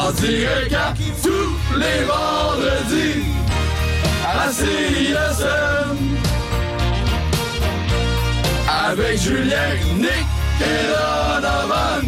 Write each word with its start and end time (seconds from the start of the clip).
En 0.00 0.12
direct 0.12 0.72
à 0.72 0.94
tous 1.22 1.76
les 1.76 2.04
vendredis 2.04 3.24
à 4.24 4.50
CISM. 4.52 5.98
Avec 8.86 9.20
Julien, 9.20 9.74
Nick 9.96 10.26
et 10.60 10.84
Donovan. 10.86 12.06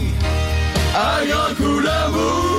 À 0.95 1.25
grand 1.27 1.55
coup 1.57 1.83
d'amour. 1.83 2.51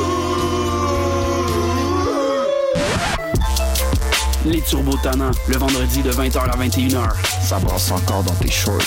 Les 4.45 4.61
Turbo 4.61 4.97
Tannants, 5.01 5.31
le 5.47 5.57
vendredi 5.57 6.01
de 6.01 6.11
20h 6.11 6.39
à 6.39 6.57
21h. 6.57 7.09
Ça 7.41 7.57
brasse 7.59 7.91
encore 7.91 8.23
dans 8.23 8.33
tes 8.33 8.51
shorts. 8.51 8.81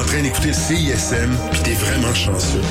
En 0.00 0.04
train 0.04 0.22
d'écouter 0.22 0.48
le 0.48 0.54
CISM, 0.54 1.30
pis 1.52 1.62
t'es 1.62 1.74
vraiment 1.74 2.14
chanceux. 2.14 2.62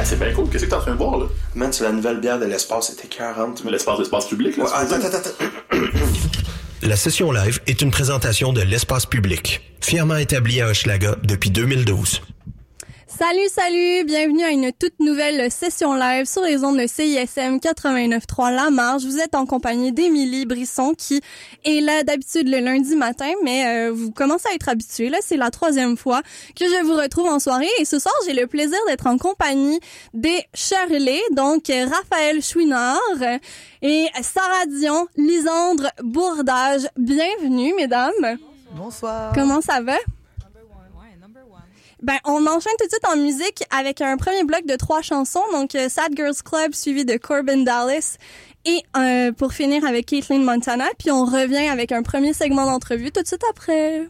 Ah, 0.00 0.04
c'est 0.04 0.18
bien 0.18 0.32
cool. 0.32 0.48
Qu'est-ce 0.48 0.64
que 0.64 0.70
t'es 0.70 0.76
en 0.76 0.80
train 0.80 0.92
de 0.92 0.96
voir, 0.96 1.18
là? 1.18 1.26
Man, 1.54 1.70
c'est 1.70 1.84
la 1.84 1.92
nouvelle 1.92 2.18
bière 2.18 2.38
de 2.38 2.46
l'espace, 2.46 2.94
c'était 2.94 3.08
40. 3.08 3.62
L'espace 3.70 3.98
d'espace 3.98 4.26
public, 4.26 4.56
là? 4.56 4.64
Ouais, 4.64 4.70
attends, 4.74 4.94
attends, 4.94 5.18
attends. 5.18 5.78
La 6.82 6.96
session 6.96 7.30
live 7.30 7.60
est 7.66 7.82
une 7.82 7.90
présentation 7.90 8.54
de 8.54 8.62
l'espace 8.62 9.04
public, 9.04 9.60
fièrement 9.82 10.16
établi 10.16 10.62
à 10.62 10.68
Hochelaga 10.68 11.16
depuis 11.22 11.50
2012. 11.50 12.22
Salut, 13.16 13.48
salut! 13.48 14.04
Bienvenue 14.04 14.42
à 14.42 14.50
une 14.50 14.72
toute 14.72 14.98
nouvelle 14.98 15.48
session 15.48 15.94
live 15.94 16.26
sur 16.26 16.42
les 16.42 16.64
ondes 16.64 16.78
de 16.78 16.86
CISM 16.88 17.58
89.3 17.58 18.52
La 18.52 18.70
Marge. 18.70 19.04
Vous 19.04 19.20
êtes 19.20 19.36
en 19.36 19.46
compagnie 19.46 19.92
d'Émilie 19.92 20.46
Brisson 20.46 20.94
qui 20.98 21.20
est 21.64 21.80
là 21.80 22.02
d'habitude 22.02 22.48
le 22.48 22.58
lundi 22.58 22.96
matin, 22.96 23.30
mais 23.44 23.66
euh, 23.66 23.92
vous 23.92 24.10
commencez 24.10 24.48
à 24.50 24.54
être 24.54 24.68
habitués. 24.68 25.10
Là, 25.10 25.18
c'est 25.20 25.36
la 25.36 25.52
troisième 25.52 25.96
fois 25.96 26.22
que 26.58 26.64
je 26.64 26.84
vous 26.84 26.94
retrouve 26.94 27.26
en 27.26 27.38
soirée 27.38 27.70
et 27.78 27.84
ce 27.84 28.00
soir, 28.00 28.14
j'ai 28.26 28.34
le 28.34 28.48
plaisir 28.48 28.78
d'être 28.88 29.06
en 29.06 29.16
compagnie 29.16 29.78
des 30.12 30.42
Shirley, 30.52 31.20
donc 31.30 31.68
Raphaël 31.68 32.42
Chouinard 32.42 32.98
et 33.82 34.06
Sarah 34.22 34.66
Dion, 34.66 35.06
Lisandre 35.16 35.90
Bourdage. 36.02 36.88
Bienvenue, 36.96 37.74
mesdames. 37.76 38.38
Bonsoir. 38.72 39.30
Comment 39.34 39.60
ça 39.60 39.80
va? 39.82 39.94
Ben, 42.04 42.18
on 42.26 42.46
enchaîne 42.46 42.74
tout 42.78 42.84
de 42.84 42.90
suite 42.90 43.08
en 43.10 43.16
musique 43.16 43.64
avec 43.70 44.02
un 44.02 44.18
premier 44.18 44.44
bloc 44.44 44.66
de 44.66 44.76
trois 44.76 45.00
chansons. 45.00 45.40
Donc, 45.52 45.74
euh, 45.74 45.88
Sad 45.88 46.14
Girls 46.14 46.34
Club 46.44 46.74
suivi 46.74 47.06
de 47.06 47.16
Corbin 47.16 47.62
Dallas 47.64 48.18
et 48.66 48.82
euh, 48.94 49.32
pour 49.32 49.54
finir 49.54 49.86
avec 49.86 50.04
Caitlin 50.04 50.40
Montana. 50.40 50.84
Puis 50.98 51.10
on 51.10 51.24
revient 51.24 51.66
avec 51.66 51.92
un 51.92 52.02
premier 52.02 52.34
segment 52.34 52.66
d'entrevue 52.66 53.10
tout 53.10 53.22
de 53.22 53.26
suite 53.26 53.44
après. 53.48 54.06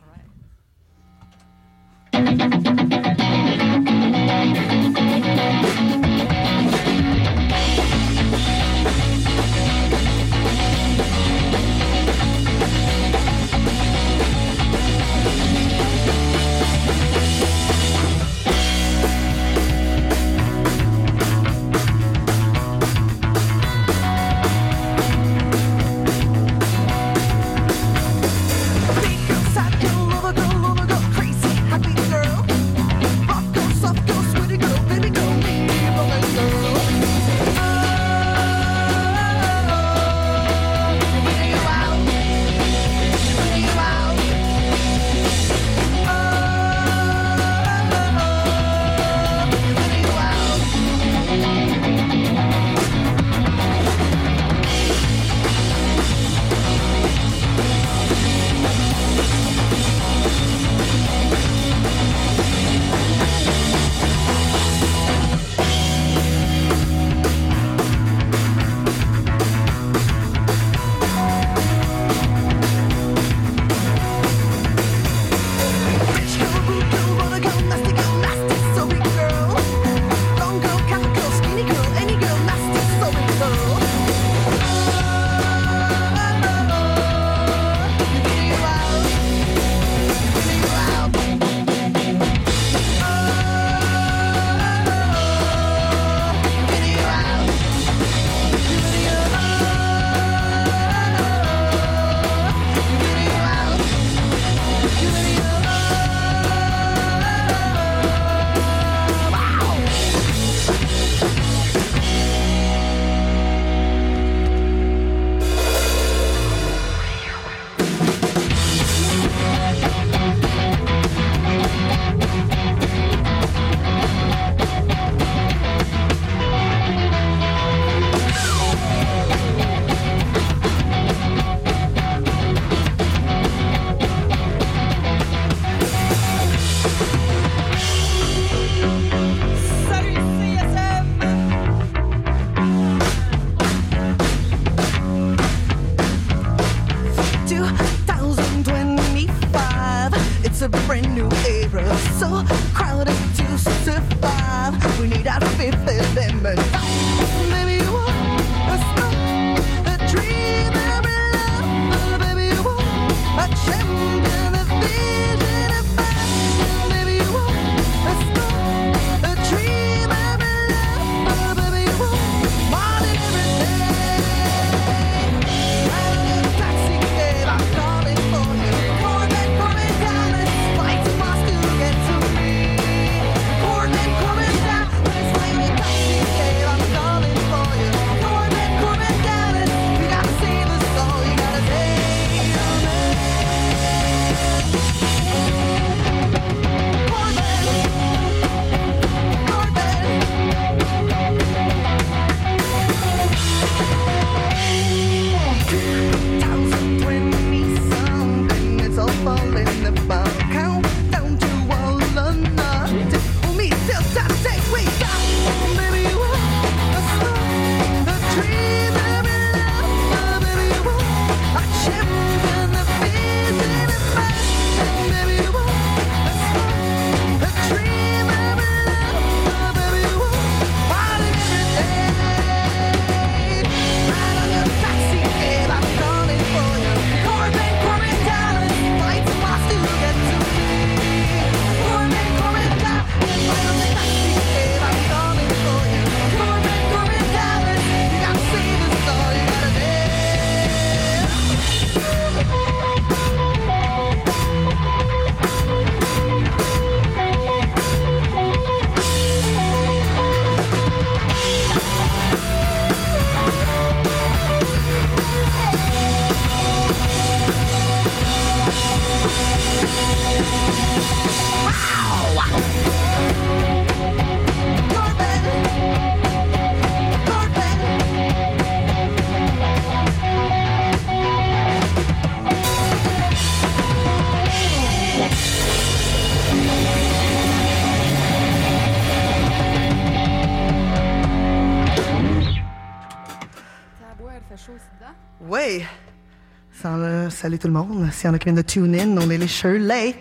Salut 297.44 297.58
tout 297.58 297.66
le 297.66 297.74
monde. 297.74 298.08
S'il 298.10 298.24
y 298.24 298.30
en 298.30 298.34
a 298.34 298.38
qui 298.38 298.44
viennent 298.44 298.56
de 298.56 298.62
tune 298.62 298.94
in, 298.98 299.18
on 299.18 299.28
est 299.28 299.36
les 299.36 299.48
Shirley. 299.48 300.14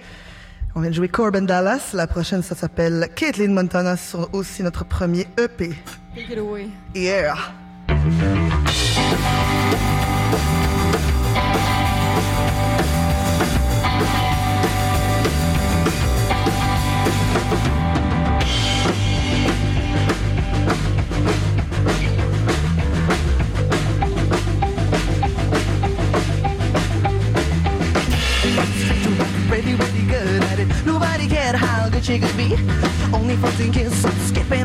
On 0.76 0.82
vient 0.82 0.90
de 0.90 0.96
jouer 0.96 1.08
Corbin 1.08 1.44
Dallas. 1.44 1.92
La 1.94 2.06
prochaine, 2.06 2.44
ça 2.44 2.54
s'appelle 2.54 3.08
Caitlin 3.16 3.54
Montana 3.54 3.96
sur 3.96 4.28
aussi 4.34 4.62
notre 4.62 4.84
premier 4.84 5.26
EP. 5.38 5.70
Take 6.14 6.34
it 6.34 6.38
away. 6.38 6.68
Yeah. 6.94 7.38
funny 33.38 33.52
fuzzy 33.52 33.72
kiss, 33.72 34.28
skipping. 34.28 34.63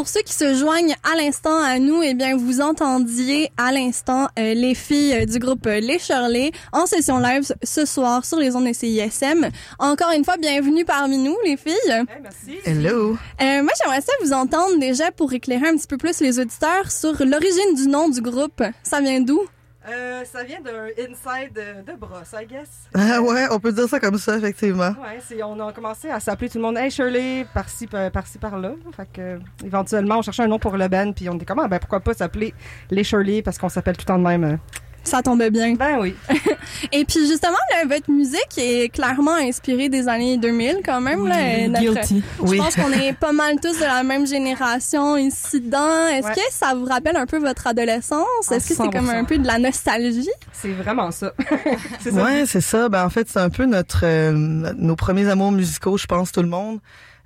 Pour 0.00 0.08
ceux 0.08 0.22
qui 0.22 0.32
se 0.32 0.54
joignent 0.54 0.96
à 1.12 1.14
l'instant 1.14 1.62
à 1.62 1.78
nous, 1.78 2.02
eh 2.02 2.14
bien 2.14 2.34
vous 2.34 2.62
entendiez 2.62 3.52
à 3.58 3.70
l'instant 3.70 4.28
euh, 4.38 4.54
les 4.54 4.74
filles 4.74 5.12
euh, 5.12 5.26
du 5.26 5.38
groupe 5.38 5.66
euh, 5.66 5.78
Les 5.78 5.98
Shirley 5.98 6.52
en 6.72 6.86
session 6.86 7.18
live 7.18 7.42
ce- 7.62 7.84
soir 7.84 8.24
sur 8.24 8.38
les 8.38 8.56
ondes 8.56 8.66
de 8.66 8.72
CISM. 8.72 9.50
Encore 9.78 10.10
une 10.12 10.24
fois, 10.24 10.38
bienvenue 10.38 10.86
parmi 10.86 11.18
nous 11.18 11.36
les 11.44 11.58
filles. 11.58 11.74
merci. 12.22 12.56
Hello. 12.64 13.10
Euh, 13.42 13.62
moi 13.62 13.72
j'aimerais 13.82 14.00
ça 14.00 14.12
vous 14.22 14.32
entendre 14.32 14.78
déjà 14.78 15.10
pour 15.12 15.34
éclairer 15.34 15.68
un 15.68 15.76
petit 15.76 15.86
peu 15.86 15.98
plus 15.98 16.18
les 16.20 16.40
auditeurs 16.40 16.90
sur 16.90 17.12
l'origine 17.22 17.74
du 17.76 17.86
nom 17.86 18.08
du 18.08 18.22
groupe. 18.22 18.62
Ça 18.82 19.02
vient 19.02 19.20
d'où? 19.20 19.42
Euh, 19.88 20.24
ça 20.26 20.44
vient 20.44 20.60
d'un 20.60 20.88
inside 20.98 21.54
de, 21.54 21.90
de 21.90 21.96
brosse, 21.98 22.34
I 22.38 22.46
guess. 22.46 22.68
Ah 22.94 23.20
ouais, 23.22 23.46
on 23.50 23.58
peut 23.58 23.72
dire 23.72 23.88
ça 23.88 23.98
comme 23.98 24.18
ça, 24.18 24.36
effectivement. 24.36 24.90
Ouais, 24.90 25.18
c'est, 25.26 25.42
on 25.42 25.58
a 25.66 25.72
commencé 25.72 26.10
à 26.10 26.20
s'appeler 26.20 26.50
tout 26.50 26.58
le 26.58 26.64
monde 26.64 26.76
Hey 26.76 26.90
Shirley, 26.90 27.46
par-ci, 27.54 27.86
par- 27.86 28.10
par-ci, 28.10 28.36
par-là. 28.36 28.72
Fait 28.94 29.08
que, 29.10 29.20
euh, 29.20 29.38
éventuellement, 29.64 30.18
on 30.18 30.22
cherchait 30.22 30.42
un 30.42 30.48
nom 30.48 30.58
pour 30.58 30.76
le 30.76 30.86
band, 30.88 31.12
puis 31.12 31.30
on 31.30 31.34
était 31.36 31.46
comment, 31.46 31.66
ben 31.66 31.78
pourquoi 31.78 32.00
pas 32.00 32.12
s'appeler 32.12 32.52
les 32.90 33.04
Shirley, 33.04 33.40
parce 33.40 33.56
qu'on 33.56 33.70
s'appelle 33.70 33.96
tout 33.96 34.02
le 34.02 34.12
temps 34.12 34.18
de 34.18 34.24
même. 34.24 34.58
Ça 35.04 35.22
tombe 35.22 35.42
bien. 35.48 35.74
Ben 35.74 35.98
oui. 36.00 36.14
Et 36.92 37.04
puis 37.04 37.26
justement, 37.26 37.56
là, 37.72 37.84
votre 37.88 38.10
musique 38.10 38.56
est 38.58 38.88
clairement 38.92 39.34
inspirée 39.34 39.88
des 39.88 40.08
années 40.08 40.36
2000 40.36 40.78
quand 40.84 41.00
même. 41.00 41.26
là, 41.26 41.36
Euh, 41.38 41.68
notre- 41.68 42.06
Je 42.08 42.20
Oui. 42.40 42.58
pense 42.58 42.74
qu'on 42.76 42.92
est 42.92 43.12
pas 43.14 43.32
mal 43.32 43.56
tous 43.62 43.78
de 43.78 43.84
la 43.84 44.02
même 44.02 44.26
génération 44.26 45.16
ici 45.16 45.60
dedans. 45.60 46.06
Est-ce 46.08 46.26
Ouais. 46.28 46.34
que 46.34 46.40
ça 46.52 46.74
vous 46.74 46.84
rappelle 46.84 47.16
un 47.16 47.26
peu 47.26 47.38
votre 47.38 47.66
adolescence? 47.66 48.26
Ah, 48.50 48.56
Est-ce 48.56 48.68
que 48.68 48.74
c'est 48.74 48.90
comme 48.90 49.06
100%. 49.06 49.18
un 49.18 49.24
peu 49.24 49.38
de 49.38 49.46
la 49.46 49.58
nostalgie? 49.58 50.28
C'est 50.52 50.72
vraiment 50.72 51.10
ça. 51.10 51.32
c'est 52.00 52.10
ça. 52.12 52.22
Ouais, 52.22 52.44
c'est 52.46 52.60
ça. 52.60 52.88
Ben 52.88 53.04
en 53.04 53.10
fait, 53.10 53.28
c'est 53.28 53.40
un 53.40 53.50
peu 53.50 53.64
notre 53.64 54.00
euh, 54.04 54.32
nos 54.32 54.96
premiers 54.96 55.28
amours 55.28 55.52
musicaux, 55.52 55.96
je 55.96 56.06
pense 56.06 56.30
tout 56.32 56.42
le 56.42 56.48
monde. 56.48 56.78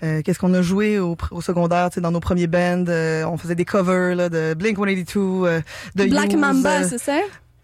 Euh, 0.03 0.23
Qu'est-ce 0.23 0.39
qu'on 0.39 0.53
a 0.55 0.61
joué 0.63 0.99
au, 0.99 1.17
au 1.31 1.41
secondaire, 1.41 1.89
tu 1.91 1.95
sais, 1.95 2.01
dans 2.01 2.11
nos 2.11 2.21
premiers 2.21 2.47
bands, 2.49 2.85
euh, 2.89 3.25
on 3.25 3.37
faisait 3.39 3.55
des 3.55 3.65
covers 3.65 4.15
là, 4.17 4.29
de 4.29 4.53
Blink 4.55 4.77
182, 4.77 5.21
euh, 5.47 5.61
de 5.95 6.05
Black 6.05 6.27
Used, 6.33 6.39
Mamba, 6.39 6.81
euh, 6.81 6.87
c'est 6.89 6.99
ça? 6.99 7.19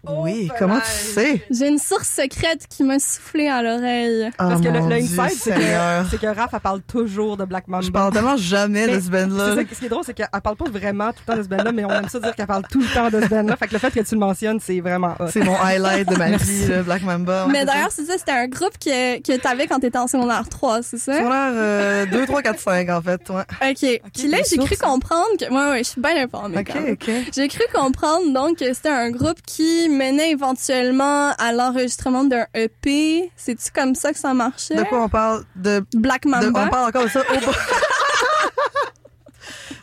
Oui, 0.07 0.49
Oh, 0.51 0.55
comment 0.57 0.79
tu 0.79 0.89
sais? 0.89 1.45
J'ai 1.51 1.67
une 1.67 1.77
source 1.77 2.07
secrète 2.07 2.65
qui 2.67 2.83
m'a 2.83 2.97
soufflé 2.99 3.47
à 3.47 3.61
l'oreille. 3.61 4.31
Ah, 4.37 4.49
Parce 4.49 4.61
que 4.61 4.67
le, 4.67 4.79
mon 4.79 4.89
le 4.89 4.95
inside, 4.95 5.29
c'est 5.37 5.51
que, 5.51 6.09
c'est 6.09 6.19
que 6.19 6.27
Raph, 6.27 6.49
elle 6.53 6.59
parle 6.59 6.81
toujours 6.81 7.37
de 7.37 7.45
Black 7.45 7.67
Mamba. 7.67 7.85
Je 7.85 7.91
parle 7.91 8.11
tellement 8.11 8.37
jamais 8.37 8.87
de 8.87 8.99
ce 8.99 9.09
band-là. 9.09 9.55
Ce 9.57 9.61
qui 9.79 9.85
est 9.85 9.89
drôle, 9.89 10.03
c'est 10.03 10.13
qu'elle 10.13 10.27
parle 10.43 10.55
pas 10.55 10.69
vraiment 10.69 11.11
tout 11.11 11.19
le 11.27 11.33
temps 11.33 11.37
de 11.37 11.43
ce 11.43 11.47
band-là, 11.47 11.71
mais 11.71 11.85
on 11.85 11.91
aime 11.91 12.09
ça 12.09 12.19
dire 12.19 12.35
qu'elle 12.35 12.47
parle 12.47 12.63
tout 12.69 12.81
le 12.81 12.87
temps 12.87 13.09
de 13.09 13.21
ce 13.21 13.27
band-là. 13.27 13.55
Fait 13.57 13.67
que 13.67 13.73
le 13.73 13.79
fait 13.79 13.91
que 13.91 13.99
tu 13.99 14.15
le 14.15 14.19
mentionnes, 14.19 14.59
c'est 14.59 14.79
vraiment. 14.79 15.15
C'est 15.29 15.43
mon 15.43 15.55
highlight 15.55 16.09
de 16.09 16.15
ma 16.15 16.31
vie, 16.37 16.67
le 16.67 16.81
Black 16.83 17.03
Mamba. 17.03 17.47
Mais 17.51 17.65
d'ailleurs, 17.65 17.91
c'est 17.91 18.05
ça, 18.05 18.17
c'était 18.17 18.31
un 18.31 18.47
groupe 18.47 18.77
que, 18.83 19.19
que 19.21 19.37
t'avais 19.37 19.67
quand 19.67 19.79
t'étais 19.79 19.99
en 19.99 20.07
secondaire 20.07 20.47
3, 20.49 20.81
c'est 20.81 20.97
ça? 20.97 21.13
Secondaire 21.17 21.51
euh, 21.53 22.05
2, 22.07 22.25
3, 22.25 22.41
4, 22.41 22.59
5, 22.59 22.89
en 22.89 23.01
fait. 23.01 23.21
Ouais. 23.29 23.69
OK. 23.71 24.01
Puis 24.13 24.27
là, 24.27 24.37
j'ai 24.49 24.57
cru 24.57 24.75
comprendre 24.77 25.27
que... 25.39 25.45
Ouais, 25.51 25.71
ouais, 25.71 25.83
je 25.83 25.89
suis 25.89 26.01
bien 26.01 26.23
informée 26.23 26.57
OK. 26.59 26.71
OK. 26.91 27.11
J'ai 27.35 27.47
cru 27.47 27.63
comprendre 27.73 28.33
donc 28.33 28.57
que 28.57 28.73
c'était 28.73 28.89
un 28.89 29.11
groupe 29.11 29.41
qui 29.45 29.89
menait 29.91 30.31
éventuellement 30.31 31.31
à 31.37 31.51
l'enregistrement 31.53 32.23
d'un 32.23 32.45
EP. 32.53 33.31
C'est-tu 33.35 33.71
comme 33.71 33.95
ça 33.95 34.11
que 34.13 34.19
ça 34.19 34.33
marchait? 34.33 34.75
De 34.75 34.83
quoi 34.83 35.03
on 35.03 35.09
parle? 35.09 35.43
De 35.55 35.83
Black 35.93 36.23
De- 36.23 36.29
Mamba? 36.29 36.65
on 36.65 36.69
parle 36.69 36.89
encore 36.89 37.03
de 37.03 37.09
ça? 37.09 37.21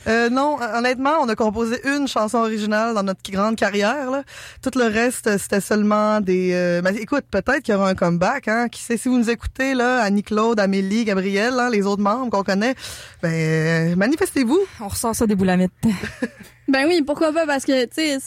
Euh, 0.07 0.31
non, 0.31 0.57
honnêtement, 0.75 1.19
on 1.21 1.29
a 1.29 1.35
composé 1.35 1.87
une 1.87 2.09
chanson 2.09 2.39
originale 2.39 2.95
dans 2.95 3.03
notre 3.03 3.21
grande 3.31 3.57
carrière. 3.57 4.11
Là. 4.11 4.23
Tout 4.63 4.71
le 4.79 4.87
reste, 4.87 5.37
c'était 5.37 5.61
seulement 5.61 6.23
des. 6.23 6.53
Euh... 6.55 6.81
ben, 6.81 6.97
écoute, 6.97 7.25
peut-être 7.31 7.61
qu'il 7.61 7.75
y 7.75 7.77
aura 7.77 7.91
un 7.91 7.95
comeback. 7.95 8.49
Hein? 8.49 8.69
Qui 8.71 8.81
sait 8.81 8.97
si 8.97 9.09
vous 9.11 9.19
nous 9.19 9.29
écoutez 9.29 9.75
là, 9.75 10.01
Annie 10.01 10.23
Claude, 10.23 10.59
Amélie, 10.61 11.05
Gabriel, 11.05 11.55
hein, 11.59 11.69
les 11.69 11.85
autres 11.85 12.01
membres 12.01 12.31
qu'on 12.31 12.43
connaît, 12.43 12.75
ben 13.23 13.33
euh, 13.93 13.97
manifestez-vous. 13.97 14.59
On 14.81 14.89
ressort 14.89 15.15
ça 15.15 15.27
des 15.27 15.35
boulamites. 15.35 15.73
Ben 16.71 16.87
oui, 16.87 17.01
pourquoi 17.01 17.33
pas? 17.33 17.47
Parce 17.47 17.65
que, 17.65 17.87
tu 17.87 17.95
sais, 17.95 18.19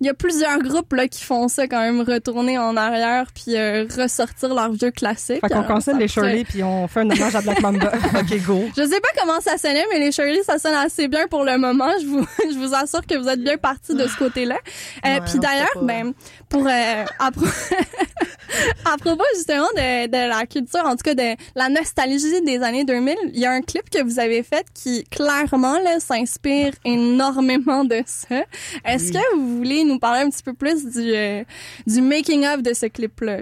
il 0.00 0.06
y 0.06 0.10
a 0.10 0.14
plusieurs 0.14 0.58
groupes 0.60 0.92
là 0.92 1.08
qui 1.08 1.22
font 1.24 1.48
ça 1.48 1.66
quand 1.66 1.80
même, 1.80 2.00
retourner 2.00 2.58
en 2.58 2.76
arrière 2.76 3.26
puis 3.34 3.56
euh, 3.56 3.86
ressortir 3.98 4.54
leurs 4.54 4.72
vieux 4.72 4.90
classiques. 4.90 5.40
Fait 5.40 5.48
qu'on 5.48 5.56
Alors, 5.60 5.66
cancelle 5.68 5.96
les 5.98 6.08
Shirley 6.08 6.44
puis 6.44 6.62
on 6.62 6.86
fait 6.86 7.00
un 7.00 7.10
hommage 7.10 7.34
à 7.34 7.40
Black 7.40 7.60
Mamba. 7.60 7.92
OK, 8.14 8.44
go. 8.46 8.64
Je 8.76 8.82
sais 8.82 9.00
pas 9.00 9.08
comment 9.20 9.40
ça 9.40 9.56
sonnait, 9.58 9.84
mais 9.92 9.98
les 9.98 10.12
Shirley, 10.12 10.42
ça 10.44 10.58
sonne 10.58 10.74
assez 10.74 11.08
bien 11.08 11.26
pour 11.28 11.44
le 11.44 11.58
moment. 11.58 11.90
Je 12.00 12.06
vous, 12.06 12.26
je 12.52 12.58
vous 12.58 12.74
assure 12.74 13.04
que 13.06 13.16
vous 13.16 13.28
êtes 13.28 13.42
bien 13.42 13.56
partis 13.56 13.94
de 13.94 14.06
ce 14.06 14.16
côté-là. 14.16 14.56
Euh, 15.04 15.16
Ouais, 15.16 15.22
Puis 15.24 15.38
d'ailleurs, 15.38 15.82
ben, 15.82 16.12
pour 16.48 16.66
euh, 16.66 17.04
à, 17.18 17.30
pro- 17.30 17.44
à 18.84 18.96
propos 18.98 19.24
justement 19.34 19.66
de, 19.76 20.06
de 20.06 20.28
la 20.28 20.46
culture, 20.46 20.84
en 20.84 20.92
tout 20.96 21.02
cas 21.04 21.14
de 21.14 21.34
la 21.54 21.68
nostalgie 21.68 22.40
des 22.42 22.62
années 22.62 22.84
2000, 22.84 23.14
il 23.34 23.40
y 23.40 23.44
a 23.46 23.50
un 23.52 23.62
clip 23.62 23.88
que 23.90 24.02
vous 24.02 24.18
avez 24.18 24.42
fait 24.42 24.64
qui 24.74 25.04
clairement 25.04 25.78
là 25.80 25.98
s'inspire 26.00 26.72
énormément 26.84 27.84
de 27.84 28.02
ça. 28.06 28.44
Est-ce 28.84 29.12
que 29.12 29.34
vous 29.36 29.56
voulez 29.58 29.84
nous 29.84 29.98
parler 29.98 30.20
un 30.22 30.30
petit 30.30 30.42
peu 30.42 30.54
plus 30.54 30.84
du 30.86 31.12
euh, 31.14 31.42
du 31.86 32.00
making 32.00 32.46
of 32.46 32.62
de 32.62 32.72
ce 32.74 32.86
clip-là? 32.86 33.38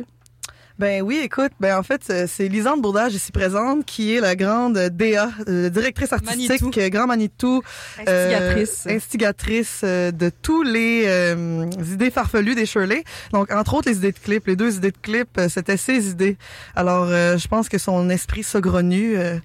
Ben 0.76 1.02
oui, 1.02 1.20
écoute, 1.22 1.52
ben 1.60 1.78
en 1.78 1.84
fait, 1.84 2.02
euh, 2.10 2.26
c'est 2.28 2.48
Lisande 2.48 2.82
Bourdage 2.82 3.14
ici 3.14 3.30
présente 3.30 3.84
qui 3.86 4.12
est 4.12 4.20
la 4.20 4.34
grande 4.34 4.76
DA, 4.76 5.30
euh, 5.48 5.68
directrice 5.70 6.12
artistique, 6.12 6.62
Manitou. 6.62 6.70
Grand 6.90 7.06
Manitou, 7.06 7.62
euh, 8.08 8.32
Instigatrice. 8.34 8.86
instigatrice 8.88 9.80
euh, 9.84 10.10
de 10.10 10.32
tous 10.42 10.64
les 10.64 11.04
euh, 11.06 11.66
idées 11.92 12.10
farfelues 12.10 12.56
des 12.56 12.66
Shirley. 12.66 13.04
Donc, 13.32 13.52
entre 13.52 13.74
autres, 13.74 13.88
les 13.88 13.98
idées 13.98 14.10
de 14.10 14.18
clips. 14.18 14.48
Les 14.48 14.56
deux 14.56 14.74
idées 14.74 14.90
de 14.90 14.96
clips, 15.00 15.40
c'était 15.48 15.76
ses 15.76 16.08
idées. 16.08 16.36
Alors, 16.74 17.06
euh, 17.08 17.38
je 17.38 17.46
pense 17.46 17.68
que 17.68 17.78
son 17.78 18.10
esprit 18.10 18.42
saugrenu... 18.42 19.16
euh, 19.16 19.38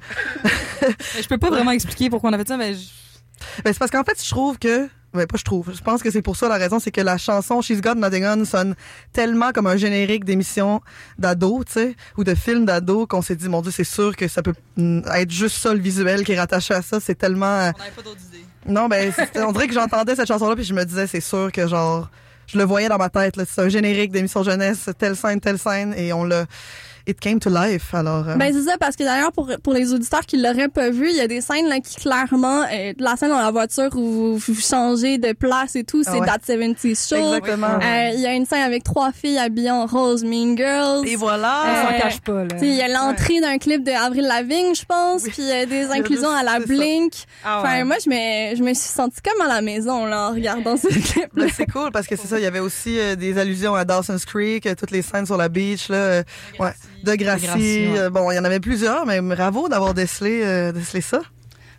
Je 1.21 1.27
peux 1.27 1.37
pas 1.37 1.51
vraiment 1.51 1.71
expliquer 1.71 2.09
pourquoi 2.09 2.31
on 2.31 2.33
a 2.33 2.39
fait 2.39 2.47
ça, 2.47 2.57
mais 2.57 2.73
je- 2.73 2.79
Ben, 3.63 3.73
c'est 3.73 3.79
parce 3.79 3.91
qu'en 3.91 4.03
fait, 4.03 4.21
je 4.23 4.29
trouve 4.29 4.57
que. 4.59 4.87
Ben, 5.13 5.25
pas 5.25 5.37
je 5.37 5.43
trouve. 5.43 5.73
Je 5.75 5.81
pense 5.81 6.03
que 6.03 6.11
c'est 6.11 6.21
pour 6.21 6.35
ça 6.35 6.47
la 6.47 6.57
raison, 6.57 6.79
c'est 6.79 6.91
que 6.91 7.01
la 7.01 7.17
chanson 7.17 7.61
She's 7.61 7.81
Got 7.81 7.95
Nothing 7.95 8.25
On 8.25 8.45
sonne 8.45 8.75
tellement 9.11 9.51
comme 9.51 9.65
un 9.65 9.75
générique 9.75 10.23
d'émission 10.23 10.81
d'ado, 11.17 11.63
tu 11.65 11.73
sais, 11.73 11.95
ou 12.17 12.23
de 12.23 12.35
film 12.35 12.65
d'ado 12.65 13.07
qu'on 13.07 13.23
s'est 13.23 13.35
dit, 13.35 13.49
mon 13.49 13.61
Dieu, 13.61 13.71
c'est 13.71 13.83
sûr 13.83 14.15
que 14.15 14.27
ça 14.27 14.43
peut 14.43 14.53
mm, 14.77 15.01
être 15.15 15.31
juste 15.31 15.57
ça 15.57 15.73
le 15.73 15.79
visuel 15.79 16.23
qui 16.23 16.33
est 16.33 16.39
rattaché 16.39 16.75
à 16.75 16.83
ça. 16.83 16.99
C'est 16.99 17.15
tellement. 17.15 17.47
euh, 17.47 17.71
on 17.75 17.79
n'avait 17.79 17.91
pas 17.91 18.01
d'autres 18.03 18.21
idées. 18.29 18.45
Non, 18.67 18.87
ben, 18.87 19.11
on 19.37 19.51
dirait 19.51 19.67
que 19.67 19.73
j'entendais 19.73 20.15
cette 20.15 20.27
chanson-là 20.27 20.55
puis 20.55 20.63
je 20.65 20.73
me 20.75 20.83
disais, 20.83 21.07
c'est 21.07 21.21
sûr 21.21 21.51
que 21.51 21.67
genre, 21.67 22.07
je 22.45 22.57
le 22.57 22.63
voyais 22.63 22.89
dans 22.89 22.97
ma 22.97 23.09
tête. 23.09 23.35
là. 23.35 23.45
C'est 23.49 23.61
un 23.61 23.69
générique 23.69 24.11
d'émission 24.11 24.43
jeunesse, 24.43 24.89
telle 24.97 25.15
scène, 25.15 25.39
telle 25.39 25.57
scène, 25.57 25.93
et 25.97 26.13
on 26.13 26.23
l'a. 26.23 26.45
It 27.09 27.19
came 27.19 27.39
to 27.39 27.49
life. 27.49 27.93
Alors. 27.93 28.27
euh, 28.29 28.35
Ben 28.35 28.53
c'est 28.53 28.69
ça 28.69 28.77
parce 28.79 28.95
que 28.95 29.03
d'ailleurs 29.03 29.31
pour 29.31 29.49
pour 29.63 29.73
les 29.73 29.93
auditeurs 29.93 30.21
qui 30.25 30.37
l'auraient 30.37 30.67
pas 30.69 30.89
vu, 30.91 31.09
il 31.09 31.15
y 31.15 31.21
a 31.21 31.27
des 31.27 31.41
scènes 31.41 31.67
là 31.67 31.79
qui 31.79 31.95
clairement 31.95 32.63
euh, 32.71 32.93
la 32.99 33.15
scène 33.15 33.29
dans 33.29 33.39
la 33.41 33.51
voiture 33.51 33.89
où 33.95 34.35
vous, 34.35 34.37
vous 34.37 34.55
changez 34.61 35.17
de 35.17 35.33
place 35.33 35.75
et 35.75 35.83
tout, 35.83 36.03
c'est 36.03 36.11
Ah 36.13 36.19
ouais. 36.19 36.27
That 36.27 36.39
70s 36.47 37.09
Show. 37.09 37.15
Exactement. 37.35 37.79
Euh, 37.81 38.11
Il 38.13 38.21
y 38.21 38.27
a 38.27 38.33
une 38.33 38.45
scène 38.45 38.61
avec 38.61 38.83
trois 38.83 39.11
filles 39.11 39.37
habillées 39.39 39.71
en 39.71 39.85
rose 39.85 40.23
Mean 40.23 40.55
Girls. 40.55 41.07
Et 41.07 41.15
voilà. 41.15 41.63
On 41.65 41.87
s'en 41.93 41.99
cache 41.99 42.19
pas, 42.21 42.43
là. 42.43 42.55
Il 42.61 42.73
y 42.75 42.81
a 42.81 42.87
l'entrée 42.87 43.39
d'un 43.41 43.57
clip 43.57 43.83
de 43.83 43.91
Avril 43.91 44.25
Lavigne, 44.27 44.75
je 44.75 44.85
pense, 44.85 45.23
Oui. 45.23 45.29
puis 45.31 45.43
des 45.67 45.85
a 45.89 45.93
inclusions 45.93 46.29
à 46.29 46.43
la. 46.43 46.59
Blink. 46.59 47.13
Ah 47.43 47.59
Enfin, 47.61 47.85
moi, 47.85 47.95
je 48.03 48.09
me, 48.09 48.55
je 48.55 48.61
me 48.61 48.73
suis 48.73 48.89
sentie 48.89 49.21
comme 49.23 49.41
à 49.41 49.47
la 49.47 49.61
maison 49.61 50.05
là, 50.05 50.29
en 50.29 50.33
regardant 50.33 50.77
ce 50.77 50.87
clip. 51.13 51.29
Ben, 51.33 51.47
c'est 51.55 51.65
cool 51.71 51.89
parce 51.91 52.05
que 52.05 52.15
c'est 52.15 52.27
ça, 52.27 52.37
il 52.37 52.43
y 52.43 52.45
avait 52.47 52.59
aussi 52.59 52.99
euh, 52.99 53.15
des 53.15 53.37
allusions 53.39 53.73
à 53.75 53.85
Dawson's 53.85 54.25
Creek, 54.25 54.67
toutes 54.77 54.91
les 54.91 55.01
scènes 55.01 55.25
sur 55.25 55.37
la 55.37 55.47
beach 55.49 55.89
là, 55.89 55.95
euh, 55.95 56.23
ouais, 56.59 56.71
de 57.03 57.15
Gracie. 57.15 57.45
Gracie, 57.45 57.87
ouais. 57.87 57.99
euh, 57.99 58.09
bon, 58.09 58.31
il 58.31 58.35
y 58.35 58.39
en 58.39 58.45
avait 58.45 58.59
plusieurs, 58.59 59.05
mais 59.05 59.21
bravo 59.21 59.69
d'avoir 59.69 59.93
décelé, 59.93 60.41
euh, 60.43 60.71
décelé 60.71 61.01
ça. 61.01 61.21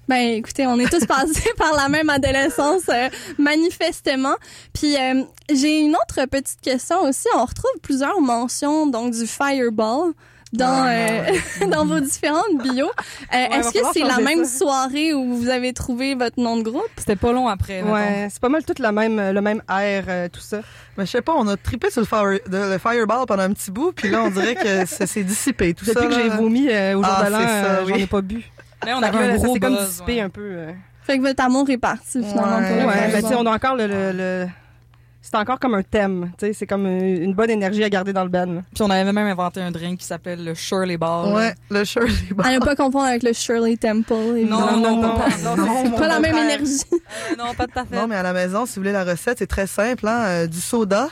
Ben, 0.08 0.34
écoutez, 0.34 0.66
on 0.66 0.76
est 0.80 0.90
tous 0.90 1.06
passés 1.06 1.52
par 1.56 1.72
la 1.76 1.88
même 1.88 2.10
adolescence, 2.10 2.82
euh, 2.88 3.08
manifestement. 3.38 4.34
Puis, 4.72 4.96
euh, 4.96 5.22
j'ai 5.54 5.80
une 5.80 5.94
autre 5.94 6.26
petite 6.26 6.60
question 6.60 7.02
aussi. 7.02 7.28
On 7.36 7.44
retrouve 7.44 7.70
plusieurs 7.80 8.20
mentions, 8.20 8.86
donc, 8.86 9.12
du 9.12 9.26
Fireball 9.26 10.12
dans, 10.52 10.86
euh, 10.86 11.66
dans 11.70 11.84
vos 11.86 12.00
différentes 12.00 12.58
bios. 12.62 12.90
Euh, 13.32 13.36
Est-ce 13.58 13.70
que 13.72 13.78
c'est 13.92 14.02
la 14.04 14.18
même 14.18 14.44
ça. 14.44 14.58
soirée 14.58 15.14
où 15.14 15.34
vous 15.36 15.48
avez 15.48 15.72
trouvé 15.72 16.14
votre 16.14 16.40
nom 16.40 16.56
de 16.56 16.62
groupe? 16.62 16.88
C'était 16.96 17.16
pas 17.16 17.32
long 17.32 17.46
après. 17.48 17.82
Ouais, 17.82 18.28
c'est 18.30 18.40
pas 18.40 18.48
mal 18.48 18.64
tout 18.64 18.74
la 18.80 18.92
même, 18.92 19.20
le 19.32 19.40
même 19.40 19.62
air, 19.70 20.04
euh, 20.08 20.28
tout 20.32 20.40
ça. 20.40 20.60
Mais 20.96 21.06
je 21.06 21.10
sais 21.12 21.22
pas, 21.22 21.32
on 21.36 21.46
a 21.48 21.56
trippé 21.56 21.90
sur 21.90 22.00
le, 22.00 22.06
fire, 22.06 22.24
de- 22.46 22.72
le 22.72 22.78
Fireball 22.78 23.26
pendant 23.26 23.42
un 23.44 23.52
petit 23.52 23.70
bout, 23.70 23.92
puis 23.92 24.10
là 24.10 24.22
on 24.24 24.30
dirait 24.30 24.54
que 24.56 24.84
ça 24.86 25.06
s'est 25.06 25.22
dissipé 25.22 25.72
tout 25.72 25.84
Depuis 25.84 26.00
ça. 26.00 26.06
que 26.06 26.12
j'ai 26.14 26.28
vomi 26.28 26.68
euh, 26.68 26.94
au 26.96 27.02
jour 27.02 27.12
Ah, 27.16 27.28
de 27.30 27.34
euh, 27.34 27.86
j'en 27.86 27.94
oui. 27.94 28.02
ai 28.02 28.06
pas 28.06 28.20
bu. 28.20 28.42
Mais 28.84 28.92
on 28.94 29.00
Fait 29.00 29.06
avait 29.06 29.18
que 29.18 29.22
là, 29.22 29.28
un 29.34 29.38
ça 29.38 29.44
gros 29.44 29.54
s'est 29.54 29.60
comme 29.60 29.76
buzz. 29.76 29.88
dissipé 29.88 30.14
ouais. 30.16 30.20
un 30.20 30.28
peu. 30.30 30.40
euh. 30.42 30.72
Fait 31.04 31.18
que 31.18 31.22
votre 31.22 31.42
amour 31.44 31.68
est 31.70 31.78
parti, 31.78 32.22
finalement. 32.24 32.58
Ouais. 32.58 32.84
Ouais, 33.14 33.20
sais, 33.20 33.34
on 33.36 33.46
a 33.46 33.50
encore 33.54 33.76
le, 33.76 33.86
le, 33.86 34.12
le- 34.12 34.46
c'est 35.30 35.36
encore 35.38 35.60
comme 35.60 35.74
un 35.74 35.82
thème, 35.82 36.32
tu 36.38 36.46
sais, 36.46 36.52
c'est 36.52 36.66
comme 36.66 36.86
une 36.86 37.22
une 37.22 37.34
bonne 37.34 37.50
énergie 37.50 37.84
à 37.84 37.88
garder 37.88 38.12
dans 38.12 38.24
le 38.24 38.30
band. 38.30 38.62
Puis 38.74 38.82
on 38.82 38.90
avait 38.90 39.04
même 39.04 39.18
inventé 39.18 39.60
un 39.60 39.70
drink 39.70 40.00
qui 40.00 40.06
s'appelle 40.06 40.44
le 40.44 40.54
Shirley 40.54 40.96
Ball. 40.96 41.32
Ouais, 41.34 41.54
le 41.70 41.84
Shirley 41.84 42.12
Ball. 42.32 42.46
À 42.46 42.52
ne 42.52 42.58
pas 42.58 42.74
confondre 42.74 43.04
avec 43.04 43.22
le 43.22 43.32
Shirley 43.32 43.76
Temple. 43.76 44.12
Non, 44.48 44.76
non, 44.76 44.96
non, 45.00 45.16
pas, 45.16 45.28
non, 45.44 45.56
non, 45.56 45.66
non, 45.66 45.82
c'est 45.84 45.96
Pas 45.96 46.08
la 46.08 46.20
même 46.20 46.36
énergie. 46.36 46.82
Euh, 46.92 47.36
non, 47.38 47.54
pas 47.54 47.66
tout 47.66 47.78
à 47.78 47.84
fait. 47.84 47.96
Non, 47.96 48.08
mais 48.08 48.16
à 48.16 48.22
la 48.22 48.32
maison, 48.32 48.66
si 48.66 48.74
vous 48.74 48.80
voulez 48.80 48.92
la 48.92 49.04
recette, 49.04 49.38
c'est 49.38 49.46
très 49.46 49.66
simple, 49.66 50.06
hein, 50.08 50.22
euh, 50.24 50.46
du 50.46 50.60
soda, 50.60 51.08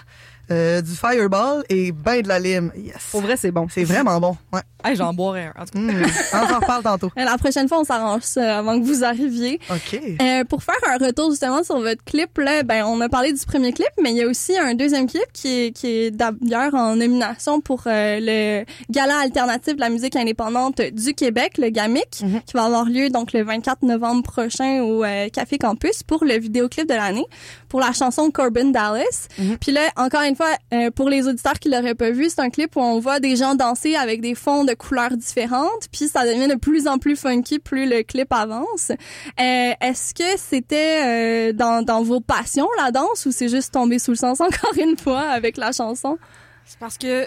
euh, 0.51 0.81
du 0.81 0.93
Fireball 0.93 1.65
et 1.69 1.93
ben 1.93 2.23
de 2.23 2.29
la 2.29 2.39
lime. 2.39 2.73
Yes. 2.77 2.95
Pour 3.11 3.21
vrai, 3.21 3.37
c'est 3.37 3.51
bon. 3.51 3.67
C'est 3.71 3.85
vraiment 3.85 4.19
bon. 4.21 4.37
Ouais. 4.53 4.61
Hey, 4.85 4.95
j'en 4.97 5.13
boirais 5.13 5.47
un. 5.57 5.63
En 5.63 5.65
tout 5.67 5.73
cas, 5.73 5.79
Mm. 5.79 6.03
on 6.35 6.49
s'en 6.49 6.61
reparle 6.61 6.83
tantôt. 6.83 7.11
La 7.17 7.37
prochaine 7.37 7.69
fois, 7.69 7.81
on 7.81 7.85
s'arrange 7.85 8.23
ça 8.23 8.59
avant 8.59 8.79
que 8.81 8.85
vous 8.85 9.03
arriviez. 9.05 9.59
OK. 9.71 10.01
Euh, 10.23 10.45
pour 10.45 10.63
faire 10.63 10.77
un 10.89 11.05
retour 11.05 11.31
justement 11.31 11.63
sur 11.65 11.81
votre 11.81 12.03
clip, 12.05 12.39
là, 12.39 12.63
ben 12.63 12.85
on 12.85 13.01
a 13.01 13.09
parlé 13.09 13.33
du 13.33 13.45
premier 13.45 13.73
clip, 13.73 13.89
mais 14.01 14.11
il 14.13 14.17
y 14.17 14.23
a 14.23 14.27
aussi 14.27 14.57
un 14.57 14.75
deuxième 14.75 15.07
clip 15.09 15.25
qui 15.33 15.49
est, 15.67 15.71
qui 15.73 15.87
est 15.89 16.11
d'ailleurs 16.13 16.75
en 16.75 16.95
nomination 16.97 17.61
pour 17.61 17.83
euh, 17.87 18.19
le 18.21 18.65
Gala 18.91 19.19
alternatif 19.19 19.75
de 19.75 19.81
la 19.81 19.91
musique 19.91 20.15
indépendante 20.17 20.81
du 20.81 21.15
Québec, 21.15 21.59
le 21.59 21.71
GAMIC, 21.71 22.21
Mhm. 22.23 22.41
qui 22.47 22.53
va 22.55 22.65
avoir 22.65 22.85
lieu 22.85 23.11
donc 23.11 23.33
le 23.33 23.43
24 23.43 23.83
novembre 23.83 24.23
prochain 24.23 24.83
au 24.83 25.05
euh, 25.05 25.29
Café 25.29 25.59
Campus 25.59 26.03
pour 26.05 26.25
le 26.25 26.39
vidéoclip 26.39 26.89
de 26.89 26.95
l'année, 26.95 27.27
pour 27.69 27.81
la 27.81 27.93
chanson 27.93 28.31
Corbin 28.31 28.67
Dallas. 28.71 29.27
Mhm. 29.39 29.59
Puis 29.59 29.73
là, 29.73 29.81
encore 29.97 30.23
une 30.23 30.37
euh, 30.73 30.91
pour 30.91 31.09
les 31.09 31.27
auditeurs 31.27 31.59
qui 31.59 31.69
l'auraient 31.69 31.95
pas 31.95 32.11
vu, 32.11 32.29
c'est 32.29 32.41
un 32.41 32.51
clip 32.51 32.77
où 32.77 32.81
on 32.81 32.99
voit 32.99 33.21
des 33.21 33.37
gens 33.37 33.55
danser 33.55 33.95
avec 33.97 34.21
des 34.21 34.35
fonds 34.35 34.65
de 34.65 34.75
couleurs 34.75 35.17
différentes, 35.17 35.89
puis 35.93 36.09
ça 36.09 36.25
devient 36.27 36.49
de 36.49 36.55
plus 36.55 36.87
en 36.87 36.99
plus 36.99 37.17
funky 37.17 37.59
plus 37.59 37.89
le 37.89 38.03
clip 38.03 38.33
avance. 38.33 38.91
Euh, 38.91 39.73
Est-ce 39.81 40.15
que 40.15 40.39
c'était 40.39 41.51
euh, 41.51 41.53
dans, 41.53 41.83
dans 41.83 42.03
vos 42.03 42.21
passions 42.21 42.69
la 42.83 42.91
danse 42.91 43.27
ou 43.27 43.33
c'est 43.33 43.49
juste 43.49 43.73
tombé 43.73 43.99
sous 43.99 44.13
le 44.13 44.17
sens 44.17 44.41
encore 44.41 44.75
une 44.79 44.97
fois 44.97 45.21
avec 45.23 45.57
la 45.57 45.73
chanson? 45.73 46.19
c'est 46.65 46.79
parce 46.79 46.99
que 46.99 47.27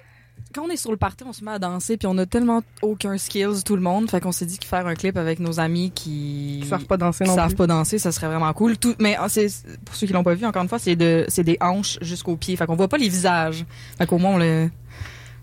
quand 0.54 0.64
on 0.64 0.70
est 0.70 0.78
sur 0.78 0.92
le 0.92 0.98
party, 0.98 1.24
on 1.28 1.34
se 1.34 1.44
met 1.44 1.52
à 1.52 1.60
danser, 1.60 1.98
puis 1.98 2.08
on 2.08 2.18
a 2.18 2.26
tellement 2.26 2.62
aucun 2.82 3.18
skills, 3.18 3.64
tout 3.66 3.76
le 3.76 3.82
monde. 3.82 4.10
Fait 4.10 4.20
qu'on 4.22 4.32
s'est 4.32 4.46
dit 4.46 4.58
que 4.60 4.66
faire 4.66 4.86
un 4.88 4.96
clip 4.96 5.18
avec 5.18 5.40
nos 5.40 5.60
amis 5.60 5.92
qui. 5.94 6.60
Ils 6.60 6.66
savent 6.68 6.86
pas 6.86 6.98
danser 6.98 7.24
qui 7.24 7.30
non 7.30 7.36
savent 7.36 7.48
plus. 7.50 7.56
pas 7.58 7.68
danser, 7.68 7.98
ça 8.00 8.12
serait 8.12 8.28
vraiment 8.28 8.52
cool. 8.54 8.78
Tout, 8.78 8.96
mais 9.00 9.16
ah, 9.20 9.28
c'est 9.30 9.48
pour 9.86 9.96
ceux 9.96 10.08
qui 10.08 10.14
l'ont 10.14 10.24
pas 10.24 10.34
vu, 10.36 10.46
encore 10.46 10.62
une 10.64 10.70
fois, 10.70 10.80
c'est 10.80 10.96
de, 10.96 11.26
c'est 11.28 11.44
des 11.44 11.58
hanches 11.62 11.98
jusqu'aux 12.02 12.36
pieds. 12.36 12.56
Fait 12.56 12.66
qu'on 12.66 12.76
voit 12.76 12.88
pas 12.88 12.98
les 12.98 13.10
visages. 13.10 13.66
Fait 13.98 14.06
qu'au 14.06 14.18
moins 14.18 14.32
on 14.36 14.38
les, 14.38 14.70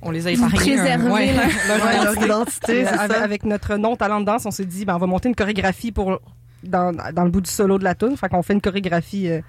on 0.02 0.10
les 0.10 0.26
a 0.26 0.30
épargnés. 0.30 0.54
un- 0.56 0.56
préservez, 0.56 1.10
ouais, 1.10 1.32
leur 1.68 2.04
leur 2.04 2.24
identité, 2.24 2.84
c'est 2.84 2.86
avec, 2.86 3.16
ça. 3.16 3.22
avec 3.24 3.44
notre 3.44 3.76
non 3.76 3.96
talent 3.96 4.20
de 4.20 4.26
danse, 4.26 4.46
on 4.46 4.50
s'est 4.50 4.64
dit, 4.66 4.84
ben, 4.84 4.94
on 4.94 4.98
va 4.98 5.06
monter 5.06 5.28
une 5.28 5.34
chorégraphie 5.34 5.92
pour 5.92 6.20
dans, 6.62 6.92
dans 7.12 7.24
le 7.24 7.30
bout 7.30 7.40
du 7.40 7.50
solo 7.50 7.78
de 7.78 7.84
la 7.84 7.94
tune. 7.94 8.16
Fait 8.16 8.28
qu'on 8.28 8.42
fait 8.42 8.52
une 8.54 8.60
chorégraphie. 8.60 9.28
euh, 9.28 9.40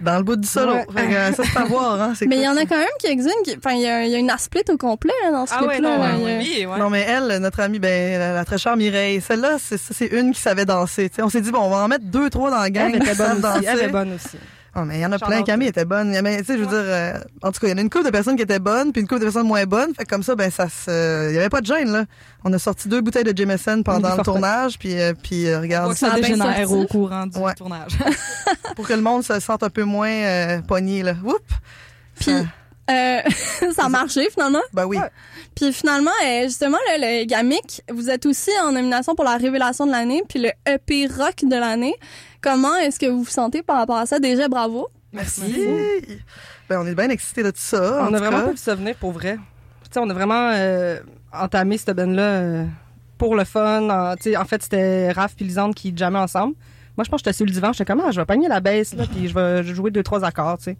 Dans 0.00 0.16
le 0.18 0.24
bout 0.24 0.36
du 0.36 0.46
solo. 0.48 0.72
Ouais. 0.74 0.84
Fait 0.94 1.06
que, 1.08 1.14
euh, 1.14 1.32
ça, 1.32 1.42
c'est 1.44 1.58
à 1.58 1.64
voir, 1.64 2.00
hein. 2.00 2.12
c'est 2.16 2.26
Mais 2.26 2.36
il 2.36 2.42
y 2.42 2.48
en 2.48 2.56
a 2.56 2.64
quand 2.66 2.76
même 2.76 2.86
quelques-unes 3.00 3.30
qui, 3.44 3.56
enfin, 3.56 3.74
il 3.74 3.82
y 3.82 3.86
a, 3.86 4.04
il 4.04 4.10
y 4.10 4.14
a 4.14 4.18
une 4.18 4.32
split 4.38 4.62
au 4.68 4.76
complet 4.76 5.12
là, 5.24 5.30
dans 5.30 5.46
ce 5.46 5.52
Ah 5.56 5.62
ouais, 5.64 5.74
clip-là. 5.76 5.96
non, 5.96 6.02
là. 6.02 6.16
ouais, 6.18 6.38
Oui, 6.42 6.66
ouais. 6.66 6.78
Non, 6.78 6.90
mais 6.90 7.02
elle, 7.08 7.38
notre 7.38 7.60
amie, 7.60 7.78
ben, 7.78 8.18
la, 8.18 8.32
la 8.34 8.44
très 8.44 8.58
chère 8.58 8.76
Mireille, 8.76 9.20
celle-là, 9.20 9.56
c'est, 9.60 9.78
ça, 9.78 9.94
c'est 9.96 10.06
une 10.06 10.32
qui 10.32 10.40
savait 10.40 10.64
danser. 10.64 11.08
tu 11.08 11.16
sais. 11.16 11.22
On 11.22 11.28
s'est 11.30 11.40
dit, 11.40 11.50
bon, 11.50 11.60
on 11.60 11.70
va 11.70 11.76
en 11.78 11.88
mettre 11.88 12.04
deux, 12.04 12.28
trois 12.28 12.50
dans 12.50 12.58
la 12.60 12.70
gang. 12.70 12.90
Elle 12.94 13.02
était 13.02 13.14
bonne 13.14 13.32
aussi. 13.38 13.66
Elle 13.66 13.72
danser. 13.72 13.84
est 13.84 13.88
bonne 13.88 14.12
aussi. 14.14 14.36
Ah, 14.76 14.84
mais 14.84 14.98
il 14.98 15.00
y 15.02 15.06
en 15.06 15.12
a 15.12 15.18
plein. 15.18 15.42
Camille 15.42 15.68
était 15.68 15.84
bonne. 15.84 16.08
Il 16.08 16.14
y 16.14 16.16
avait, 16.16 16.38
tu 16.38 16.44
sais, 16.46 16.54
je 16.58 16.62
veux 16.62 16.66
dire, 16.66 16.76
euh, 16.78 17.18
en 17.42 17.52
tout 17.52 17.60
cas, 17.60 17.68
il 17.68 17.70
y 17.70 17.72
en 17.74 17.78
a 17.78 17.80
une 17.80 17.90
couple 17.90 18.06
de 18.06 18.10
personnes 18.10 18.36
qui 18.36 18.42
étaient 18.42 18.58
bonnes, 18.58 18.92
puis 18.92 19.02
une 19.02 19.06
couple 19.06 19.20
de 19.20 19.26
personnes 19.26 19.46
moins 19.46 19.64
bonnes. 19.66 19.94
Fait 19.94 20.04
que 20.04 20.08
comme 20.08 20.22
ça, 20.24 20.34
ben, 20.34 20.50
ça 20.50 20.68
se, 20.68 21.30
il 21.30 21.34
y 21.34 21.38
avait 21.38 21.48
pas 21.48 21.60
de 21.60 21.66
gêne, 21.66 21.92
là. 21.92 22.04
On 22.44 22.52
a 22.52 22.58
sorti 22.58 22.88
deux 22.88 23.00
bouteilles 23.00 23.24
de 23.24 23.36
Jameson 23.36 23.82
pendant 23.84 24.16
le 24.16 24.22
tournage, 24.22 24.78
puis, 24.78 25.00
euh, 25.00 25.12
puis, 25.22 25.46
euh, 25.46 25.60
regarde, 25.60 25.84
voit 25.86 25.94
que 25.94 26.00
ça 26.00 26.08
Ça 26.08 26.12
a 26.14 26.18
bien 26.18 26.30
dégénère 26.30 26.72
au 26.72 26.86
courant 26.86 27.26
du 27.26 27.38
Ouais. 27.38 27.54
tournage. 27.54 27.92
pour 28.76 28.86
que 28.88 28.92
le 28.94 29.00
monde 29.02 29.22
se 29.22 29.38
sente 29.40 29.62
un 29.62 29.70
peu 29.70 29.84
moins, 29.84 30.10
euh, 30.10 30.60
pogné, 30.62 31.02
là. 31.02 31.14
Oups! 31.24 31.38
Puis, 32.18 32.32
euh, 32.90 33.20
ça 33.74 33.84
a 33.84 33.88
marché 33.88 34.28
finalement. 34.30 34.60
Ben 34.72 34.84
oui. 34.86 34.98
Puis 35.54 35.72
finalement, 35.72 36.10
euh, 36.26 36.42
justement, 36.42 36.78
là, 36.88 36.98
le 36.98 37.24
Gamic, 37.26 37.82
vous 37.92 38.10
êtes 38.10 38.26
aussi 38.26 38.50
en 38.62 38.72
nomination 38.72 39.14
pour 39.14 39.24
la 39.24 39.36
révélation 39.36 39.86
de 39.86 39.92
l'année, 39.92 40.22
puis 40.28 40.40
le 40.40 40.50
EP 40.66 41.06
rock 41.06 41.44
de 41.44 41.56
l'année. 41.56 41.94
Comment 42.44 42.76
est-ce 42.76 43.00
que 43.00 43.06
vous 43.06 43.22
vous 43.22 43.30
sentez 43.30 43.62
par 43.62 43.78
rapport 43.78 43.96
à 43.96 44.04
ça? 44.04 44.18
Déjà, 44.18 44.48
bravo. 44.48 44.88
Merci. 45.14 45.42
Ben, 46.68 46.78
on 46.80 46.86
est 46.86 46.94
bien 46.94 47.08
excités 47.08 47.42
de 47.42 47.50
tout 47.50 47.56
ça. 47.58 48.00
on 48.02 48.06
a 48.06 48.18
tout 48.18 48.24
vraiment 48.24 48.38
cas. 48.38 48.44
pas 48.44 48.50
vu 48.50 48.56
ça 48.56 48.74
venir 48.74 48.94
pour 48.96 49.12
vrai. 49.12 49.36
Tu 49.36 49.90
sais, 49.90 50.00
on 50.00 50.08
a 50.10 50.14
vraiment 50.14 50.50
euh, 50.52 50.98
entamé 51.32 51.78
cette 51.78 51.96
band 51.96 52.06
là 52.06 52.64
pour 53.18 53.34
le 53.34 53.44
fun. 53.44 53.88
En, 53.88 54.16
tu 54.16 54.24
sais, 54.24 54.36
en 54.36 54.44
fait, 54.44 54.62
c'était 54.62 55.12
Raph 55.12 55.32
et 55.40 55.44
Lisande 55.44 55.74
qui 55.74 55.94
jammaient 55.96 56.18
ensemble. 56.18 56.54
Moi, 56.96 57.04
je 57.04 57.10
pense 57.10 57.22
que 57.22 57.30
j'étais 57.30 57.36
sur 57.36 57.46
le 57.46 57.52
divan. 57.52 57.72
J'étais 57.72 57.84
comme, 57.84 58.02
ah, 58.06 58.10
je 58.10 58.20
vais 58.20 58.26
pogner 58.26 58.48
la 58.48 58.60
baisse, 58.60 58.94
là, 58.94 59.04
puis 59.10 59.28
je 59.28 59.34
vais 59.34 59.64
jouer 59.64 59.90
deux, 59.90 60.02
trois 60.02 60.24
accords, 60.24 60.58
tu 60.58 60.64
sais. 60.64 60.76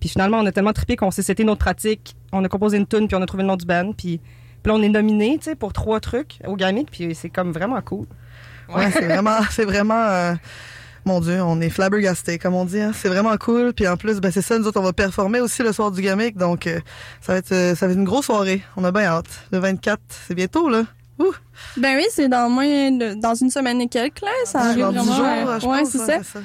Puis 0.00 0.08
finalement, 0.08 0.38
on 0.38 0.46
a 0.46 0.52
tellement 0.52 0.72
trippé 0.72 0.96
qu'on 0.96 1.10
s'est 1.10 1.22
c'était 1.22 1.44
notre 1.44 1.60
pratique. 1.60 2.16
On 2.32 2.44
a 2.44 2.48
composé 2.48 2.78
une 2.78 2.86
tune 2.86 3.06
puis 3.06 3.16
on 3.16 3.22
a 3.22 3.26
trouvé 3.26 3.42
le 3.42 3.48
nom 3.48 3.56
du 3.56 3.66
band. 3.66 3.92
Puis, 3.92 4.18
puis 4.62 4.72
là, 4.72 4.74
on 4.74 4.82
est 4.82 4.88
nominé, 4.88 5.38
tu 5.38 5.44
sais, 5.44 5.54
pour 5.54 5.72
trois 5.72 6.00
trucs 6.00 6.40
au 6.46 6.56
Gamic. 6.56 6.90
Puis 6.90 7.14
c'est 7.14 7.30
comme 7.30 7.52
vraiment 7.52 7.80
cool. 7.82 8.06
Ouais, 8.74 8.90
c'est 8.90 9.04
vraiment, 9.04 9.38
c'est 9.50 9.64
vraiment, 9.64 10.02
euh, 10.08 10.34
mon 11.04 11.20
Dieu, 11.20 11.40
on 11.42 11.60
est 11.60 11.68
flabbergasté, 11.70 12.38
comme 12.38 12.54
on 12.54 12.64
dit. 12.64 12.80
Hein. 12.80 12.92
C'est 12.94 13.08
vraiment 13.08 13.36
cool. 13.36 13.72
Puis 13.72 13.86
en 13.88 13.96
plus, 13.96 14.20
ben 14.20 14.30
c'est 14.30 14.42
ça, 14.42 14.58
nous 14.58 14.66
autres, 14.66 14.80
on 14.80 14.84
va 14.84 14.92
performer 14.92 15.40
aussi 15.40 15.62
le 15.62 15.72
soir 15.72 15.90
du 15.90 16.00
Gamic, 16.02 16.36
donc 16.36 16.66
euh, 16.66 16.78
ça 17.20 17.32
va 17.32 17.38
être, 17.38 17.52
euh, 17.52 17.74
ça 17.74 17.86
va 17.86 17.92
être 17.92 17.98
une 17.98 18.04
grosse 18.04 18.26
soirée. 18.26 18.62
On 18.76 18.84
a 18.84 18.92
bien 18.92 19.02
hâte. 19.04 19.26
Le 19.50 19.58
24, 19.58 20.00
c'est 20.28 20.34
bientôt 20.34 20.68
là. 20.68 20.84
Ouh. 21.18 21.32
Ben 21.76 21.96
oui, 21.96 22.04
c'est 22.10 22.28
dans 22.28 22.48
moins 22.48 22.90
de- 22.90 23.14
dans 23.20 23.34
une 23.34 23.50
semaine 23.50 23.80
et 23.80 23.88
quelques, 23.88 24.22
là. 24.22 24.28
Ça 24.46 24.60
Ouais, 24.60 24.64
arrive 24.68 24.80
dans 24.84 24.90
10 24.92 24.96
vraiment. 24.98 25.16
jours, 25.16 25.26
euh, 25.26 25.60
je 25.60 25.66
ouais, 25.66 25.78
pense, 25.80 25.88
c'est 25.90 26.12
hein, 26.14 26.20
ça. 26.22 26.40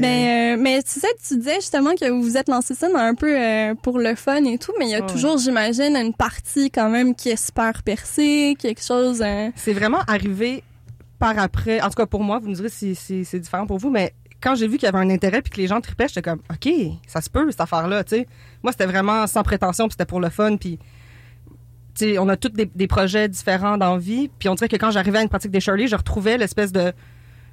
Mais, 0.00 0.54
euh, 0.54 0.56
mais 0.58 0.82
tu 0.82 1.00
sais, 1.00 1.08
tu 1.28 1.36
disais 1.36 1.56
justement 1.56 1.90
que 1.94 2.08
vous 2.08 2.22
vous 2.22 2.36
êtes 2.38 2.48
lancé 2.48 2.74
ça 2.74 2.88
dans 2.88 2.96
un 2.96 3.14
peu 3.14 3.38
euh, 3.38 3.74
pour 3.82 3.98
le 3.98 4.14
fun 4.14 4.42
et 4.44 4.56
tout, 4.56 4.72
mais 4.78 4.86
il 4.86 4.90
y 4.90 4.94
a 4.94 5.02
toujours, 5.02 5.36
j'imagine, 5.36 5.94
une 5.96 6.14
partie 6.14 6.70
quand 6.70 6.88
même 6.88 7.14
qui 7.14 7.28
est 7.28 7.36
super 7.44 7.82
percée, 7.82 8.56
quelque 8.58 8.82
chose. 8.82 9.20
euh, 9.22 9.50
C'est 9.54 9.74
vraiment 9.74 10.00
arrivé 10.08 10.64
par 11.22 11.38
après. 11.38 11.80
En 11.80 11.88
tout 11.88 11.94
cas, 11.94 12.06
pour 12.06 12.22
moi, 12.24 12.38
vous 12.40 12.48
me 12.48 12.54
direz 12.54 12.68
si, 12.68 12.94
si 12.94 13.24
c'est 13.24 13.38
différent 13.40 13.66
pour 13.66 13.78
vous, 13.78 13.90
mais 13.90 14.12
quand 14.40 14.56
j'ai 14.56 14.66
vu 14.66 14.76
qu'il 14.76 14.86
y 14.86 14.88
avait 14.88 14.98
un 14.98 15.08
intérêt 15.10 15.40
puis 15.40 15.52
que 15.52 15.56
les 15.60 15.68
gens 15.68 15.80
tripaient, 15.80 16.08
j'étais 16.08 16.22
comme, 16.22 16.40
OK, 16.50 16.68
ça 17.06 17.20
se 17.20 17.30
peut, 17.30 17.48
cette 17.50 17.60
affaire-là, 17.60 18.02
tu 18.02 18.16
sais. 18.16 18.26
Moi, 18.62 18.72
c'était 18.72 18.86
vraiment 18.86 19.26
sans 19.28 19.42
prétention 19.44 19.84
puis 19.86 19.92
c'était 19.92 20.04
pour 20.04 20.20
le 20.20 20.30
fun 20.30 20.56
puis 20.56 20.78
tu 21.94 22.06
sais, 22.06 22.18
on 22.18 22.28
a 22.28 22.36
tous 22.36 22.48
des, 22.48 22.66
des 22.66 22.86
projets 22.86 23.28
différents 23.28 23.76
dans 23.78 23.96
vie 23.98 24.28
puis 24.38 24.48
on 24.48 24.54
dirait 24.56 24.68
que 24.68 24.76
quand 24.76 24.90
j'arrivais 24.90 25.18
à 25.18 25.22
une 25.22 25.28
pratique 25.28 25.50
des 25.52 25.60
Shirley, 25.60 25.86
je 25.86 25.96
retrouvais 25.96 26.38
l'espèce 26.38 26.72
de 26.72 26.92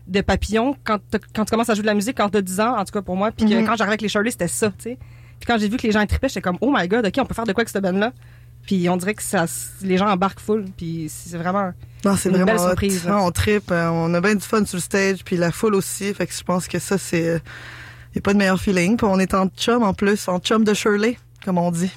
de 0.08 0.22
papillon 0.22 0.76
quand, 0.84 0.98
quand 1.36 1.46
tu 1.46 1.52
commences 1.52 1.70
à 1.70 1.76
jouer 1.76 1.84
de 1.84 1.88
la 1.88 1.94
musique 1.94 2.18
quand 2.18 2.30
tu 2.30 2.38
as 2.40 2.42
10 2.42 2.60
ans, 2.62 2.76
en 2.80 2.84
tout 2.86 2.92
cas 2.94 3.04
pour 3.04 3.16
moi, 3.16 3.30
puis 3.32 3.46
Mhm. 3.46 3.66
quand 3.68 3.76
j'arrivais 3.76 3.92
avec 3.94 4.02
les 4.02 4.10
Shirley, 4.10 4.32
c'était 4.32 4.48
ça, 4.48 4.70
tu 4.72 4.76
sais. 4.80 4.98
Puis 5.40 5.46
quand 5.46 5.58
j'ai 5.60 5.70
vu 5.70 5.78
que 5.78 5.86
les 5.86 5.92
gens 5.92 6.04
tripaient, 6.08 6.28
j'étais 6.30 6.42
comme, 6.42 6.58
oh 6.62 6.74
my 6.76 6.88
god, 6.88 7.06
OK, 7.06 7.14
on 7.20 7.26
peut 7.26 7.36
faire 7.36 7.46
de 7.46 7.54
quoi 7.54 7.62
avec 7.62 7.70
cette 7.70 7.84
band-là? 7.84 8.12
Puis 8.66 8.88
on 8.90 8.98
dirait 8.98 9.16
que 9.16 9.24
ça, 9.24 9.46
les 9.82 9.98
gens 9.98 10.08
embarquent 10.10 10.40
full, 10.40 10.66
puis 10.78 11.10
c'est 11.10 11.38
vraiment... 11.38 11.72
Non, 12.06 12.16
c'est 12.16 12.30
Une 12.30 12.36
vraiment 12.36 12.54
belle 12.54 12.60
surprise, 12.60 13.08
on 13.10 13.32
tripe, 13.32 13.72
euh, 13.72 13.90
on 13.90 14.14
a 14.14 14.22
bien 14.22 14.36
du 14.36 14.42
fun 14.42 14.64
sur 14.66 14.78
le 14.78 14.82
stage, 14.82 15.24
puis 15.26 15.38
la 15.38 15.52
foule 15.52 15.76
aussi. 15.76 16.14
Fait 16.14 16.28
que 16.28 16.34
je 16.34 16.44
pense 16.44 16.68
que 16.68 16.80
ça, 16.80 16.98
c'est... 16.98 17.42
Il 18.12 18.16
n'y 18.16 18.20
a 18.20 18.22
pas 18.22 18.34
de 18.34 18.38
meilleur 18.40 18.60
feeling. 18.60 18.98
Puis 18.98 19.06
on 19.10 19.20
est 19.20 19.34
en 19.34 19.48
chum 19.48 19.84
en 19.84 19.94
plus, 19.94 20.28
en 20.28 20.40
chum 20.40 20.64
de 20.64 20.74
Shirley, 20.74 21.18
comme 21.46 21.58
on 21.58 21.72
dit. 21.72 21.92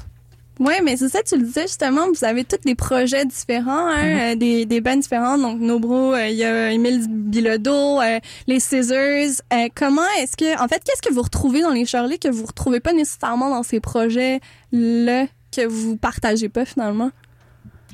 Ouais, 0.61 0.81
mais 0.83 0.97
c'est 0.99 1.09
ça, 1.09 1.23
tu 1.23 1.37
le 1.39 1.45
disais 1.45 1.63
justement, 1.63 2.07
vous 2.15 2.25
avez 2.25 2.45
tous 2.45 2.59
des 2.65 2.75
projets 2.75 3.25
différents, 3.25 3.89
hein, 3.89 4.03
Mm-hmm. 4.03 4.33
euh, 4.33 4.37
des, 4.37 4.67
des 4.67 4.81
bands 4.83 4.97
différents. 4.97 5.39
Donc, 5.39 5.59
Nobro, 5.61 6.13
euh, 6.13 6.29
il 6.29 6.37
y 6.37 6.45
a 6.45 6.71
Émile 6.71 7.07
Bilodeau, 7.09 8.01
euh, 8.01 8.21
les 8.47 8.61
Scissors. 8.61 9.41
Euh, 9.53 9.69
comment 9.75 10.03
est-ce 10.21 10.37
que, 10.37 10.63
en 10.63 10.69
fait, 10.69 10.83
qu'est-ce 10.85 11.01
que 11.01 11.13
vous 11.13 11.23
retrouvez 11.23 11.63
dans 11.63 11.71
les 11.71 11.87
Shirley 11.87 12.19
que 12.19 12.29
vous 12.29 12.45
retrouvez 12.45 12.81
pas 12.81 12.93
nécessairement 12.93 13.49
dans 13.51 13.63
ces 13.63 13.81
projets-là? 13.81 15.27
Que 15.55 15.67
vous 15.67 15.97
partagez 15.97 16.49
pas 16.49 16.65
finalement? 16.65 17.11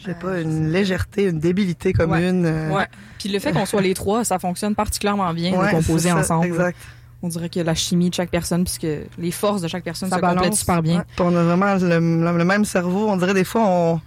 Je 0.01 0.05
sais 0.05 0.15
pas, 0.15 0.41
une 0.41 0.71
légèreté, 0.71 1.25
une 1.25 1.41
débilité 1.41 1.93
commune. 1.93 2.47
euh, 2.47 2.71
Ouais. 2.71 2.87
Puis 3.19 3.29
le 3.29 3.39
fait 3.41 3.51
qu'on 3.53 3.67
soit 3.67 3.81
les 3.83 3.95
trois, 3.95 4.25
ça 4.25 4.39
fonctionne 4.39 4.75
particulièrement 4.77 5.35
bien 5.35 5.53
ouais, 5.59 5.67
de 5.67 5.71
composer 5.73 6.11
ça, 6.11 6.17
ensemble. 6.19 6.47
Exact. 6.47 6.77
On 7.21 7.27
dirait 7.29 7.49
que 7.49 7.59
la 7.59 7.75
chimie 7.75 8.11
de 8.11 8.15
chaque 8.15 8.31
personne, 8.31 8.63
puisque 8.63 8.87
les 9.19 9.31
forces 9.33 9.61
de 9.61 9.67
chaque 9.67 9.83
personne 9.83 10.09
Ça 10.09 10.17
se 10.17 10.21
complètent 10.21 10.55
super 10.55 10.83
bien. 10.83 10.99
Ouais. 10.99 11.05
On 11.19 11.35
a 11.35 11.43
vraiment 11.43 11.75
le, 11.75 11.99
le- 11.99 12.39
le 12.39 12.45
même 12.45 12.65
cerveau. 12.65 13.09
On 13.09 13.17
dirait 13.17 13.35
des 13.35 13.43
fois, 13.43 13.63
on, 13.67 14.01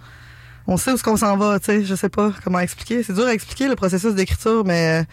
on 0.66 0.78
sait 0.78 0.92
où 0.92 0.94
est-ce 0.94 1.02
qu'on 1.04 1.18
s'en 1.18 1.36
va, 1.36 1.58
tu 1.60 1.66
sais. 1.66 1.84
Je 1.84 1.94
sais 1.94 2.08
pas 2.08 2.32
comment 2.42 2.60
expliquer. 2.60 3.02
C'est 3.02 3.12
dur 3.12 3.26
à 3.26 3.34
expliquer 3.34 3.68
le 3.68 3.76
processus 3.76 4.14
d'écriture, 4.14 4.64
mais 4.64 5.02
euh, 5.02 5.04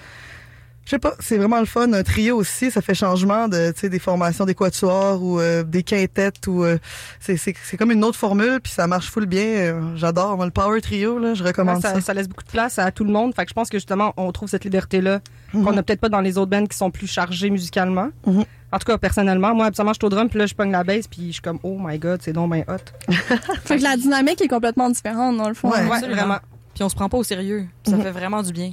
je 0.89 0.95
sais 0.95 0.99
pas. 0.99 1.13
C'est 1.19 1.38
vraiment 1.38 1.60
le 1.60 1.67
fun. 1.67 1.93
Un 1.93 2.02
trio 2.02 2.36
aussi, 2.38 2.71
ça 2.71 2.82
fait 2.82 2.95
changement 2.95 3.47
de, 3.47 3.71
tu 3.73 3.82
sais, 3.82 3.89
des 3.89 3.99
formations 3.99 4.43
des 4.45 4.56
quatuors 4.56 5.21
ou 5.21 5.39
euh, 5.39 5.62
des 5.62 5.84
quintettes 5.84 6.47
ou 6.47 6.63
euh, 6.63 6.80
c'est, 7.19 7.38
c'est, 7.38 7.54
c'est 7.63 7.78
comme 7.78 7.91
une 7.91 8.04
autre 8.04 8.17
formule 8.17 8.60
puis 8.60 8.71
ça 8.73 8.88
marche 8.88 9.12
full 9.12 9.28
bien. 9.28 9.43
Euh, 9.45 9.82
J'adore. 9.95 10.36
Moi, 10.36 10.45
le 10.45 10.52
power 10.52 10.82
trio, 10.82 11.19
là, 11.19 11.36
je 11.36 11.43
recommande 11.43 11.75
Ouais, 11.75 11.82
ça, 11.84 11.93
ça. 11.93 12.02
ça 12.02 12.13
laisse 12.15 12.28
beaucoup 12.28 12.43
de 12.43 12.49
place 12.49 12.80
à 12.80 12.91
tout 12.91 13.04
le 13.04 13.12
monde. 13.12 13.36
Fait 13.36 13.43
que 13.43 13.49
je 13.49 13.54
pense 13.54 13.69
que 13.69 13.78
justement, 13.78 14.13
on 14.17 14.32
trouve 14.32 14.49
cette 14.49 14.63
liberté-là 14.63 15.19
qu'on 15.54 15.71
n'a 15.73 15.84
peut-être 15.84 15.99
pas 16.02 16.10
dans 16.10 16.21
les 16.21 16.38
autres 16.39 16.49
bands 16.49 16.65
qui 16.65 16.75
sont 16.78 16.89
plus 16.89 17.06
chargés 17.08 17.52
musicalement. 17.52 18.10
Mhm. 18.25 18.45
En 18.71 18.78
tout 18.80 18.86
cas, 18.86 18.97
personnellement, 18.97 19.54
moi, 19.56 19.65
habituellement, 19.67 19.93
je 19.93 19.99
suis 19.99 20.06
au 20.06 20.10
drum, 20.10 20.28
puis 20.30 20.38
là, 20.39 20.45
je 20.45 20.54
pogne 20.54 20.71
la 20.71 20.84
bass, 20.84 21.08
puis 21.08 21.28
je 21.28 21.32
suis 21.34 21.41
comme, 21.41 21.58
oh 21.63 21.78
my 21.80 21.97
god, 21.97 22.19
c'est 22.23 22.34
donc 22.34 22.52
ben 22.52 22.63
hot. 22.67 23.12
Fait 23.65 23.78
que 23.78 23.84
la 23.84 23.97
dynamique 23.97 24.41
est 24.41 24.47
complètement 24.47 24.89
différente 24.91 25.38
dans 25.38 25.47
le 25.49 25.56
fond. 25.56 25.69
Ouais. 25.71 25.82
Ouais, 25.86 25.91
Absolument. 25.91 26.15
vraiment. 26.21 26.38
Puis 26.75 26.84
on 26.84 26.89
se 26.89 26.95
prend 26.95 27.10
pas 27.10 27.17
au 27.17 27.23
sérieux. 27.23 27.65
Ça 27.84 27.95
Mhm. 27.97 28.04
fait 28.04 28.12
vraiment 28.12 28.43
du 28.43 28.52
bien. 28.54 28.71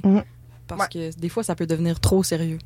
Parce 0.67 0.87
que 0.89 1.17
des 1.19 1.29
fois, 1.29 1.43
ça 1.43 1.55
peut 1.55 1.65
devenir 1.67 1.99
trop 1.99 2.23
sérieux. 2.23 2.59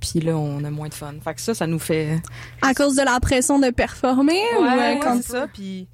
Puis 0.00 0.20
là, 0.20 0.36
on 0.36 0.64
a 0.64 0.70
moins 0.70 0.88
de 0.88 0.94
fun. 0.94 1.14
Fait 1.22 1.34
que 1.34 1.40
ça, 1.40 1.54
ça 1.54 1.66
nous 1.66 1.78
fait... 1.78 2.20
À 2.60 2.74
cause 2.74 2.96
de 2.96 3.02
la 3.02 3.18
pression 3.20 3.58
de 3.60 3.70
performer 3.70 4.40
ou 4.58 4.62
euh, 4.64 4.76
Ouais, 4.76 5.00
quand 5.02 5.16
c'est 5.22 5.30
ça, 5.32 5.46
puis 5.52 5.86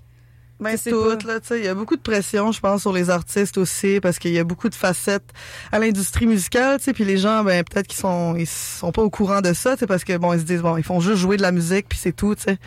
Ben, 0.60 0.76
C'est 0.78 0.90
tout, 0.90 1.02
pas- 1.04 1.26
là, 1.34 1.40
tu 1.40 1.48
sais. 1.48 1.58
Il 1.58 1.64
y 1.66 1.68
a 1.68 1.74
beaucoup 1.74 1.94
de 1.96 2.00
pression, 2.00 2.50
je 2.50 2.58
pense, 2.60 2.80
sur 2.80 2.92
les 2.92 3.10
artistes 3.10 3.58
aussi, 3.58 4.00
parce 4.00 4.18
qu'il 4.18 4.32
y 4.32 4.38
a 4.38 4.44
beaucoup 4.44 4.70
de 4.70 4.74
facettes 4.74 5.30
à 5.70 5.78
l'industrie 5.78 6.26
musicale, 6.26 6.78
tu 6.78 6.84
sais. 6.84 6.92
Puis 6.94 7.04
les 7.04 7.18
gens, 7.18 7.44
ben, 7.44 7.62
peut-être 7.64 7.86
qu'ils 7.86 8.00
sont, 8.00 8.34
ils 8.34 8.46
sont 8.46 8.92
pas 8.92 9.02
au 9.02 9.10
courant 9.10 9.42
de 9.42 9.52
ça, 9.52 9.74
tu 9.74 9.80
sais, 9.80 9.86
parce 9.86 10.04
que, 10.04 10.16
bon, 10.16 10.32
ils 10.32 10.40
se 10.40 10.44
disent, 10.44 10.62
bon, 10.62 10.76
ils 10.78 10.82
font 10.82 11.00
juste 11.00 11.18
jouer 11.18 11.36
de 11.36 11.42
la 11.42 11.52
musique, 11.52 11.86
puis 11.88 11.98
c'est 12.00 12.12
tout, 12.16 12.34
tu 12.34 12.44
sais. 12.44 12.58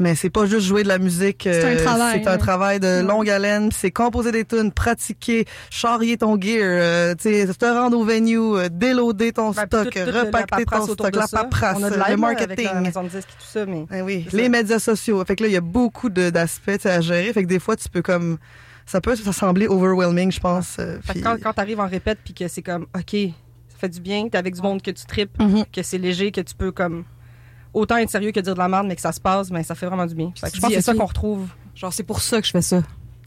Mais 0.00 0.14
c'est 0.14 0.30
pas 0.30 0.46
juste 0.46 0.66
jouer 0.66 0.82
de 0.82 0.88
la 0.88 0.98
musique. 0.98 1.42
C'est 1.44 1.64
un 1.64 1.76
euh, 1.76 1.84
travail, 1.84 2.20
C'est 2.22 2.28
un 2.28 2.32
ouais. 2.32 2.38
travail 2.38 2.80
de 2.80 3.02
longue 3.02 3.28
haleine. 3.28 3.68
puis 3.70 3.78
C'est 3.80 3.90
composer 3.90 4.30
des 4.32 4.44
tunes, 4.44 4.70
pratiquer, 4.72 5.44
charrier 5.70 6.16
ton 6.16 6.40
gear, 6.40 6.58
euh, 6.62 7.14
tu 7.14 7.30
sais, 7.30 7.46
te 7.52 7.64
rendre 7.66 7.98
au 7.98 8.04
venue, 8.04 8.38
euh, 8.38 8.68
déloader 8.70 9.32
ton 9.32 9.50
ben, 9.50 9.66
stock, 9.66 9.94
repacter 9.94 10.64
ton 10.64 10.86
stock, 10.86 11.14
la 11.16 11.26
paperasse, 11.26 11.76
On 11.80 11.82
a 11.82 11.90
de 11.90 11.96
le 12.10 12.16
marketing. 12.16 12.50
Avec 12.66 12.74
la 12.74 12.80
maison 12.80 13.02
de 13.02 13.08
disques 13.08 13.28
et 13.28 13.42
tout 13.42 13.50
ça, 13.50 13.66
mais 13.66 13.86
Eh 13.94 14.02
oui, 14.02 14.26
les 14.32 14.42
ça. 14.44 14.48
médias 14.48 14.78
sociaux. 14.78 15.24
Fait 15.24 15.36
que 15.36 15.42
là, 15.44 15.48
il 15.48 15.52
y 15.54 15.56
a 15.56 15.60
beaucoup 15.60 16.08
de- 16.10 16.30
d'aspects 16.30 16.72
tu 16.72 16.80
sais, 16.80 16.90
à 16.90 17.00
gérer. 17.00 17.32
Fait 17.32 17.42
que 17.42 17.48
des 17.48 17.58
fois, 17.58 17.76
tu 17.76 17.88
peux 17.88 18.02
comme... 18.02 18.38
Ça 18.86 19.02
peut 19.02 19.14
sembler 19.16 19.66
overwhelming, 19.68 20.32
je 20.32 20.40
pense. 20.40 20.76
euh, 20.78 20.96
Fait 21.02 21.08
que 21.08 21.12
puis- 21.14 21.20
quand, 21.22 21.36
quand 21.42 21.52
t'arrives 21.52 21.78
en 21.80 21.86
répète 21.88 22.20
puis 22.24 22.32
que 22.32 22.48
c'est 22.48 22.62
comme, 22.62 22.86
OK, 22.96 23.10
ça 23.68 23.76
fait 23.78 23.88
du 23.90 24.00
bien, 24.00 24.28
t'es 24.30 24.38
avec 24.38 24.54
du 24.54 24.62
monde 24.62 24.80
que 24.80 24.90
tu 24.90 25.04
tripes, 25.04 25.38
Mhm. 25.38 25.64
que 25.70 25.82
c'est 25.82 25.98
léger, 25.98 26.32
que 26.32 26.40
tu 26.40 26.54
peux 26.54 26.72
comme 26.72 27.04
autant 27.78 27.96
être 27.96 28.10
sérieux 28.10 28.32
que 28.32 28.40
dire 28.40 28.54
de 28.54 28.58
la 28.58 28.68
merde, 28.68 28.86
mais 28.86 28.96
que 28.96 29.00
ça 29.00 29.12
se 29.12 29.20
passe, 29.20 29.50
mais 29.50 29.62
ça 29.62 29.74
fait 29.74 29.86
vraiment 29.86 30.06
du 30.06 30.14
bien. 30.14 30.32
Fait 30.38 30.50
que 30.50 30.56
je 30.56 30.60
pense 30.60 30.70
que 30.70 30.76
c'est 30.76 30.82
ça 30.82 30.94
qu'on 30.94 31.06
retrouve. 31.06 31.46
Genre, 31.74 31.92
c'est 31.92 32.02
pour 32.02 32.20
ça 32.20 32.40
que 32.40 32.46
je 32.46 32.52
fais 32.52 32.62
ça. 32.62 32.82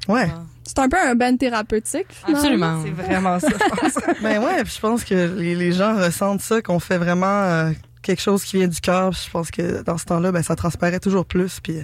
Ouais. 0.08 0.30
C'est 0.64 0.80
un 0.80 0.90
peu 0.90 0.98
un 1.00 1.16
band 1.16 1.38
thérapeutique. 1.38 2.08
finalement. 2.10 2.38
Absolument. 2.40 2.84
C'est 2.84 3.04
vraiment 3.04 3.40
ça, 3.40 3.48
je 3.50 3.76
pense. 3.76 4.04
Ben 4.22 4.44
ouais, 4.44 4.64
puis 4.64 4.74
je 4.76 4.80
pense 4.80 5.04
que 5.04 5.36
les, 5.38 5.56
les 5.56 5.72
gens 5.72 5.96
ressentent 5.96 6.42
ça, 6.42 6.62
qu'on 6.62 6.80
fait 6.80 6.98
vraiment 6.98 7.26
euh, 7.28 7.72
quelque 8.02 8.22
chose 8.22 8.44
qui 8.44 8.58
vient 8.58 8.68
du 8.68 8.82
cœur. 8.82 9.12
Je 9.12 9.30
pense 9.30 9.52
que 9.52 9.84
dans 9.84 9.98
ce 9.98 10.06
temps-là, 10.06 10.32
ben 10.32 10.44
ça 10.44 10.56
transparaît 10.56 11.00
toujours 11.00 11.26
plus, 11.26 11.60
puis 11.60 11.78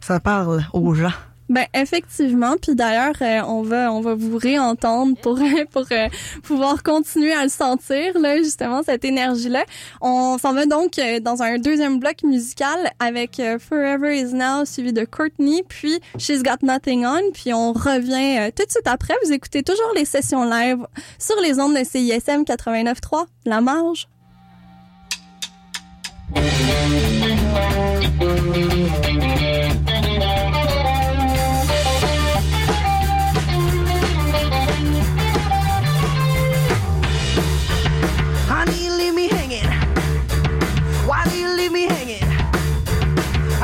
ça 0.00 0.20
parle 0.20 0.64
aux 0.72 0.94
gens. 0.94 1.12
Ben 1.48 1.64
effectivement, 1.72 2.56
puis 2.60 2.74
d'ailleurs 2.74 3.14
euh, 3.22 3.40
on 3.46 3.62
va 3.62 3.90
on 3.90 4.02
va 4.02 4.14
vous 4.14 4.36
réentendre 4.36 5.16
pour 5.22 5.38
pour 5.72 5.86
euh, 5.92 6.08
pouvoir 6.42 6.82
continuer 6.82 7.32
à 7.32 7.42
le 7.42 7.48
sentir 7.48 8.18
là 8.18 8.36
justement 8.36 8.82
cette 8.82 9.04
énergie 9.04 9.48
là. 9.48 9.64
On 10.02 10.36
s'en 10.36 10.52
va 10.52 10.66
donc 10.66 10.98
euh, 10.98 11.20
dans 11.20 11.42
un 11.42 11.58
deuxième 11.58 12.00
bloc 12.00 12.22
musical 12.22 12.90
avec 12.98 13.40
euh, 13.40 13.58
Forever 13.58 14.18
Is 14.18 14.34
Now 14.34 14.66
suivi 14.66 14.92
de 14.92 15.04
Courtney 15.04 15.62
puis 15.66 16.00
She's 16.18 16.42
Got 16.42 16.62
Nothing 16.62 17.06
On 17.06 17.30
puis 17.32 17.54
on 17.54 17.72
revient 17.72 18.38
euh, 18.38 18.50
tout 18.54 18.64
de 18.66 18.70
suite 18.70 18.86
après. 18.86 19.14
Vous 19.24 19.32
écoutez 19.32 19.62
toujours 19.62 19.92
les 19.94 20.04
sessions 20.04 20.44
live 20.44 20.86
sur 21.18 21.40
les 21.40 21.58
ondes 21.58 21.74
de 21.74 21.84
CISM 21.84 22.42
89.3 22.42 23.24
La 23.46 23.60
Marge. 23.60 24.08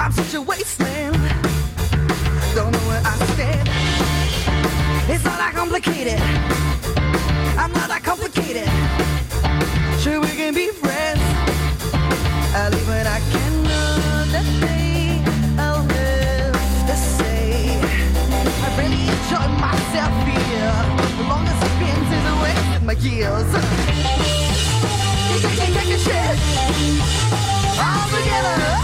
I'm 0.05 0.12
such 0.12 0.35
a 0.35 0.43
wasteland. 0.43 1.17
Don't 2.55 2.71
know 2.71 2.85
where 2.90 3.01
I 3.03 3.17
stand. 3.33 3.67
It's 5.09 5.25
not 5.25 5.38
that 5.40 5.53
complicated. 5.55 6.21
I'm 7.57 7.73
not 7.73 7.88
that 7.88 8.03
complicated. 8.05 8.69
Sure, 10.03 10.21
we 10.21 10.29
can 10.37 10.53
be 10.53 10.69
friends. 10.69 11.25
I'll 12.53 12.71
leave 12.71 12.87
when 12.87 13.07
I 13.07 13.19
cannot 13.33 14.29
that 14.29 14.45
day. 14.61 15.25
I'll 15.57 15.81
have 15.81 16.85
to 16.85 16.97
say. 17.17 17.81
I 18.61 18.69
really 18.77 19.09
enjoy 19.09 19.49
myself 19.57 20.12
here. 20.29 20.77
The 21.17 21.25
longest 21.33 21.64
I've 21.64 21.81
been 21.81 22.01
since 22.12 22.27
I 22.29 22.35
wasted 22.45 22.85
my 22.85 22.97
years. 23.01 23.49
You 25.33 25.38
can 25.40 25.73
take 25.73 25.97
a 25.97 25.97
shit 25.97 26.37
all 27.81 28.05
together. 28.12 28.84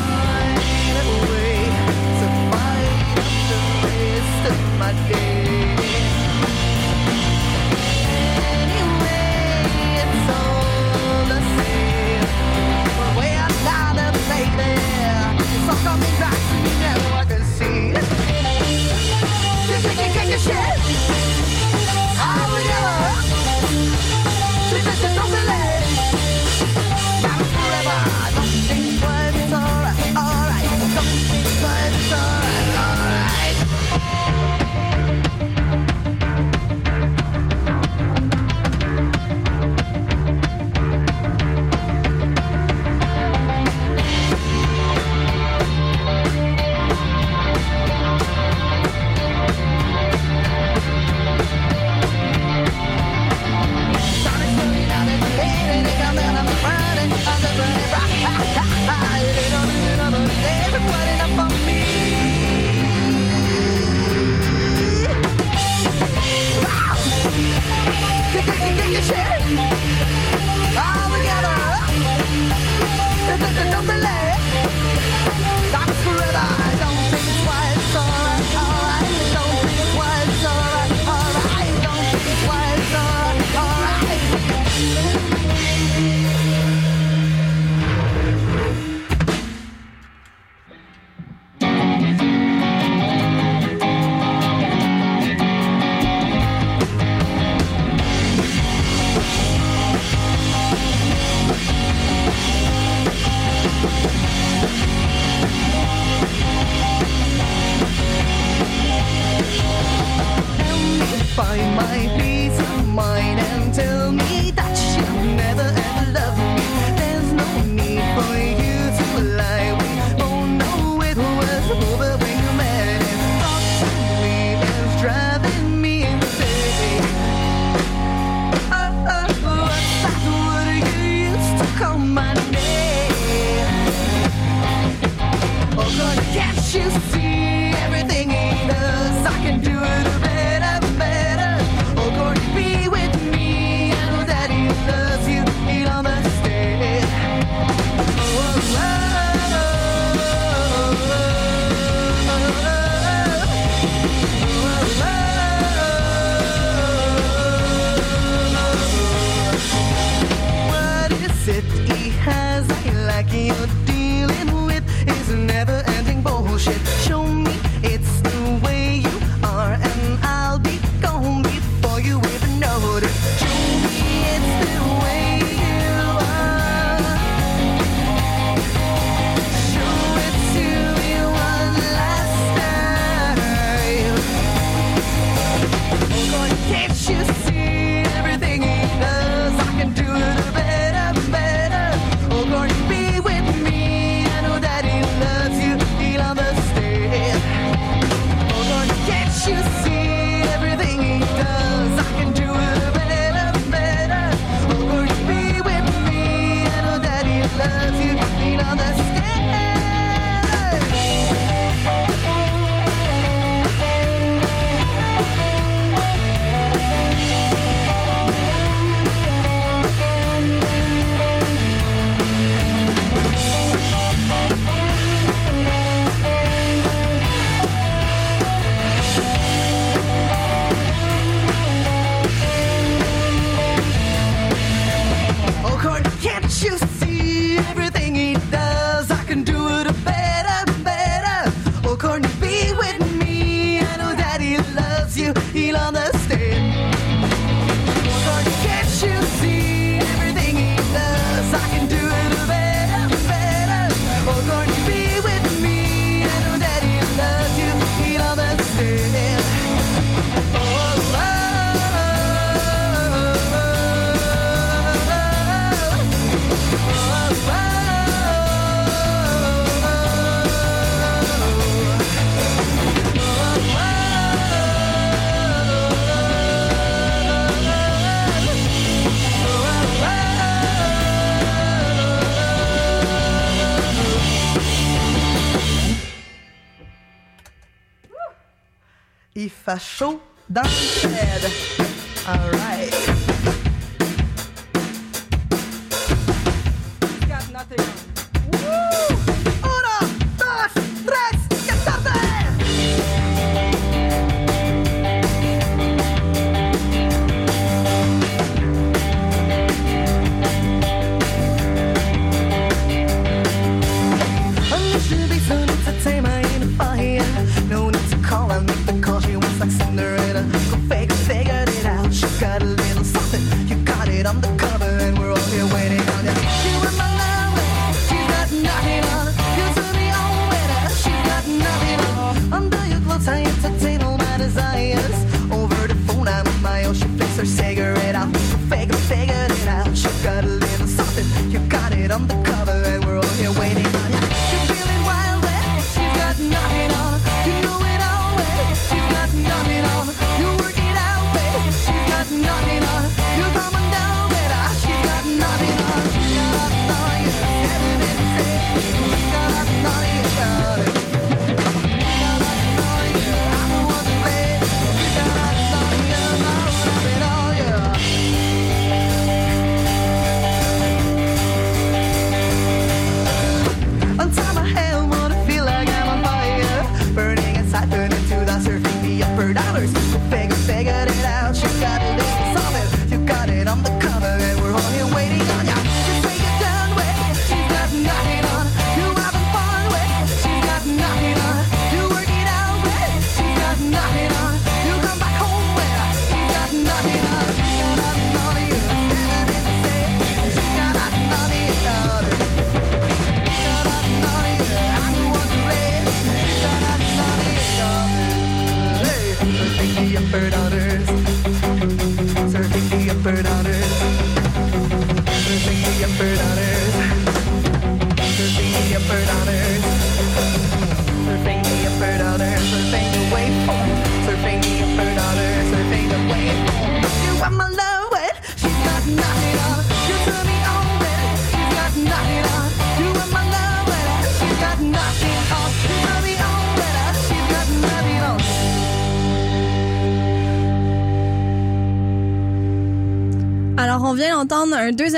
my 4.93 5.09
day. 5.09 5.40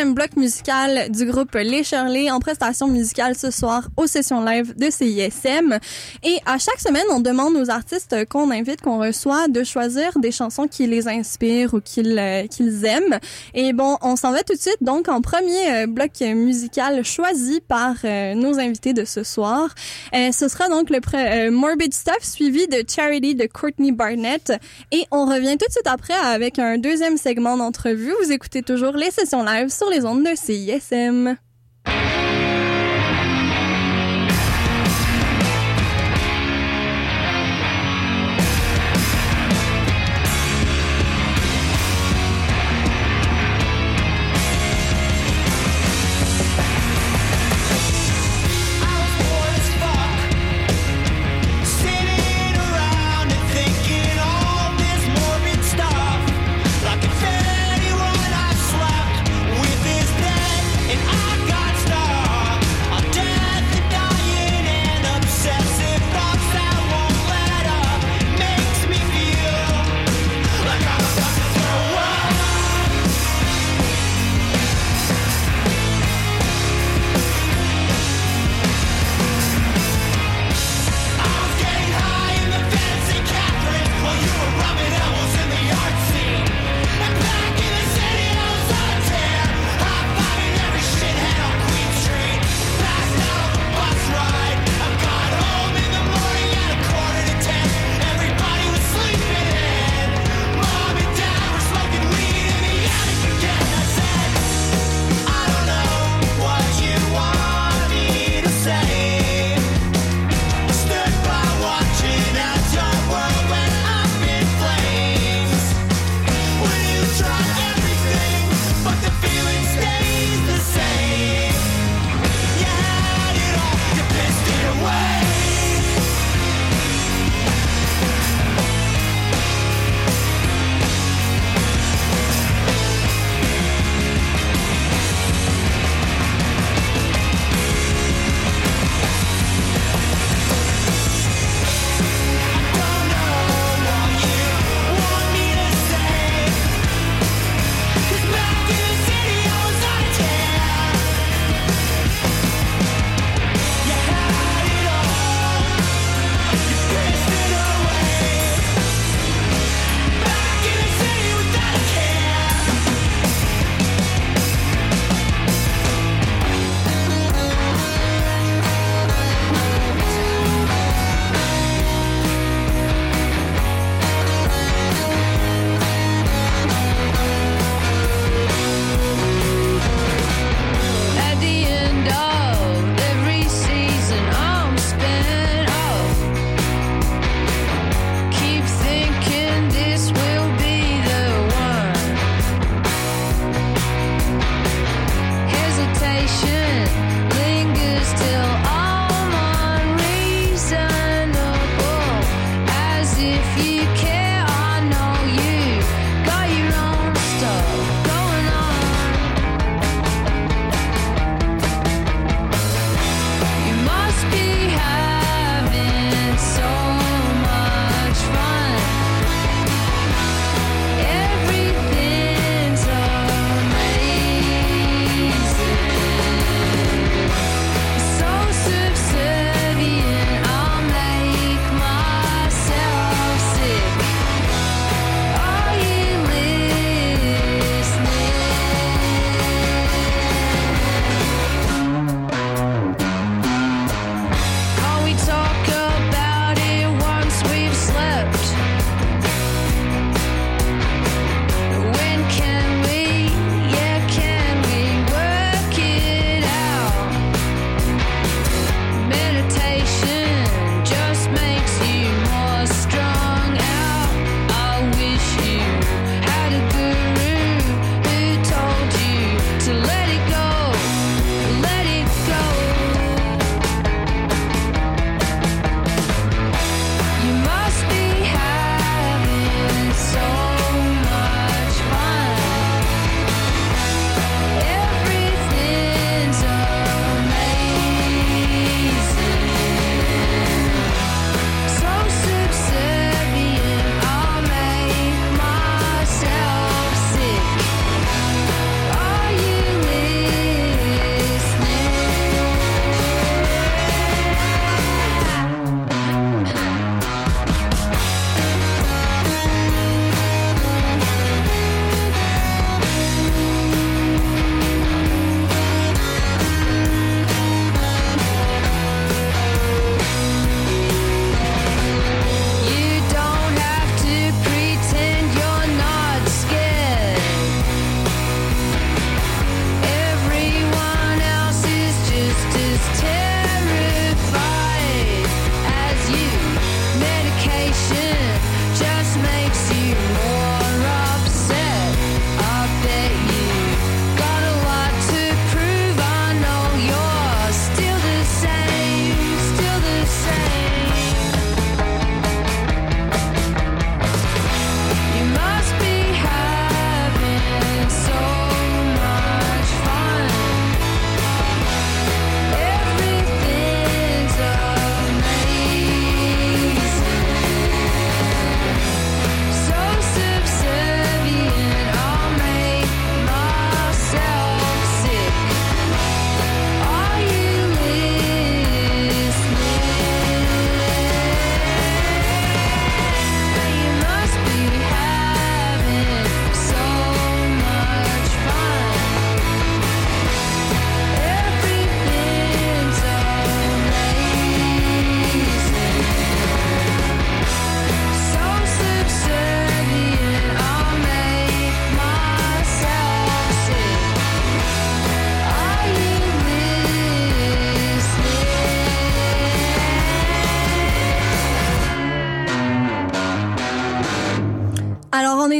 deuxième 0.04 0.16
bloc 0.16 0.36
musical 0.36 1.10
du 1.12 1.26
groupe 1.26 1.54
Les 1.56 1.82
Shirley 1.82 2.30
en 2.30 2.40
prestation 2.40 2.88
musicale 2.88 3.38
ce 3.38 3.52
soir 3.52 3.88
aux 3.96 4.06
sessions 4.06 4.44
live 4.44 4.76
de 4.76 4.90
CISM. 4.90 5.80
Et 6.24 6.40
à 6.46 6.58
chaque 6.58 6.82
semaine, 6.82 7.06
on 7.10 7.22
demande 7.22 7.56
aux 7.56 7.70
artistes 7.70 8.26
qu'on 8.28 8.52
invite, 8.52 8.82
qu'on 8.82 9.00
reçoit, 9.00 9.48
de 9.48 9.64
choisir 9.64 10.20
des 10.20 10.34
chansons 10.34 10.68
qui 10.68 10.88
les 10.88 11.08
inspirent 11.08 11.74
ou 11.74 11.80
qu'ils 11.80 12.20
euh, 12.20 12.84
aiment. 12.84 13.18
Et 13.54 13.72
bon, 13.72 13.98
on 14.02 14.18
s'en 14.18 14.34
va 14.34 14.44
tout 14.44 14.56
de 14.56 14.60
suite 14.60 14.80
donc 14.82 15.08
en 15.08 15.22
premier 15.22 15.72
euh, 15.72 15.88
bloc 15.88 16.20
musical 16.20 17.06
choisi 17.06 17.62
par 17.62 17.96
euh, 18.04 18.34
nos 18.34 18.60
invités 18.60 18.92
de 18.92 19.06
ce 19.06 19.24
soir. 19.24 19.74
ce 20.12 20.48
sera 20.50 20.68
donc 20.68 20.90
le 20.90 21.50
Morbid 21.50 21.94
Stuff 21.94 22.24
suivi 22.24 22.68
de 22.68 22.84
Charity 22.86 23.36
de 23.36 23.46
Courtney 23.46 23.94
Barnett. 23.94 24.52
Et 24.92 25.06
on 25.12 25.26
revient 25.26 25.58
tout 25.58 25.68
de 25.68 25.72
suite 25.72 25.88
après 25.88 26.14
avec 26.14 26.60
un 26.60 26.78
deuxième 26.78 27.16
segment 27.16 27.56
d'entrevue. 27.56 28.12
Vous 28.22 28.34
écoutez 28.34 28.64
toujours 28.64 28.98
les 28.98 29.12
sessions 29.12 29.44
live 29.44 29.70
sur 29.70 29.93
les 29.94 30.06
ondes 30.06 30.24
de 30.24 30.36
CISM. 30.36 31.38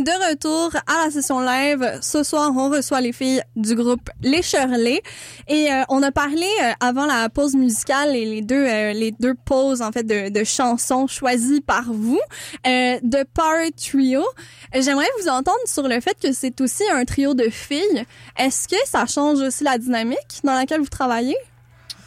De 0.02 0.30
retour 0.32 0.72
à 0.88 1.06
la 1.06 1.12
session 1.12 1.40
live. 1.40 2.00
Ce 2.02 2.24
soir, 2.24 2.52
on 2.56 2.70
reçoit 2.70 3.02
les 3.02 3.14
filles 3.14 3.42
du 3.56 3.76
groupe 3.76 4.10
Les 4.22 4.42
Shirley 4.42 5.02
et 5.48 5.72
euh, 5.72 5.84
on 5.90 6.02
a 6.04 6.12
parlé 6.12 6.46
euh, 6.64 6.72
avant 6.80 7.06
la 7.06 7.30
pause 7.30 7.56
musicale 7.56 8.16
et 8.16 8.26
les 8.26 8.42
deux 8.42 8.66
euh, 8.68 8.94
les 8.94 9.12
deux 9.12 9.36
pauses 9.46 9.82
en 9.82 9.92
fait 9.92 10.04
de, 10.04 10.30
de 10.30 10.44
chansons 10.44 11.08
choisies 11.08 11.62
par 11.62 11.84
vous 11.92 12.20
euh, 12.66 13.00
de 13.04 13.26
Power 13.34 13.72
Trio. 13.72 14.24
J'aimerais 14.74 15.08
vous 15.22 15.28
entendre 15.30 15.58
sur 15.66 15.88
le 15.88 16.00
fait 16.02 16.18
que 16.22 16.32
c'est 16.34 16.60
aussi 16.62 16.84
un 16.92 17.06
trio 17.06 17.34
de 17.34 17.50
filles. 17.50 18.06
Est-ce 18.38 18.68
que 18.68 18.76
ça 18.86 19.06
change 19.06 19.40
aussi 19.40 19.64
la 19.64 19.78
dynamique 19.78 20.40
dans 20.44 20.54
laquelle 20.54 20.82
vous 20.82 20.88
travaillez? 20.88 21.38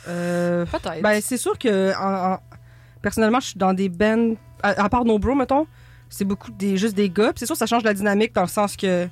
Euh, 0.09 0.65
Peut-être. 0.67 1.03
Ben, 1.03 1.21
c'est 1.23 1.37
sûr 1.37 1.59
que 1.59 1.93
en- 1.99 2.35
en- 2.35 2.39
personnellement, 3.03 3.41
je 3.41 3.49
suis 3.49 3.59
dans 3.59 3.73
des 3.75 3.89
bands, 3.89 4.35
à, 4.63 4.85
à 4.85 4.89
part 4.89 5.05
No 5.05 5.19
Bro, 5.19 5.35
mettons, 5.35 5.67
c'est 6.09 6.25
beaucoup 6.25 6.51
des, 6.51 6.77
juste 6.77 6.95
des 6.95 7.09
gars. 7.11 7.29
Puis 7.33 7.41
c'est 7.41 7.47
sûr, 7.47 7.57
ça 7.57 7.67
change 7.67 7.83
la 7.85 7.95
dynamique 7.95 8.35
dans 8.35 8.43
le 8.43 8.49
sens 8.49 8.77
que 8.77 9.09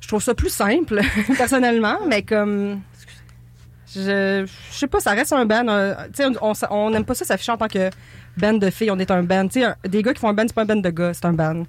je 0.00 0.08
trouve 0.08 0.22
ça 0.22 0.34
plus 0.34 0.48
simple, 0.50 1.00
personnellement, 1.36 1.98
mais 2.08 2.22
comme. 2.22 2.80
Je, 3.92 4.46
je 4.70 4.76
sais 4.76 4.86
pas, 4.86 5.00
ça 5.00 5.10
reste 5.10 5.32
un 5.32 5.44
band. 5.44 5.66
euh, 5.68 5.94
tu 6.14 6.22
sais, 6.22 6.26
on, 6.40 6.52
on, 6.52 6.52
on 6.70 6.94
aime 6.94 7.04
pas 7.04 7.14
ça 7.14 7.24
s'afficher 7.24 7.50
en 7.50 7.56
tant 7.56 7.66
que 7.66 7.90
band 8.36 8.52
de 8.54 8.70
filles, 8.70 8.90
on 8.92 8.98
est 9.00 9.10
un 9.10 9.24
band. 9.24 9.48
Tu 9.48 9.62
sais, 9.62 9.66
des 9.88 10.02
gars 10.02 10.14
qui 10.14 10.20
font 10.20 10.28
un 10.28 10.32
band, 10.32 10.44
c'est 10.46 10.54
pas 10.54 10.62
un 10.62 10.66
band 10.66 10.76
de 10.76 10.90
gars, 10.90 11.12
c'est 11.12 11.24
un 11.24 11.32
band. 11.32 11.64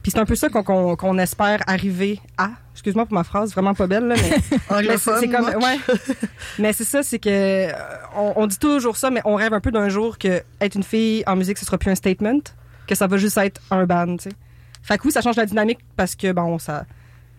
Puis 0.00 0.12
c'est 0.12 0.18
un 0.20 0.24
peu 0.24 0.36
ça 0.36 0.48
qu'on 0.50 0.62
qu'on- 0.62 0.94
qu'on 0.96 1.18
espère 1.18 1.60
arriver 1.66 2.20
à. 2.38 2.50
Excuse-moi 2.74 3.06
pour 3.06 3.14
ma 3.14 3.24
phrase, 3.24 3.52
vraiment 3.52 3.74
pas 3.74 3.86
belle, 3.88 4.04
là, 4.06 4.14
mais. 4.14 4.82
mais 4.86 4.96
c'est 4.98 5.28
comme. 5.28 5.46
Ouais. 5.46 5.78
mais 6.60 6.72
c'est 6.72 6.84
ça, 6.84 7.02
c'est 7.02 7.18
que. 7.18 7.28
euh, 7.28 7.72
On, 8.16 8.34
on 8.36 8.46
dit 8.46 8.58
toujours 8.58 8.96
ça, 8.96 9.10
mais 9.10 9.22
on 9.24 9.34
rêve 9.34 9.52
un 9.52 9.60
peu 9.60 9.72
d'un 9.72 9.88
jour 9.88 10.16
que 10.18 10.42
être 10.60 10.76
une 10.76 10.82
fille 10.84 11.24
en 11.26 11.34
musique, 11.34 11.58
ce 11.58 11.64
sera 11.64 11.76
plus 11.78 11.90
un 11.90 11.94
statement, 11.96 12.38
que 12.86 12.94
ça 12.94 13.06
va 13.06 13.16
juste 13.16 13.36
être 13.38 13.60
un 13.70 13.86
band, 13.86 14.16
tu 14.16 14.30
sais. 14.30 14.36
Fait 14.82 14.98
que 14.98 15.04
oui, 15.04 15.12
ça 15.12 15.22
change 15.22 15.36
la 15.36 15.46
dynamique 15.46 15.78
parce 15.96 16.14
que, 16.14 16.32
bon, 16.32 16.58
ça. 16.58 16.84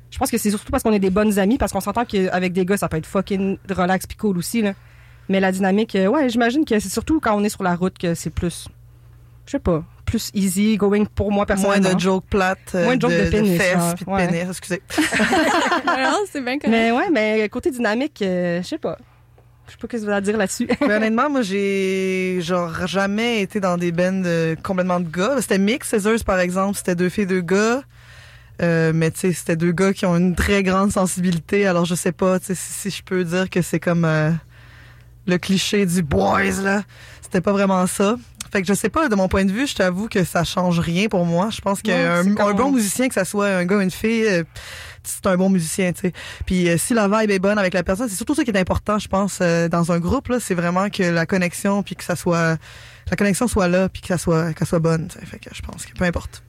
Je 0.09 0.17
pense 0.17 0.31
que 0.31 0.37
c'est 0.37 0.49
surtout 0.49 0.71
parce 0.71 0.81
qu'on 0.83 0.93
est 0.93 0.99
des 0.99 1.09
bonnes 1.09 1.37
amies, 1.39 1.57
parce 1.57 1.71
qu'on 1.71 1.81
s'entend 1.81 2.05
qu'avec 2.05 2.53
des 2.53 2.65
gars, 2.65 2.77
ça 2.77 2.87
peut 2.87 2.97
être 2.97 3.05
fucking 3.05 3.57
relax 3.69 4.07
pis 4.07 4.15
cool 4.15 4.37
aussi, 4.37 4.61
là. 4.61 4.73
Mais 5.29 5.39
la 5.39 5.51
dynamique, 5.51 5.95
euh, 5.95 6.07
ouais, 6.07 6.29
j'imagine 6.29 6.65
que 6.65 6.79
c'est 6.79 6.89
surtout 6.89 7.19
quand 7.19 7.35
on 7.35 7.43
est 7.43 7.49
sur 7.49 7.63
la 7.63 7.75
route 7.75 7.97
que 7.97 8.13
c'est 8.13 8.29
plus. 8.29 8.67
Je 9.45 9.51
sais 9.51 9.59
pas. 9.59 9.83
Plus 10.05 10.29
easy 10.33 10.77
going 10.77 11.05
pour 11.05 11.31
moi 11.31 11.37
Moins 11.37 11.45
personnellement. 11.45 11.93
de 11.93 11.99
jokes 11.99 12.25
plates, 12.29 12.73
euh, 12.75 12.85
Moins 12.85 12.95
de 12.95 13.01
jokes 13.01 13.11
de 13.11 13.29
pénis, 13.29 13.57
fesses 13.59 13.73
genre, 13.77 13.95
puis 13.95 14.05
de 14.05 14.11
ouais. 14.11 14.27
pénis, 14.27 14.47
excusez. 14.49 14.81
non, 15.85 16.19
c'est 16.31 16.41
bien 16.41 16.57
correct. 16.59 16.69
Mais 16.69 16.91
ouais, 16.91 17.09
mais 17.11 17.49
côté 17.49 17.71
dynamique, 17.71 18.21
euh, 18.21 18.61
je 18.61 18.67
sais 18.67 18.77
pas. 18.77 18.97
Je 19.68 19.72
sais 19.72 19.78
pas 19.78 19.88
ce 19.91 19.97
que 19.97 20.05
vous 20.05 20.11
à 20.11 20.22
dire 20.22 20.38
là-dessus. 20.38 20.68
Mais 20.82 20.93
honnêtement, 20.93 21.30
moi, 21.30 21.41
j'ai 21.41 22.39
genre 22.41 22.86
jamais 22.88 23.41
été 23.41 23.59
dans 23.59 23.78
des 23.78 23.91
bands 23.91 24.24
euh, 24.26 24.55
complètement 24.61 24.99
de 24.99 25.09
gars. 25.09 25.38
C'était 25.41 25.57
Mix 25.57 25.89
Scissors, 25.89 26.24
par 26.26 26.39
exemple. 26.39 26.78
C'était 26.78 26.95
deux 26.95 27.09
filles, 27.09 27.26
deux 27.26 27.41
gars. 27.41 27.82
Euh, 28.61 28.91
mais 28.93 29.11
tu 29.11 29.20
sais, 29.20 29.34
c'était 29.34 29.55
deux 29.55 29.72
gars 29.72 29.93
qui 29.93 30.05
ont 30.05 30.16
une 30.16 30.36
très 30.36 30.63
grande 30.63 30.91
sensibilité. 30.91 31.66
Alors, 31.66 31.86
je 31.86 31.95
sais 31.95 32.11
pas, 32.11 32.39
tu 32.39 32.47
sais, 32.47 32.55
si, 32.55 32.74
si 32.74 32.97
je 32.97 33.03
peux 33.03 33.24
dire 33.24 33.49
que 33.49 33.61
c'est 33.61 33.80
comme 33.80 34.05
euh, 34.05 34.32
le 35.28 35.38
cliché 35.38 35.86
du 35.86 36.01
boys, 36.03 36.61
là. 36.63 36.84
C'était 37.22 37.41
pas 37.41 37.51
vraiment 37.51 37.86
ça. 37.88 38.16
Fait 38.51 38.61
que 38.61 38.68
je 38.68 38.74
sais 38.74 38.89
pas, 38.89 39.09
de 39.09 39.16
mon 39.16 39.28
point 39.28 39.43
de 39.43 39.51
vue, 39.51 39.68
je 39.68 39.76
t'avoue 39.76 40.07
que 40.07 40.24
ça 40.24 40.43
change 40.43 40.80
rien 40.80 41.07
pour 41.09 41.26
moi. 41.26 41.49
Je 41.51 41.59
pense 41.59 41.82
qu'un 41.82 42.22
un 42.22 42.53
bon 42.53 42.72
musicien, 42.72 43.09
que 43.09 43.13
ça 43.13 43.26
soit 43.26 43.47
un 43.47 43.66
gars 43.66 43.78
ou 43.78 43.82
une 43.82 43.91
fille, 43.91 44.26
euh, 44.26 44.43
c'est 45.05 45.25
un 45.27 45.37
bon 45.37 45.49
musicien, 45.49 45.91
tu 45.93 46.01
sais. 46.01 46.13
Puis 46.45 46.69
euh, 46.69 46.77
si 46.77 46.93
la 46.93 47.07
vibe 47.07 47.31
est 47.31 47.39
bonne 47.39 47.57
avec 47.57 47.73
la 47.73 47.83
personne, 47.83 48.09
c'est 48.09 48.15
surtout 48.15 48.35
ça 48.35 48.43
qui 48.43 48.51
est 48.51 48.57
important, 48.59 48.99
je 48.99 49.07
pense, 49.07 49.39
euh, 49.41 49.67
dans 49.69 49.91
un 49.91 49.99
groupe 49.99 50.27
là, 50.29 50.39
c'est 50.39 50.55
vraiment 50.55 50.89
que 50.89 51.03
la 51.03 51.25
connexion 51.25 51.83
puis 51.83 51.95
que 51.95 52.03
ça 52.03 52.15
soit 52.15 52.57
la 53.09 53.15
connexion 53.17 53.47
soit 53.47 53.67
là 53.67 53.87
puis 53.89 54.01
que 54.01 54.07
ça 54.07 54.17
soit 54.17 54.53
qu'elle 54.53 54.67
soit 54.67 54.79
bonne, 54.79 55.07
tu 55.07 55.19
sais. 55.19 55.25
Fait 55.25 55.39
que 55.39 55.49
je 55.53 55.61
pense 55.61 55.85
que 55.85 55.93
peu 55.93 56.05
importe. 56.05 56.41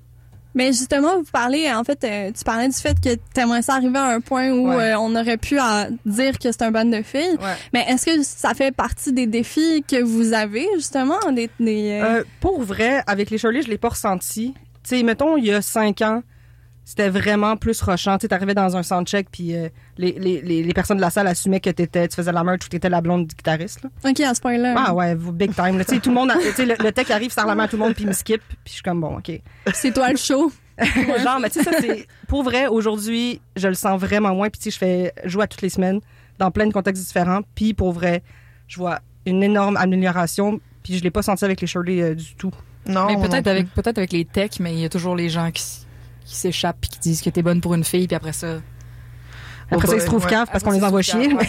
Mais 0.54 0.68
justement, 0.68 1.18
vous 1.18 1.30
parlez, 1.30 1.70
en 1.70 1.84
fait, 1.84 2.02
euh, 2.04 2.30
tu 2.34 2.42
parlais 2.42 2.66
du 2.66 2.74
fait 2.74 2.98
que 2.98 3.14
t'aimerais 3.34 3.61
ça 3.61 3.74
arriver 3.74 3.98
à 3.98 4.07
un 4.07 4.20
point 4.22 4.48
où 4.52 4.68
Ouais. 4.70 4.92
euh, 4.94 4.98
on 4.98 5.14
aurait 5.14 5.36
pu 5.36 5.59
dire 6.07 6.38
que 6.38 6.50
c'est 6.50 6.62
un 6.62 6.70
band 6.70 6.86
de 6.86 7.02
filles. 7.02 7.36
Ouais. 7.42 7.54
Mais 7.74 7.84
est-ce 7.90 8.07
que 8.07 8.22
ça 8.22 8.54
fait 8.54 8.74
partie 8.74 9.12
des 9.12 9.26
défis 9.26 9.84
que 9.86 10.02
vous 10.02 10.32
avez, 10.32 10.66
justement? 10.76 11.18
Des, 11.30 11.50
des, 11.61 12.00
euh, 12.02 12.20
Euh, 12.20 12.24
pour 12.40 12.62
vrai, 12.62 13.02
avec 13.07 13.28
les 13.28 13.36
Shirley, 13.36 13.61
je 13.61 13.68
l'ai 13.68 13.76
pas 13.76 13.90
ressenti. 13.90 14.54
Tu 14.82 14.96
sais, 14.96 15.02
mettons, 15.02 15.36
il 15.36 15.44
y 15.44 15.52
a 15.52 15.61
cinq 15.61 16.00
ans, 16.00 16.22
c'était 16.87 17.09
vraiment 17.09 17.57
plus 17.57 17.82
rushant. 17.82 18.16
Tu 18.16 18.22
sais, 18.22 18.28
t'arrivais 18.28 18.55
dans 18.55 18.76
un 18.76 18.84
soundcheck, 18.84 19.26
puis 19.30 19.57
euh, 19.57 19.68
les, 19.99 20.12
les, 20.12 20.41
les, 20.62 20.72
personnes 20.72 20.99
de 20.99 21.03
la 21.03 21.11
salle 21.11 21.26
assumaient 21.26 21.59
que 21.59 21.68
t'étais, 21.68 22.07
tu 22.07 22.14
faisais 22.14 22.30
la 22.30 22.45
merch 22.45 22.64
ou 22.64 22.68
t'étais 22.68 22.89
la 22.89 23.01
blonde 23.01 23.26
du 23.26 23.34
guitariste. 23.34 23.82
Là. 23.82 23.91
OK, 24.09 24.20
à 24.20 24.34
ce 24.34 24.41
point-là. 24.41 24.74
Ah 24.78 24.95
ouais, 24.95 25.16
big 25.16 25.53
time. 25.53 25.78
là. 25.78 25.84
Tu 25.84 25.97
sais, 25.97 26.01
tout 26.01 26.11
le 26.11 26.14
monde, 26.14 26.30
a- 26.30 26.39
tu 26.39 26.53
sais, 26.53 26.64
le, 26.64 26.76
le 26.78 26.93
tech 26.93 27.11
arrive, 27.11 27.32
serre 27.32 27.49
la 27.49 27.57
main 27.57 27.64
à 27.64 27.68
tout 27.68 27.76
le 27.76 27.82
monde, 27.82 27.95
puis 27.95 28.05
il 28.05 28.07
me 28.07 28.12
skip, 28.12 28.41
puis 28.41 28.57
je 28.66 28.72
suis 28.74 28.82
comme 28.82 29.01
bon, 29.01 29.18
ok. 29.18 29.32
C'est 29.74 29.93
toi 29.93 30.11
le 30.11 30.16
show. 30.16 30.53
Genre, 30.78 31.41
mais 31.41 31.51
tu 31.51 31.59
sais, 31.59 31.64
ça, 31.64 31.72
c'est. 31.80 32.07
Pour 32.28 32.45
vrai, 32.45 32.68
aujourd'hui, 32.68 33.41
je 33.57 33.66
le 33.66 33.74
sens 33.74 34.01
vraiment 34.01 34.32
moins. 34.32 34.49
Puis, 34.49 34.61
tu 34.61 34.64
sais, 34.64 34.70
je 34.70 34.78
fais 34.78 35.12
jouer 35.24 35.45
à 35.45 35.47
toutes 35.49 35.62
les 35.62 35.70
semaines 35.70 36.01
dans 36.39 36.53
plein 36.53 36.66
de 36.68 36.72
contextes 36.72 37.03
différents. 37.03 37.41
Puis, 37.57 37.74
pour 37.74 37.93
vrai, 37.93 38.22
je 38.68 38.76
vois 38.76 39.01
une 39.24 39.43
énorme 39.43 39.76
amélioration. 39.76 40.61
Puis, 40.84 40.99
je 40.99 41.03
l'ai 41.03 41.11
pas 41.11 41.22
senti 41.22 41.45
avec 41.45 41.61
les 41.61 41.66
Shirley 41.66 42.01
euh, 42.01 42.14
du 42.14 42.34
tout. 42.37 42.53
Non. 42.87 43.07
mais 43.07 43.14
non 43.14 43.22
peut-être 43.22 43.49
avec, 43.49 43.72
peut-être 43.72 43.99
avec 43.99 44.12
les 44.12 44.24
techs, 44.24 44.61
mais 44.61 44.72
il 44.74 44.80
y 44.80 44.84
a 44.84 44.89
toujours 44.89 45.16
les 45.16 45.28
gens 45.28 45.51
qui, 45.51 45.64
qui 46.27 46.35
s'échappent 46.37 46.79
puis 46.81 46.91
qui 46.91 46.99
disent 46.99 47.22
que 47.22 47.31
t'es 47.31 47.43
bonne 47.43 47.61
pour 47.62 47.72
une 47.74 47.85
fille, 47.85 48.07
puis 48.07 48.16
après 48.16 48.33
ça. 48.35 48.57
Après 49.70 49.89
Oh 49.89 49.91
ça, 49.91 49.97
ils 49.97 50.01
se 50.03 50.07
trouvent 50.07 50.24
ouais. 50.24 50.31
cave 50.31 50.49
parce 50.53 50.62
qu'on 50.62 50.70
les 50.72 50.85
envoie 50.85 51.03
chier. 51.03 51.31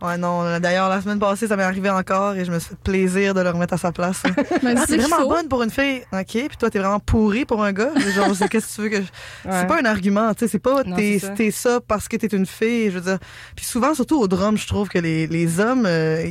Ouais, 0.00 0.16
non, 0.16 0.60
d'ailleurs 0.60 0.88
la 0.88 1.00
semaine 1.02 1.18
passée, 1.18 1.48
ça 1.48 1.56
m'est 1.56 1.64
arrivé 1.64 1.90
encore 1.90 2.34
et 2.36 2.44
je 2.44 2.52
me 2.52 2.60
suis 2.60 2.68
fait 2.70 2.78
plaisir 2.84 3.34
de 3.34 3.40
le 3.40 3.50
remettre 3.50 3.74
à 3.74 3.78
sa 3.78 3.90
place. 3.90 4.22
Mais 4.62 4.74
Ah, 4.76 4.86
qu'il 4.86 5.00
vraiment 5.00 5.16
faut. 5.22 5.28
bonne 5.28 5.48
pour 5.48 5.60
une 5.64 5.70
fille. 5.72 6.02
OK, 6.12 6.24
puis 6.28 6.56
toi 6.56 6.70
t'es 6.70 6.78
vraiment 6.78 7.00
pourri 7.00 7.44
pour 7.44 7.64
un 7.64 7.72
gars. 7.72 7.90
Genre, 8.14 8.32
c'est- 8.36 8.48
qu'est-ce 8.48 8.68
que 8.68 8.74
tu 8.76 8.80
veux 8.82 8.88
que 8.90 8.96
je... 8.98 9.48
Ouais. 9.50 9.58
C'est 9.60 9.66
pas 9.66 9.80
un 9.80 9.84
argument, 9.86 10.32
tu 10.34 10.44
sais, 10.44 10.48
c'est 10.52 10.60
pas 10.60 10.84
t'es 10.84 11.18
ça. 11.18 11.28
t'es 11.30 11.50
ça 11.50 11.80
parce 11.80 12.06
que 12.06 12.16
t'es 12.16 12.28
une 12.28 12.46
fille, 12.46 12.92
je 12.92 12.98
veux 13.00 13.10
dire. 13.10 13.18
Puis 13.56 13.64
souvent, 13.64 13.92
surtout 13.92 14.20
au 14.20 14.28
drum, 14.28 14.56
je 14.56 14.68
trouve 14.68 14.88
que 14.88 15.00
les, 15.00 15.26
les 15.26 15.58
hommes 15.58 15.84
euh, 15.84 16.30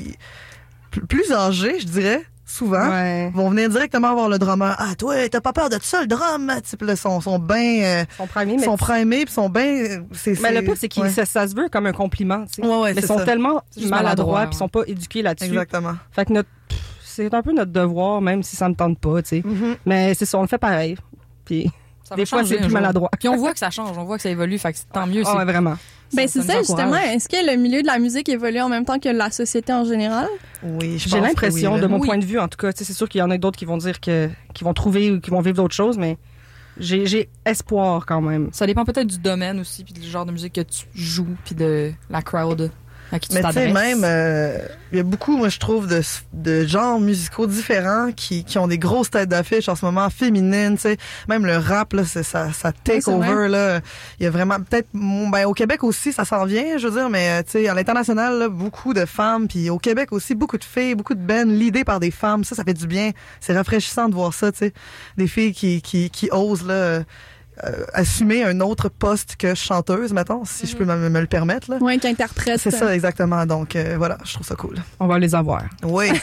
plus 1.09 1.33
âgés, 1.33 1.77
je 1.81 1.87
dirais, 1.87 2.23
souvent, 2.49 2.89
Ouais. 2.89 3.29
vont 3.35 3.49
venir 3.49 3.69
directement 3.69 4.13
voir 4.15 4.29
le 4.29 4.39
drummer. 4.39 4.73
Ah, 4.79 4.95
toi, 4.97 5.15
t'as 5.29 5.41
pas 5.41 5.51
peur 5.53 5.69
de 5.69 5.77
ça, 5.81 6.01
le 6.01 6.07
drum? 6.07 6.49
Sais, 6.63 6.77
puis 6.77 6.87
là, 6.87 6.95
sont, 6.95 7.19
sont 7.21 7.37
bien... 7.39 7.83
Euh, 7.83 8.03
Ils 8.09 8.15
sont 8.15 8.27
primés, 8.27 8.63
sont 8.63 8.77
primés, 8.77 9.25
puis 9.25 9.33
sont 9.33 9.49
bien... 9.49 10.01
C'est, 10.13 10.39
Mais 10.41 10.53
le 10.53 10.61
pire, 10.61 10.73
c'est 10.77 10.87
que 10.87 11.01
ouais. 11.01 11.09
ça, 11.09 11.25
ça 11.25 11.45
se 11.47 11.53
veut 11.55 11.67
comme 11.69 11.85
un 11.87 11.91
compliment, 11.91 12.45
tu 12.45 12.61
sais. 12.61 12.61
Ouais, 12.65 12.67
ouais, 12.79 12.93
mais 12.93 13.01
ils 13.01 13.01
c'est 13.01 13.07
sont 13.07 13.19
ça. 13.19 13.25
tellement 13.25 13.61
maladroits, 13.75 13.89
maladroit, 14.01 14.41
puis 14.47 14.55
ils 14.55 14.57
sont 14.57 14.69
pas 14.69 14.83
éduqués 14.87 15.21
là-dessus. 15.21 15.49
Exactement. 15.49 15.93
Fait 16.11 16.25
que 16.25 16.33
notre, 16.33 16.49
c'est 17.03 17.33
un 17.33 17.41
peu 17.41 17.51
notre 17.51 17.71
devoir, 17.71 18.21
même 18.21 18.41
si 18.43 18.55
ça 18.55 18.69
me 18.69 18.75
tente 18.75 18.97
pas, 18.97 19.21
tu 19.21 19.27
sais. 19.29 19.41
Mhm. 19.45 19.75
Mais 19.85 20.13
c'est 20.13 20.25
ça, 20.25 20.37
on 20.37 20.41
le 20.43 20.47
fait 20.47 20.57
pareil. 20.57 20.95
Puis 21.43 21.69
Ça 22.03 22.15
des 22.15 22.25
fois, 22.25 22.39
changer 22.39 22.55
c'est 22.55 22.61
plus 22.63 22.71
maladroit. 22.73 23.09
Puis 23.19 23.27
on 23.27 23.35
voit 23.35 23.51
que 23.53 23.59
ça 23.59 23.69
change, 23.69 23.97
on 23.97 24.03
voit 24.05 24.15
que 24.15 24.23
ça 24.23 24.29
évolue, 24.29 24.57
fait 24.57 24.71
que 24.71 24.77
c'est- 24.77 24.89
tant 24.93 25.05
mieux. 25.05 25.23
Ah 25.25 25.33
ouais, 25.33 25.39
c'est- 25.39 25.45
vraiment. 25.51 25.75
Ben, 26.13 26.27
c'est 26.27 26.41
ça, 26.41 26.59
justement. 26.59 26.95
Est-ce 26.95 27.27
que 27.27 27.49
le 27.49 27.57
milieu 27.57 27.81
de 27.81 27.87
la 27.87 27.99
musique 27.99 28.29
évolue 28.29 28.61
en 28.61 28.69
même 28.69 28.85
temps 28.85 28.99
que 28.99 29.09
la 29.09 29.29
société 29.31 29.73
en 29.73 29.83
général? 29.85 30.27
Oui, 30.63 30.97
je 30.97 31.09
J'ai 31.09 31.19
l'impression, 31.19 31.75
oui, 31.75 31.81
de 31.81 31.87
mon 31.87 31.99
Oui. 31.99 32.07
point 32.07 32.17
de 32.17 32.25
vue, 32.25 32.39
en 32.39 32.47
tout 32.47 32.57
cas, 32.57 32.71
c'est 32.75 32.93
sûr 32.93 33.07
qu'il 33.09 33.19
y 33.19 33.21
en 33.21 33.29
a 33.29 33.37
d'autres 33.37 33.57
qui 33.57 33.65
vont 33.65 33.77
dire 33.77 33.99
que, 33.99 34.29
qui 34.53 34.63
vont 34.63 34.73
trouver 34.73 35.11
ou 35.11 35.19
qui 35.19 35.29
vont 35.29 35.41
vivre 35.41 35.57
d'autres 35.57 35.75
choses, 35.75 35.97
mais 35.97 36.17
j'ai, 36.79 37.05
j'ai 37.05 37.29
espoir 37.45 38.05
quand 38.05 38.21
même. 38.21 38.49
Ça 38.53 38.65
dépend 38.65 38.85
peut-être 38.85 39.07
du 39.07 39.19
domaine 39.19 39.59
aussi, 39.59 39.83
puis 39.83 39.93
du 39.93 40.07
genre 40.07 40.25
de 40.25 40.31
musique 40.31 40.53
que 40.53 40.61
tu 40.61 40.85
joues, 40.95 41.35
puis 41.43 41.55
de 41.55 41.91
la 42.09 42.21
crowd 42.21 42.71
à 43.11 43.19
qui 43.19 43.29
tu 43.29 43.35
Mais 43.35 43.41
tu 43.43 43.53
sais, 43.53 43.71
même, 43.71 44.01
euh, 44.03 44.57
il 44.91 44.97
y 44.97 44.99
a 44.99 45.03
beaucoup, 45.03 45.37
moi, 45.37 45.49
je 45.49 45.59
trouve, 45.59 45.87
de, 45.87 46.01
de 46.33 46.65
genres 46.65 46.99
musicaux 46.99 47.47
différents 47.47 48.11
qui, 48.15 48.43
qui 48.43 48.57
ont 48.57 48.67
des 48.67 48.77
grosses 48.77 49.09
têtes 49.09 49.29
d'affiche 49.29 49.69
en 49.69 49.75
ce 49.75 49.85
moment, 49.85 50.09
féminines, 50.09 50.75
tu 50.75 50.81
sais. 50.81 50.97
Même 51.27 51.45
le 51.45 51.57
rap, 51.57 51.93
là, 51.93 52.03
c'est, 52.05 52.23
ça, 52.23 52.51
ça 52.53 52.71
take 52.71 53.09
over, 53.09 53.47
là. 53.47 53.79
Il 54.19 54.23
y 54.23 54.27
a 54.27 54.29
vraiment, 54.29 54.57
peut-être, 54.59 54.89
ben, 54.93 55.45
au 55.45 55.53
Québec 55.53 55.83
aussi, 55.83 56.11
ça 56.11 56.25
s'en 56.25 56.45
vient, 56.45 56.77
je 56.77 56.87
veux 56.87 56.99
dire, 56.99 57.09
mais, 57.09 57.39
euh, 57.39 57.43
tu 57.43 57.51
sais, 57.51 57.67
à 57.67 57.73
l'international, 57.73 58.39
là, 58.39 58.49
beaucoup 58.49 58.93
de 58.93 59.05
femmes, 59.05 59.47
puis 59.47 59.69
au 59.69 59.77
Québec 59.77 60.11
aussi, 60.11 60.35
beaucoup 60.35 60.57
de 60.57 60.63
filles, 60.63 60.95
beaucoup 60.95 61.15
de 61.15 61.25
bands 61.25 61.45
l'idée 61.45 61.83
par 61.83 61.99
des 61.99 62.11
femmes. 62.11 62.43
Ça, 62.43 62.55
ça 62.55 62.63
fait 62.63 62.73
du 62.73 62.87
bien. 62.87 63.11
C'est 63.39 63.55
rafraîchissant 63.55 64.09
de 64.09 64.15
voir 64.15 64.33
ça, 64.33 64.51
tu 64.51 64.59
sais. 64.59 64.73
Des 65.17 65.27
filles 65.27 65.53
qui, 65.53 65.81
qui, 65.81 66.09
qui 66.09 66.29
osent, 66.31 66.65
là, 66.65 67.01
euh, 67.63 67.85
assumer 67.93 68.43
un 68.43 68.59
autre 68.59 68.89
poste 68.89 69.35
que 69.35 69.55
chanteuse, 69.55 70.13
mettons, 70.13 70.45
si 70.45 70.67
je 70.67 70.75
peux 70.75 70.85
me, 70.85 71.09
me 71.09 71.19
le 71.19 71.27
permettre, 71.27 71.71
là. 71.71 71.77
Ouais, 71.77 71.97
qui 71.97 72.07
interprète. 72.07 72.59
C'est 72.59 72.71
ça, 72.71 72.93
exactement. 72.93 73.45
Donc, 73.45 73.75
euh, 73.75 73.95
voilà, 73.97 74.17
je 74.23 74.33
trouve 74.33 74.45
ça 74.45 74.55
cool. 74.55 74.75
On 74.99 75.07
va 75.07 75.17
les 75.17 75.33
avoir. 75.33 75.63
Oui. 75.83 76.09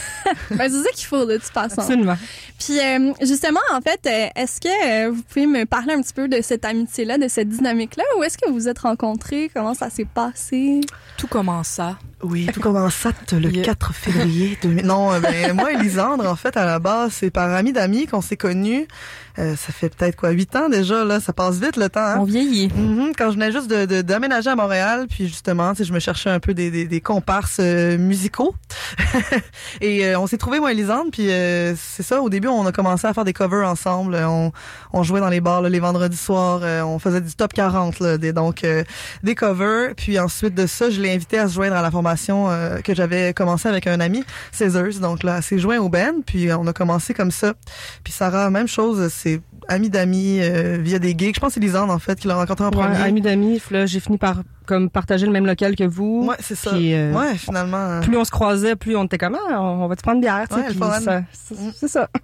Ben, 0.51 0.69
c'est 0.71 0.83
ça 0.83 0.89
qu'il 0.93 1.07
faut, 1.07 1.25
de 1.25 1.35
toute 1.35 1.45
façon. 1.45 1.81
Absolument. 1.81 2.17
Puis, 2.59 2.79
euh, 2.79 3.11
justement, 3.21 3.59
en 3.73 3.81
fait, 3.81 4.05
est-ce 4.35 4.61
que 4.61 5.09
vous 5.09 5.21
pouvez 5.23 5.47
me 5.47 5.65
parler 5.65 5.93
un 5.93 6.01
petit 6.01 6.13
peu 6.13 6.27
de 6.27 6.41
cette 6.41 6.65
amitié-là, 6.65 7.17
de 7.17 7.27
cette 7.27 7.49
dynamique-là? 7.49 8.03
Où 8.17 8.23
est-ce 8.23 8.37
que 8.37 8.47
vous 8.47 8.53
vous 8.53 8.67
êtes 8.67 8.79
rencontrés? 8.79 9.49
Comment 9.53 9.73
ça 9.73 9.89
s'est 9.89 10.05
passé? 10.05 10.81
Tout 11.17 11.27
commença 11.27 11.97
Oui, 12.25 12.47
tout 12.53 12.59
commença 12.59 13.11
le 13.31 13.49
4 13.61 13.93
février 13.93 14.57
2000. 14.61 14.85
Non, 14.85 15.13
euh, 15.13 15.19
ben, 15.19 15.53
moi 15.53 15.71
et 15.73 15.77
Lisandre, 15.77 16.25
en 16.29 16.35
fait, 16.35 16.57
à 16.57 16.65
la 16.65 16.79
base, 16.79 17.13
c'est 17.13 17.29
par 17.29 17.51
ami 17.53 17.71
d'amis 17.73 18.07
qu'on 18.07 18.21
s'est 18.21 18.37
connus. 18.37 18.87
Euh, 19.37 19.55
ça 19.57 19.73
fait 19.73 19.89
peut-être 19.93 20.15
quoi, 20.15 20.29
huit 20.29 20.55
ans 20.55 20.69
déjà, 20.69 21.03
là. 21.03 21.19
Ça 21.19 21.33
passe 21.33 21.59
vite 21.59 21.75
le 21.75 21.89
temps. 21.89 21.99
Hein? 21.99 22.17
On 22.19 22.23
vieillit. 22.23 22.69
Mhm, 22.73 23.11
quand 23.17 23.29
je 23.31 23.35
venais 23.35 23.51
juste 23.51 23.69
de, 23.69 23.85
de- 23.85 24.01
d'aménager 24.01 24.49
à 24.49 24.55
Montréal, 24.55 25.07
puis 25.09 25.27
justement, 25.27 25.73
je 25.77 25.91
me 25.91 25.99
cherchais 25.99 26.29
un 26.29 26.39
peu 26.39 26.53
des, 26.53 26.71
des, 26.71 26.85
des 26.85 27.01
comparses 27.01 27.57
euh, 27.59 27.97
musicaux. 27.97 28.55
et 29.81 30.05
euh, 30.05 30.19
on 30.19 30.27
s'est 30.27 30.37
trouvé 30.37 30.59
moi 30.59 30.71
et 30.71 30.75
Lisandre, 30.75 31.11
puis 31.11 31.29
euh, 31.31 31.73
c'est 31.77 32.03
ça. 32.03 32.21
Au 32.21 32.29
début, 32.29 32.47
on 32.47 32.65
a 32.65 32.71
commencé 32.71 33.07
à 33.07 33.13
faire 33.13 33.25
des 33.25 33.33
covers 33.33 33.67
ensemble. 33.67 34.15
On, 34.25 34.51
on 34.93 35.03
jouait 35.03 35.19
dans 35.19 35.29
les 35.29 35.41
bars 35.41 35.61
là, 35.61 35.67
les 35.69 35.79
vendredis 35.81 36.15
soirs. 36.17 36.61
euh, 36.63 36.81
on 36.83 36.97
faisait 36.99 37.21
du 37.21 37.33
top 37.35 37.51
40, 37.53 37.99
là, 37.99 38.17
des, 38.17 38.31
donc 38.31 38.63
euh, 38.63 38.83
des 39.23 39.35
covers. 39.35 39.95
Puis 39.97 40.17
ensuite 40.17 40.55
de 40.55 40.65
ça, 40.65 40.89
je 40.89 41.01
l'ai 41.01 41.13
invité 41.13 41.37
à 41.39 41.47
se 41.49 41.55
joindre 41.55 41.75
à 41.75 41.81
la 41.81 41.91
formation 41.91 42.14
euh, 42.49 42.81
que 42.81 42.93
j'avais 42.95 43.33
commencé 43.33 43.67
avec 43.67 43.87
un 43.87 43.99
ami, 43.99 44.23
Caesars. 44.57 44.99
Donc 45.01 45.23
là, 45.23 45.41
s'est 45.41 45.59
joint 45.59 45.77
au 45.79 45.89
band, 45.89 46.21
puis 46.25 46.51
on 46.53 46.65
a 46.67 46.73
commencé 46.73 47.13
comme 47.13 47.31
ça. 47.31 47.53
Puis 48.03 48.13
Sarah, 48.13 48.49
même 48.49 48.67
chose, 48.67 49.09
c'est 49.11 49.41
ami 49.67 49.89
d'amis 49.89 50.39
euh, 50.41 50.77
via 50.79 50.99
des 50.99 51.15
gigs. 51.17 51.33
Je 51.35 51.39
pense 51.39 51.49
que 51.49 51.53
c'est 51.55 51.59
Lisandre 51.59 51.91
en 51.91 51.97
fait 51.99 52.19
qui 52.19 52.27
l'a 52.27 52.35
rencontré 52.35 52.65
en 52.65 52.69
Ouais, 52.69 52.75
premier. 52.83 52.97
ami 53.01 53.21
d'amis, 53.21 53.61
là, 53.71 53.85
j'ai 53.85 53.99
fini 53.99 54.17
par 54.17 54.41
comme 54.67 54.89
partager 54.89 55.25
le 55.25 55.31
même 55.31 55.45
local 55.45 55.75
que 55.75 55.83
vous. 55.83 56.25
Ouais, 56.29 56.35
c'est 56.39 56.55
ça. 56.55 56.71
Puis, 56.71 56.93
euh, 56.93 57.11
Ouais, 57.13 57.35
finalement. 57.35 57.99
Plus 58.01 58.17
on 58.17 58.23
se 58.25 58.31
croisait, 58.31 58.75
plus 58.75 58.95
on 58.95 59.05
était 59.05 59.17
comme 59.17 59.37
ah, 59.49 59.61
on 59.61 59.87
va 59.87 59.95
te 59.95 60.01
prendre 60.01 60.15
une 60.17 60.21
bière, 60.21 60.45
tu 60.49 60.55
sais, 60.55 61.19
c'est 61.31 61.55
c'est 61.75 61.87
ça. 61.87 62.09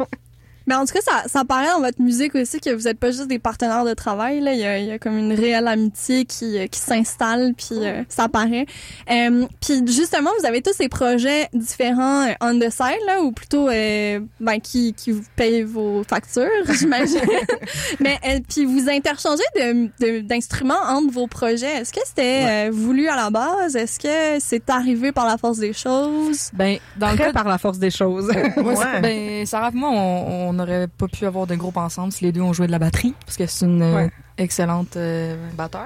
Mais 0.67 0.75
en 0.75 0.85
tout 0.85 0.93
cas, 0.93 1.01
ça, 1.01 1.23
ça 1.27 1.43
paraît 1.45 1.67
dans 1.73 1.79
votre 1.81 2.01
musique 2.01 2.35
aussi 2.35 2.59
que 2.59 2.69
vous 2.69 2.87
êtes 2.87 2.99
pas 2.99 3.11
juste 3.11 3.27
des 3.27 3.39
partenaires 3.39 3.85
de 3.85 3.93
travail. 3.93 4.39
Là. 4.41 4.53
Il, 4.53 4.59
y 4.59 4.65
a, 4.65 4.77
il 4.77 4.85
y 4.87 4.91
a 4.91 4.99
comme 4.99 5.17
une 5.17 5.33
réelle 5.33 5.67
amitié 5.67 6.25
qui, 6.25 6.57
euh, 6.57 6.67
qui 6.67 6.79
s'installe, 6.79 7.53
puis 7.57 7.85
euh, 7.85 8.03
ça 8.09 8.27
paraît. 8.29 8.65
Euh, 9.11 9.45
puis 9.59 9.81
justement, 9.87 10.29
vous 10.39 10.45
avez 10.45 10.61
tous 10.61 10.73
ces 10.73 10.89
projets 10.89 11.47
différents 11.53 12.27
euh, 12.27 12.33
on 12.41 12.57
the 12.59 12.69
side, 12.69 13.01
là, 13.07 13.21
ou 13.21 13.31
plutôt 13.31 13.69
euh, 13.69 14.19
ben, 14.39 14.59
qui, 14.59 14.93
qui 14.93 15.11
vous 15.11 15.23
payent 15.35 15.63
vos 15.63 16.03
factures, 16.03 16.47
j'imagine. 16.69 17.19
Mais 17.99 18.19
euh, 18.27 18.39
puis 18.47 18.65
vous 18.65 18.89
interchangez 18.89 19.43
de- 19.55 19.89
de- 19.99 20.19
d'instruments 20.21 20.73
entre 20.87 21.11
vos 21.11 21.27
projets. 21.27 21.77
Est-ce 21.81 21.93
que 21.93 22.01
c'était 22.05 22.67
euh, 22.67 22.69
voulu 22.71 23.07
à 23.07 23.15
la 23.15 23.29
base? 23.29 23.75
Est-ce 23.75 23.99
que 23.99 24.39
c'est 24.39 24.69
arrivé 24.69 25.11
par 25.11 25.25
la 25.25 25.37
force 25.37 25.57
des 25.57 25.73
choses? 25.73 26.49
Ben, 26.53 26.77
dans 26.97 27.09
le 27.11 27.15
Très 27.15 27.25
cas 27.27 27.33
par 27.33 27.47
la 27.47 27.57
force 27.57 27.79
des 27.79 27.91
choses. 27.91 28.29
Ouais, 28.61 29.01
ben, 29.01 29.45
Sarah 29.45 29.71
moi, 29.71 29.89
on 29.89 30.49
on 30.50 30.50
n'aurait 30.53 30.87
pas 30.87 31.07
pu 31.07 31.25
avoir 31.25 31.47
de 31.47 31.55
groupe 31.55 31.77
ensemble 31.77 32.11
si 32.11 32.23
les 32.25 32.31
deux 32.31 32.41
ont 32.41 32.53
joué 32.53 32.67
de 32.67 32.71
la 32.71 32.79
batterie, 32.79 33.13
parce 33.25 33.37
que 33.37 33.45
c'est 33.45 33.65
une 33.65 33.81
euh, 33.81 33.95
Ouais. 33.95 34.11
excellente 34.37 34.97
euh, 34.97 35.35
batteur. 35.55 35.85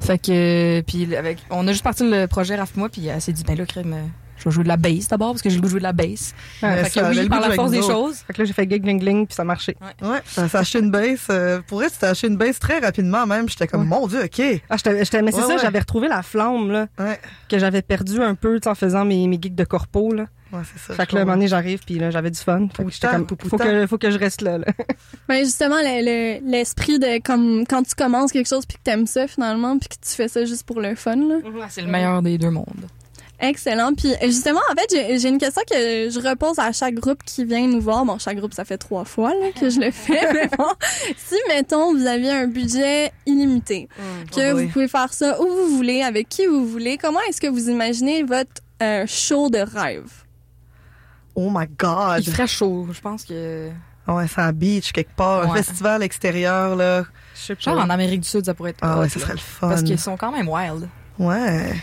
Fait 0.00 0.18
que, 0.18 0.80
puis 0.86 1.14
avec, 1.14 1.38
on 1.50 1.66
a 1.68 1.72
juste 1.72 1.84
parti 1.84 2.08
le 2.08 2.26
projet 2.26 2.56
Raph 2.56 2.72
et 2.76 2.78
moi, 2.78 2.88
puis 2.88 3.06
elle 3.06 3.20
s'est 3.20 3.32
dit, 3.32 3.44
ben 3.44 3.56
là, 3.56 3.66
crème, 3.66 3.92
euh, 3.92 4.02
je 4.38 4.44
vais 4.44 4.50
jouer 4.50 4.64
de 4.64 4.68
la 4.68 4.78
bass 4.78 5.08
d'abord, 5.08 5.32
parce 5.32 5.42
que 5.42 5.50
j'ai 5.50 5.56
le 5.56 5.60
goût 5.60 5.66
de 5.66 5.72
jouer 5.72 5.80
de 5.80 5.84
la 5.84 5.92
bass. 5.92 6.32
Ouais, 6.62 6.84
fait 6.84 6.88
ça 6.88 7.02
que 7.12 7.18
oui, 7.18 7.28
par 7.28 7.40
la 7.40 7.50
force 7.50 7.70
des 7.70 7.82
choses. 7.82 8.16
Fait 8.26 8.32
que 8.32 8.40
là, 8.40 8.44
j'ai 8.46 8.54
fait 8.54 8.62
gig 8.70 8.82
gling 8.82 8.98
gling 8.98 9.26
puis 9.26 9.34
ça 9.34 9.44
marchait. 9.44 9.76
Ouais, 10.00 10.20
ça 10.24 10.48
s'est 10.48 10.56
acheté 10.56 10.78
une 10.78 10.90
base. 10.90 11.26
euh, 11.28 11.60
pour 11.66 11.82
tu 11.82 11.90
t'es 11.90 12.06
acheté 12.06 12.28
une 12.28 12.38
base 12.38 12.58
très 12.58 12.78
rapidement 12.78 13.26
même. 13.26 13.46
J'étais 13.50 13.66
comme, 13.66 13.82
Ouais. 13.82 13.86
mon 13.88 14.06
Dieu, 14.06 14.24
OK. 14.24 14.40
Ah, 14.70 14.76
j'étais, 14.78 15.04
j'étais- 15.04 15.20
mais 15.20 15.32
c'est 15.32 15.38
Ouais, 15.42 15.46
ça, 15.46 15.54
ouais. 15.56 15.58
j'avais 15.60 15.80
retrouvé 15.80 16.08
la 16.08 16.22
flamme, 16.22 16.70
là, 16.70 16.86
Ouais, 16.98 17.20
que 17.50 17.58
j'avais 17.58 17.82
perdu 17.82 18.22
un 18.22 18.34
peu, 18.34 18.58
en 18.64 18.74
faisant 18.74 19.04
mes, 19.04 19.26
mes 19.28 19.38
gigs 19.40 19.54
de 19.54 19.64
corpo, 19.64 20.10
là. 20.14 20.24
Ouais 20.52 20.60
c'est 20.72 20.80
ça. 20.80 20.94
Fait 20.94 21.06
que 21.06 21.14
là, 21.14 21.22
un 21.22 21.24
moment 21.24 21.36
donné, 21.36 21.48
j'arrive, 21.48 21.80
puis 21.84 21.98
là, 21.98 22.10
j'avais 22.10 22.30
du 22.30 22.38
fun. 22.38 22.68
Fait 22.76 22.84
que 22.84 22.90
j'étais 22.90 23.08
comme, 23.08 23.26
faut 23.26 23.36
que, 23.58 23.86
faut 23.86 23.98
que 23.98 24.10
je 24.10 24.18
reste 24.18 24.42
là, 24.42 24.58
là. 24.58 24.66
Ben 25.28 25.44
justement, 25.44 25.76
le- 25.78 26.04
le- 26.40 26.50
l'esprit 26.50 26.98
de 26.98 27.22
comme 27.22 27.64
quand 27.68 27.82
tu 27.82 27.94
commences 27.94 28.32
quelque 28.32 28.48
chose 28.48 28.66
puis 28.66 28.76
que 28.78 28.82
t'aimes 28.82 29.06
ça 29.06 29.26
finalement 29.28 29.78
puis 29.78 29.88
que 29.88 29.94
tu 29.94 30.14
fais 30.14 30.28
ça 30.28 30.44
juste 30.44 30.64
pour 30.64 30.80
le 30.80 30.94
fun. 30.94 31.16
Là. 31.16 31.36
C'est 31.68 31.82
le 31.82 31.88
meilleur 31.88 32.20
des 32.22 32.36
deux 32.38 32.50
mondes. 32.50 32.66
Excellent. 33.42 33.94
Puis 33.94 34.12
justement, 34.24 34.60
en 34.70 34.74
fait, 34.78 35.18
j'ai- 35.18 35.28
une 35.28 35.38
question 35.38 35.62
que 35.70 36.10
je 36.10 36.20
repose 36.28 36.58
à 36.58 36.72
chaque 36.72 36.94
groupe 36.96 37.22
qui 37.24 37.46
vient 37.46 37.66
nous 37.66 37.80
voir. 37.80 38.04
Bon, 38.04 38.18
chaque 38.18 38.36
groupe, 38.36 38.52
ça 38.52 38.66
fait 38.66 38.76
trois 38.76 39.06
fois 39.06 39.30
là, 39.30 39.46
que 39.58 39.70
je 39.70 39.80
le 39.80 39.90
fais. 39.90 40.20
mais 40.34 40.50
bon, 40.58 40.66
si 41.16 41.36
mettons 41.48 41.94
vous 41.94 42.06
aviez 42.06 42.32
un 42.32 42.46
budget 42.48 43.12
illimité, 43.24 43.88
que 44.34 44.50
Oh 44.50 44.54
boy. 44.54 44.66
vous 44.66 44.72
pouvez 44.72 44.88
faire 44.88 45.14
ça 45.14 45.40
où 45.40 45.46
vous 45.46 45.74
voulez, 45.76 46.02
avec 46.02 46.28
qui 46.28 46.44
vous 46.44 46.66
voulez, 46.66 46.98
comment 46.98 47.20
est-ce 47.30 47.40
que 47.40 47.46
vous 47.46 47.70
imaginez 47.70 48.24
votre 48.24 48.60
euh, 48.82 49.04
show 49.06 49.48
de 49.48 49.58
rêve? 49.60 50.10
Oh 51.34 51.50
my 51.52 51.66
God. 51.78 52.18
Il 52.26 52.30
ferait 52.32 52.46
chaud, 52.46 52.88
je 52.92 53.00
pense 53.00 53.24
que. 53.24 53.70
Ouais, 54.08 54.26
c'est 54.26 54.40
un 54.40 54.52
beach 54.52 54.92
quelque 54.92 55.14
part. 55.14 55.42
Un 55.44 55.50
Ouais. 55.52 55.62
festival 55.62 56.02
extérieur, 56.02 56.74
là. 56.76 57.04
Je 57.34 57.40
sais 57.40 57.56
Genre 57.58 57.78
en 57.78 57.88
Amérique 57.90 58.20
du 58.20 58.28
Sud, 58.28 58.44
ça 58.44 58.54
pourrait 58.54 58.70
être. 58.70 58.78
Ah 58.82 58.98
ouais, 58.98 59.08
ça 59.08 59.20
serait 59.20 59.34
le 59.34 59.38
fun. 59.38 59.68
Parce 59.68 59.82
qu'ils 59.82 59.98
sont 59.98 60.16
quand 60.16 60.32
même 60.32 60.48
wild. 60.48 60.88
Ouais. 61.18 61.74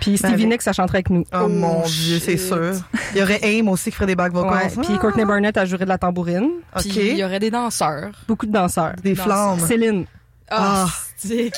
Puis 0.00 0.18
Stevie 0.18 0.32
avec- 0.34 0.46
Nicks, 0.48 0.62
ça 0.62 0.72
chanterait 0.72 0.96
avec 0.98 1.10
nous. 1.10 1.24
Oh, 1.32 1.46
mon 1.46 1.82
Dieu, 1.82 2.18
c'est 2.18 2.36
sûr. 2.36 2.72
Il 3.14 3.18
y 3.20 3.22
aurait 3.22 3.38
Aim 3.44 3.68
aussi 3.68 3.90
qui 3.90 3.94
ferait 3.96 4.06
des 4.06 4.16
back 4.16 4.32
vocals. 4.32 4.52
Ouais, 4.76 4.82
puis 4.84 4.98
Courtney 4.98 5.24
Barnett 5.24 5.56
a 5.56 5.64
juré 5.64 5.84
de 5.84 5.88
la 5.90 5.98
tambourine. 5.98 6.48
Puis 6.78 6.90
OK. 6.90 6.96
il 6.96 7.16
y 7.18 7.24
aurait 7.24 7.38
des 7.38 7.50
danseurs. 7.52 8.10
Beaucoup 8.26 8.46
de 8.46 8.52
danseurs. 8.52 8.94
Des 9.04 9.14
flammes. 9.14 9.60
Céline. 9.60 10.06
Ah, 10.50 10.86
Ah. 10.88 10.92
Oui. 11.28 11.50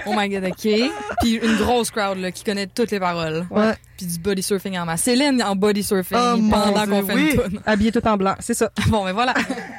Oh 0.06 0.12
my 0.16 0.28
god, 0.28 0.44
ok. 0.44 0.90
Puis 1.20 1.34
une 1.36 1.56
grosse 1.56 1.90
crowd 1.90 2.18
là, 2.18 2.30
qui 2.32 2.44
connaît 2.44 2.66
toutes 2.66 2.90
les 2.90 3.00
paroles. 3.00 3.46
Ouais. 3.50 3.74
Puis 3.96 4.06
du 4.06 4.18
body 4.18 4.42
surfing 4.42 4.78
en 4.78 4.84
masse. 4.84 5.02
Céline 5.02 5.42
en 5.42 5.54
body 5.56 5.82
surfing 5.82 6.18
Oh, 6.18 6.36
pendant 6.50 6.86
qu'on 6.86 7.06
fait 7.06 7.14
oui. 7.14 7.32
une 7.34 7.50
tune. 7.50 7.60
Habillée 7.66 7.92
tout 7.92 8.06
en 8.06 8.16
blanc, 8.16 8.34
c'est 8.40 8.54
ça. 8.54 8.70
Bon, 8.88 9.04
mais 9.04 9.12
voilà. 9.12 9.34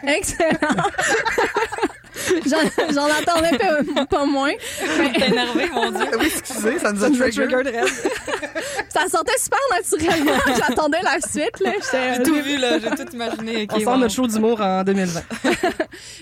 Excellent. 0.08 0.50
J'en 2.94 3.06
attendais 3.06 3.58
pas, 3.58 4.06
pas 4.06 4.26
moins. 4.26 4.52
T'es 4.80 5.28
énervé, 5.28 5.70
mon 5.74 5.92
dieu. 5.92 6.06
Oui, 6.20 6.28
excusez, 6.36 6.80
ça 6.80 6.92
nous 6.92 7.04
a 7.04 7.10
triggered, 7.10 7.52
Red. 7.52 7.90
Ça 8.90 9.08
sortait 9.10 9.38
super 9.40 9.60
naturellement. 9.72 10.40
J'attendais 10.68 11.02
la 11.04 11.20
suite. 11.20 11.60
Là. 11.60 11.72
J'étais- 11.82 12.16
J'ai 12.18 12.24
tout 12.24 12.36
vu, 12.36 12.58
là. 12.58 12.80
J'ai 12.80 12.90
tout 12.92 13.12
imaginé. 13.14 13.64
Ok, 13.64 13.72
On 13.76 13.80
sort 13.80 13.94
wow. 13.94 14.00
notre 14.00 14.14
show 14.14 14.28
d'humour 14.28 14.62
en 14.62 14.84
2020. 14.84 15.22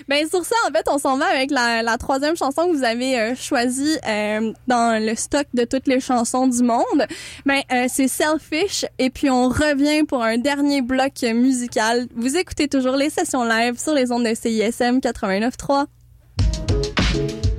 Ben 0.08 0.28
sur 0.28 0.44
ça, 0.44 0.56
en 0.68 0.72
fait, 0.72 0.84
on 0.88 0.98
s'en 0.98 1.16
va 1.16 1.26
avec 1.26 1.50
la, 1.50 1.82
la 1.82 1.96
troisième 1.96 2.36
chanson 2.36 2.66
que 2.68 2.76
vous 2.76 2.84
avez 2.84 3.18
euh, 3.18 3.34
choisie 3.34 3.96
euh, 4.06 4.52
dans 4.66 5.02
le 5.02 5.14
stock 5.14 5.46
de 5.54 5.64
toutes 5.64 5.86
les 5.86 6.00
chansons 6.00 6.46
du 6.46 6.62
monde. 6.62 7.06
Ben 7.46 7.60
euh, 7.72 7.86
c'est 7.88 8.08
Selfish 8.08 8.84
et 8.98 9.08
puis 9.10 9.30
on 9.30 9.48
revient 9.48 10.04
pour 10.04 10.22
un 10.22 10.36
dernier 10.38 10.82
bloc 10.82 11.22
musical. 11.34 12.06
Vous 12.14 12.36
écoutez 12.36 12.68
toujours 12.68 12.96
les 12.96 13.10
sessions 13.10 13.44
live 13.44 13.78
sur 13.78 13.94
les 13.94 14.10
ondes 14.12 14.24
de 14.24 14.34
CISM 14.34 14.98
89.3. 14.98 15.81
I 17.14 17.51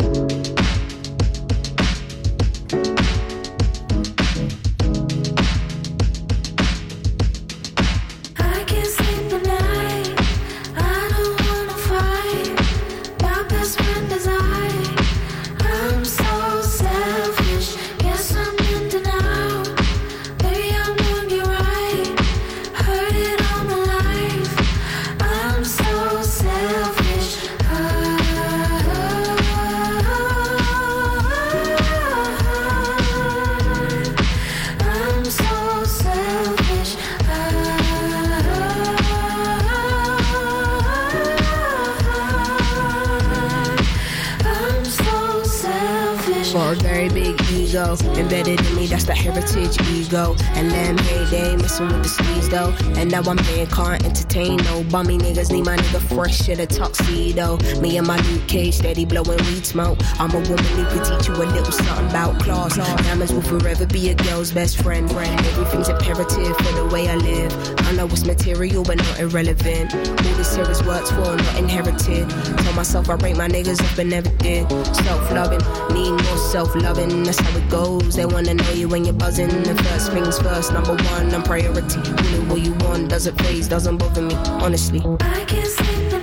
ego 47.73 47.95
embedded 48.19 48.59
in 48.59 48.75
me, 48.75 48.85
that's 48.85 49.05
the 49.05 49.15
heritage 49.15 49.75
ego. 49.89 50.35
And 50.53 50.69
then 50.69 50.97
hey, 50.99 51.25
they 51.25 51.49
ain't 51.51 51.61
messing 51.61 51.87
with 51.87 52.03
the 52.03 52.09
sleeves 52.09 52.49
though. 52.49 52.69
And 52.99 53.11
now 53.11 53.21
I'm 53.23 53.37
being 53.37 53.65
can't 53.67 54.03
entertain 54.05 54.57
no 54.57 54.83
bummy 54.83 55.17
niggas. 55.17 55.51
Need 55.51 55.65
my 55.65 55.77
nigga 55.77 55.99
fresh 56.15 56.43
shit 56.43 56.59
a 56.59 56.67
tuxedo. 56.67 57.57
Me 57.81 57.97
and 57.97 58.05
my 58.05 58.19
Luke 58.29 58.47
Cage 58.47 58.75
steady 58.75 59.05
blowing 59.05 59.39
weed 59.45 59.65
smoke. 59.65 59.97
I'm 60.19 60.31
a 60.31 60.39
woman 60.39 60.65
who 60.65 60.85
could 60.85 61.03
teach 61.03 61.27
you 61.27 61.35
a 61.35 61.45
little 61.45 61.71
something 61.71 62.09
about 62.09 62.39
class. 62.39 62.75
Diamonds 62.75 63.33
will 63.33 63.41
forever 63.41 63.87
be 63.87 64.09
a 64.09 64.15
girl's 64.15 64.51
best 64.51 64.81
friend. 64.81 65.11
Everything's 65.11 65.89
imperative 65.89 66.55
for 66.57 66.73
the 66.73 66.89
way 66.93 67.09
I 67.09 67.15
live. 67.15 67.51
I 67.79 67.91
know 67.93 68.05
it's 68.05 68.25
material 68.25 68.83
but 68.83 68.97
not 68.97 69.19
irrelevant. 69.19 69.95
All 69.95 70.35
this 70.37 70.55
here 70.55 70.69
is 70.69 70.83
worked 70.83 71.09
for, 71.09 71.35
not 71.35 71.57
inherited. 71.57 72.29
Tell 72.29 72.73
myself 72.73 73.09
I 73.09 73.15
rate 73.15 73.37
my 73.37 73.47
niggas 73.47 73.81
up 73.83 73.95
but 73.95 74.05
never 74.05 74.29
did. 74.37 74.69
Self 74.95 75.31
loving, 75.31 75.61
need 75.93 76.11
more 76.11 76.37
self 76.37 76.75
loving. 76.75 77.23
That's 77.23 77.39
how 77.39 77.62
it 77.63 77.69
goes. 77.69 78.15
They 78.15 78.25
wanna 78.25 78.53
know 78.53 78.71
you 78.71 78.87
when 78.87 79.05
you're 79.05 79.13
buzzing. 79.13 79.49
The 79.63 79.75
first 79.83 80.11
things 80.11 80.39
first, 80.39 80.73
number 80.73 80.95
one, 80.95 81.33
I'm 81.33 81.43
priority. 81.43 81.99
Really 81.99 82.39
what 82.47 82.61
you 82.61 82.73
want 82.85 83.09
doesn't 83.09 83.39
phase, 83.41 83.67
doesn't 83.67 83.97
bother 83.97 84.21
me, 84.21 84.35
honestly. 84.35 85.01
I 85.19 85.45
can't 85.45 85.67
sleep 85.67 86.22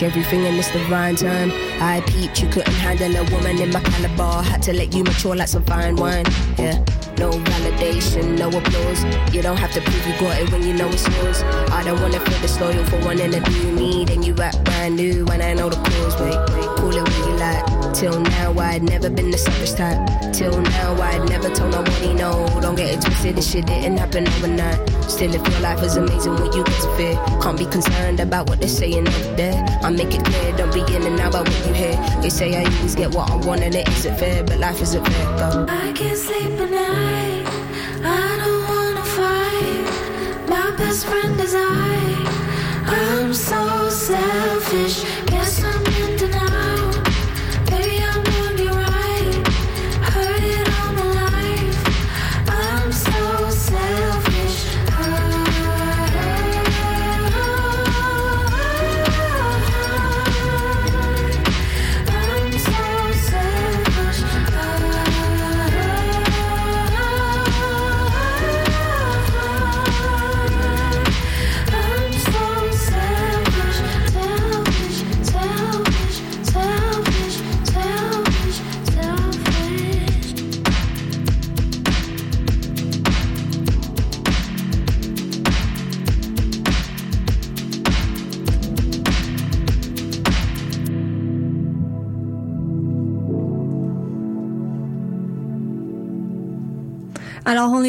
Rush 0.00 0.10
everything 0.10 0.44
in 0.46 0.56
this 0.56 0.70
divine 0.72 1.14
time. 1.16 1.50
I 1.80 2.00
peeped, 2.06 2.40
you 2.40 2.48
couldn't 2.48 2.72
handle 2.72 3.14
a 3.16 3.30
woman 3.30 3.60
in 3.60 3.70
my 3.70 3.80
caliber. 3.80 4.42
Had 4.42 4.62
to 4.62 4.72
let 4.72 4.94
you 4.94 5.04
mature 5.04 5.36
like 5.36 5.48
some 5.48 5.64
fine 5.64 5.96
wine. 5.96 6.24
Yeah. 6.58 6.82
No 7.18 7.30
validation, 7.30 8.38
no 8.38 8.48
applause. 8.48 9.04
You 9.34 9.42
don't 9.42 9.58
have 9.58 9.72
to 9.72 9.80
prove 9.82 10.06
you 10.06 10.18
got 10.18 10.40
it 10.40 10.50
when 10.52 10.62
you 10.62 10.72
know 10.72 10.88
it's 10.88 11.06
yours. 11.16 11.42
I 11.70 11.82
don't 11.84 12.00
wanna 12.00 12.18
feel 12.20 12.40
disloyal 12.40 12.84
for 12.86 12.98
wanting 13.04 13.32
to 13.32 13.40
do 13.40 13.72
me. 13.72 14.06
Then 14.06 14.22
you 14.22 14.34
act 14.36 14.59
brand 14.80 14.96
new 14.96 15.24
when 15.26 15.42
I 15.42 15.52
know 15.52 15.68
the 15.68 15.76
cause. 15.76 16.14
Wait, 16.20 16.38
call 16.78 16.96
it 16.96 17.02
what 17.02 17.18
you 17.28 17.36
like. 17.36 17.92
Till 17.92 18.18
now, 18.18 18.58
I'd 18.58 18.82
never 18.82 19.10
been 19.10 19.30
the 19.30 19.36
selfish 19.36 19.72
type. 19.72 20.00
Till 20.32 20.58
now, 20.62 20.94
I'd 21.02 21.28
never 21.28 21.50
told 21.50 21.72
nobody 21.72 22.14
no. 22.14 22.32
Don't 22.62 22.76
get 22.76 22.94
it 22.94 23.00
twisted, 23.02 23.36
this 23.36 23.50
shit 23.50 23.66
didn't 23.66 23.98
happen 23.98 24.26
overnight. 24.26 24.78
Still, 25.10 25.34
if 25.34 25.42
your 25.50 25.60
life 25.60 25.82
is 25.82 25.96
amazing 25.96 26.34
when 26.36 26.50
you 26.56 26.64
get 26.64 26.80
to 26.84 26.90
fear, 26.96 27.14
can't 27.42 27.58
be 27.58 27.66
concerned 27.66 28.20
about 28.20 28.48
what 28.48 28.58
they're 28.60 28.76
saying 28.82 29.06
over 29.06 29.34
there. 29.36 29.58
I 29.82 29.90
make 29.90 30.14
it 30.14 30.24
clear, 30.24 30.56
don't 30.56 30.72
be 30.72 30.80
in 30.94 31.02
and 31.02 31.20
out 31.20 31.34
about 31.34 31.48
what 31.48 31.66
you 31.66 31.74
hear. 31.74 31.96
They 32.22 32.30
say 32.30 32.48
I 32.56 32.64
always 32.64 32.94
get 32.94 33.14
what 33.14 33.30
I 33.30 33.36
want 33.46 33.60
and 33.60 33.74
it 33.74 33.86
isn't 33.86 34.16
fair, 34.18 34.44
but 34.44 34.58
life 34.58 34.80
isn't 34.80 35.04
fair. 35.04 35.26
Go. 35.40 35.66
I 35.68 35.92
can't 35.92 36.16
sleep 36.16 36.58
at 36.64 36.70
night. 36.70 37.44
I 38.02 38.28
don't 38.42 38.64
wanna 38.72 39.04
fight. 39.18 40.48
My 40.48 40.66
best 40.78 41.04
friend 41.04 41.38
is 41.40 41.54
selfish. 44.70 44.99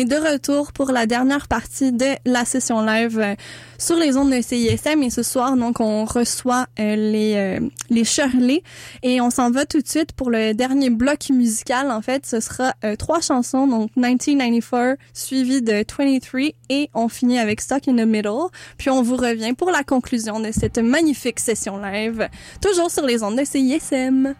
De 0.05 0.15
retour 0.15 0.71
pour 0.73 0.91
la 0.91 1.05
dernière 1.05 1.47
partie 1.47 1.91
de 1.91 2.05
la 2.25 2.45
session 2.45 2.81
live 2.81 3.19
euh, 3.19 3.35
sur 3.77 3.95
les 3.95 4.15
ondes 4.15 4.31
de 4.31 4.41
CISM 4.41 5.03
et 5.03 5.09
ce 5.09 5.23
soir, 5.23 5.55
donc, 5.57 5.79
on 5.79 6.05
reçoit 6.05 6.67
euh, 6.79 6.95
les 6.95 7.33
euh, 7.35 7.59
les 7.89 8.03
Shirley 8.03 8.63
et 9.03 9.21
on 9.21 9.29
s'en 9.29 9.51
va 9.51 9.65
tout 9.65 9.81
de 9.81 9.87
suite 9.87 10.13
pour 10.13 10.29
le 10.29 10.53
dernier 10.53 10.89
bloc 10.89 11.29
musical. 11.29 11.91
En 11.91 12.01
fait, 12.01 12.25
ce 12.25 12.39
sera 12.39 12.73
trois 12.97 13.21
chansons, 13.21 13.67
donc 13.67 13.95
1994 13.95 14.97
suivi 15.13 15.61
de 15.61 15.83
23 15.97 16.41
et 16.69 16.89
on 16.93 17.09
finit 17.09 17.39
avec 17.39 17.59
Stuck 17.61 17.87
in 17.87 17.95
the 17.95 18.07
Middle. 18.07 18.49
Puis 18.77 18.89
on 18.89 19.01
vous 19.01 19.17
revient 19.17 19.53
pour 19.53 19.71
la 19.71 19.83
conclusion 19.83 20.39
de 20.39 20.51
cette 20.51 20.77
magnifique 20.77 21.39
session 21.39 21.77
live, 21.77 22.29
toujours 22.61 22.91
sur 22.91 23.05
les 23.05 23.23
ondes 23.23 23.37
de 23.37 23.45
CISM. 23.45 24.35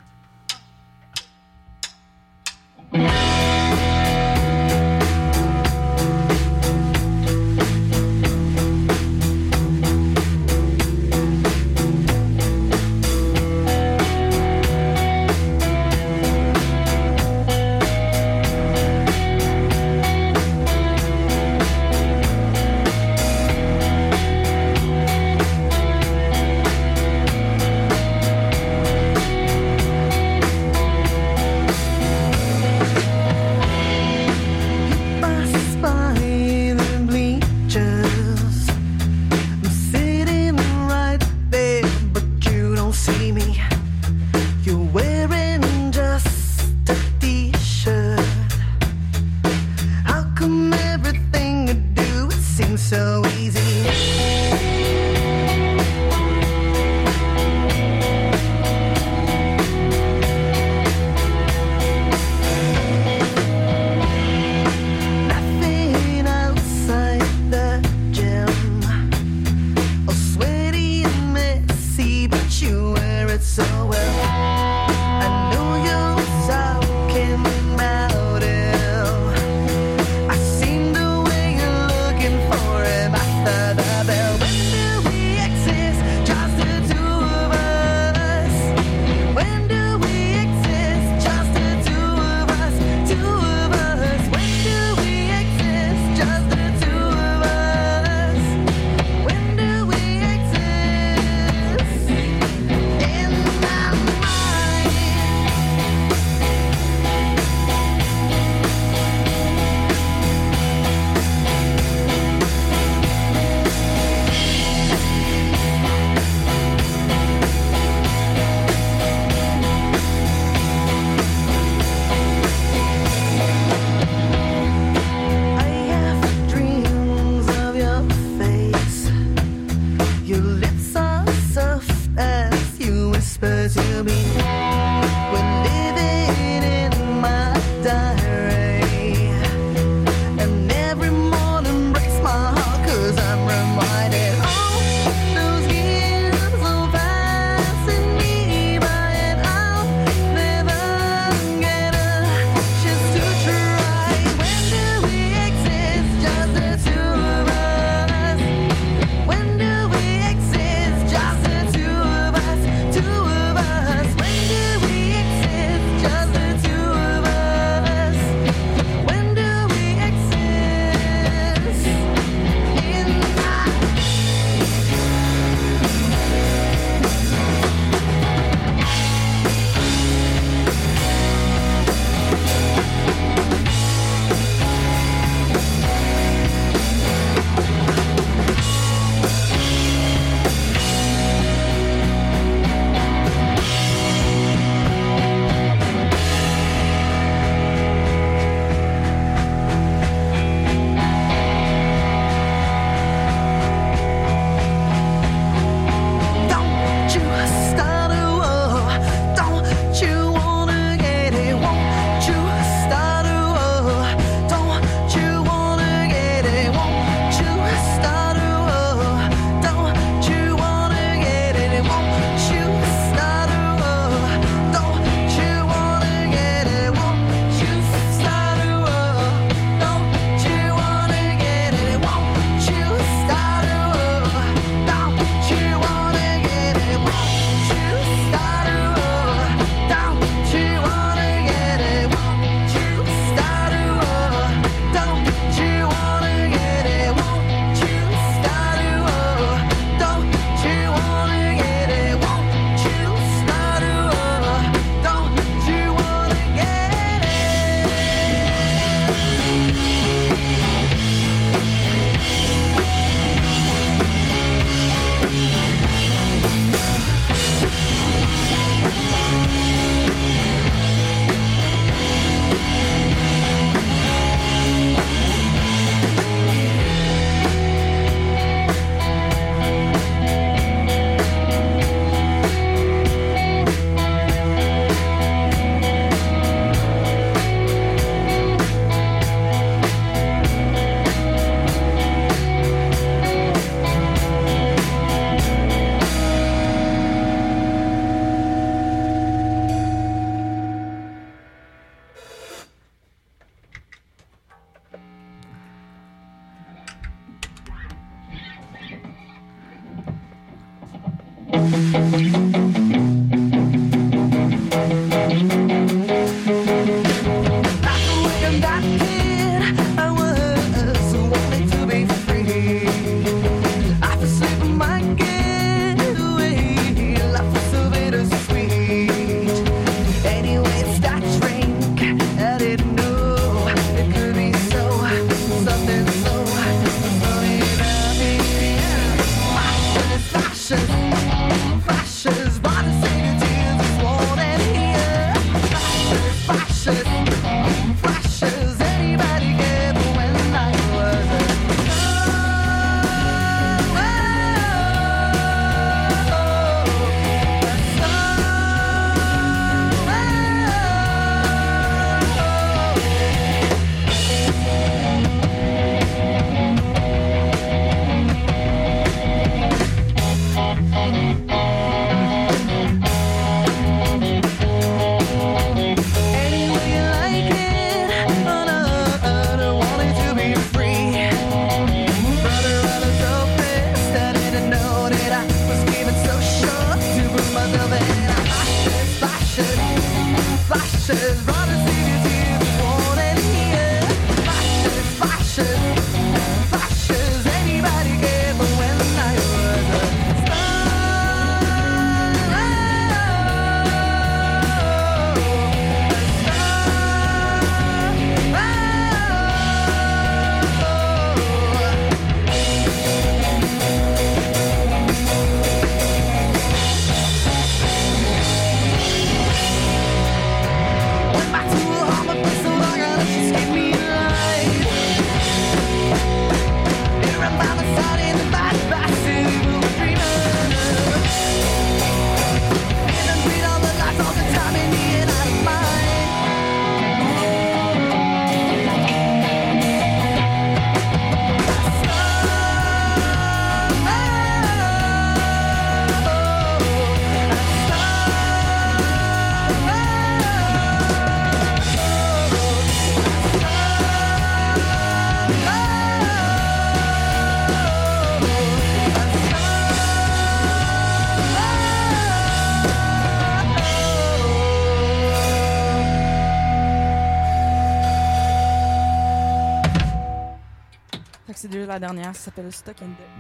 Dernière, 472.13 472.35
ça 472.35 472.45
s'appelle 472.45 472.71
Stuck 472.71 473.01
in 473.01 473.05
the 473.05 473.30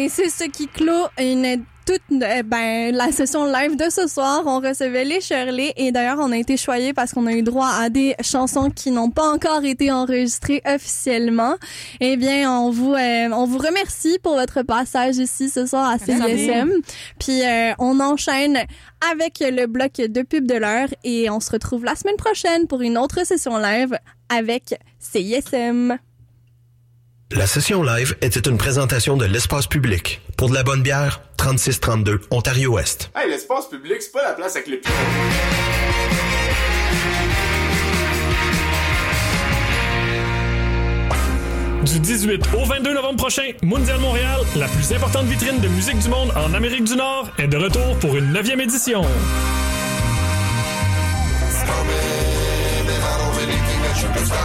Et 0.00 0.08
c'est 0.08 0.30
ce 0.30 0.44
qui 0.44 0.66
clôt 0.66 1.08
une 1.18 1.62
toute 1.84 2.22
euh, 2.22 2.42
ben 2.42 2.94
la 2.94 3.12
session 3.12 3.44
live 3.44 3.76
de 3.76 3.90
ce 3.90 4.06
soir. 4.06 4.44
On 4.46 4.58
recevait 4.58 5.04
les 5.04 5.20
Shirley 5.20 5.74
et 5.76 5.92
d'ailleurs 5.92 6.16
on 6.20 6.32
a 6.32 6.38
été 6.38 6.56
choyés 6.56 6.94
parce 6.94 7.12
qu'on 7.12 7.26
a 7.26 7.32
eu 7.32 7.42
droit 7.42 7.68
à 7.68 7.90
des 7.90 8.14
chansons 8.22 8.70
qui 8.70 8.92
n'ont 8.92 9.10
pas 9.10 9.30
encore 9.30 9.62
été 9.62 9.92
enregistrées 9.92 10.62
officiellement. 10.64 11.56
Eh 12.00 12.16
bien, 12.16 12.50
on 12.50 12.70
vous 12.70 12.94
euh, 12.94 13.28
on 13.30 13.44
vous 13.44 13.58
remercie 13.58 14.18
pour 14.22 14.36
votre 14.36 14.62
passage 14.62 15.18
ici 15.18 15.50
ce 15.50 15.66
soir 15.66 15.90
à 15.90 15.98
CISM. 15.98 16.70
Puis 17.18 17.42
euh, 17.44 17.72
on 17.78 18.00
enchaîne 18.00 18.56
avec 19.12 19.40
le 19.40 19.66
bloc 19.66 19.96
de 19.96 20.22
pub 20.22 20.46
de 20.46 20.54
l'heure 20.54 20.88
et 21.04 21.28
on 21.28 21.40
se 21.40 21.50
retrouve 21.50 21.84
la 21.84 21.94
semaine 21.94 22.16
prochaine 22.16 22.66
pour 22.68 22.80
une 22.80 22.96
autre 22.96 23.26
session 23.26 23.58
live 23.58 23.98
avec 24.30 24.76
CISM. 24.98 25.98
La 27.32 27.46
session 27.46 27.84
live 27.84 28.16
était 28.22 28.40
une 28.50 28.58
présentation 28.58 29.16
de 29.16 29.24
l'espace 29.24 29.68
public. 29.68 30.20
Pour 30.36 30.48
de 30.48 30.54
la 30.54 30.64
bonne 30.64 30.82
bière, 30.82 31.22
3632 31.36 32.22
Ontario-Ouest. 32.32 33.12
Hey, 33.14 33.30
l'espace 33.30 33.68
public, 33.68 33.98
c'est 34.02 34.10
pas 34.10 34.24
la 34.24 34.32
place 34.32 34.56
avec 34.56 34.66
les 34.66 34.78
pieds. 34.78 34.90
Du 41.84 42.00
18 42.00 42.48
au 42.60 42.64
22 42.64 42.94
novembre 42.94 43.16
prochain, 43.18 43.52
Mondial 43.62 44.00
Montréal, 44.00 44.40
la 44.56 44.66
plus 44.66 44.92
importante 44.92 45.26
vitrine 45.26 45.60
de 45.60 45.68
musique 45.68 46.00
du 46.00 46.08
monde 46.08 46.32
en 46.34 46.52
Amérique 46.52 46.82
du 46.82 46.96
Nord, 46.96 47.28
est 47.38 47.46
de 47.46 47.56
retour 47.56 47.96
pour 48.00 48.16
une 48.16 48.32
neuvième 48.32 48.60
édition. 48.60 49.02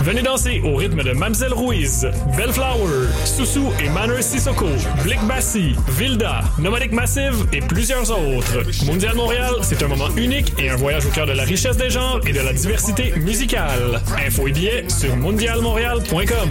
Venez 0.01 0.21
danser 0.21 0.61
au 0.63 0.75
rythme 0.75 1.03
de 1.03 1.11
Mamselle 1.13 1.53
Ruiz, 1.53 2.07
Bellflower, 2.37 3.07
Soussou 3.25 3.71
et 3.83 3.89
Manor 3.89 4.21
Sissoko, 4.21 4.67
Blick 5.03 5.21
Bassi, 5.27 5.75
Vilda, 5.97 6.41
Nomadic 6.59 6.91
Massive 6.91 7.45
et 7.53 7.61
plusieurs 7.61 8.11
autres. 8.11 8.63
Mondial 8.85 9.15
Montréal, 9.15 9.53
c'est 9.61 9.81
un 9.83 9.87
moment 9.87 10.09
unique 10.15 10.53
et 10.59 10.69
un 10.69 10.75
voyage 10.75 11.05
au 11.05 11.09
cœur 11.09 11.25
de 11.25 11.33
la 11.33 11.43
richesse 11.43 11.77
des 11.77 11.89
genres 11.89 12.19
et 12.25 12.33
de 12.33 12.39
la 12.39 12.53
diversité 12.53 13.13
musicale. 13.17 14.01
Info 14.25 14.47
et 14.47 14.51
billets 14.51 14.85
sur 14.89 15.15
mondialmontréal.com. 15.15 16.49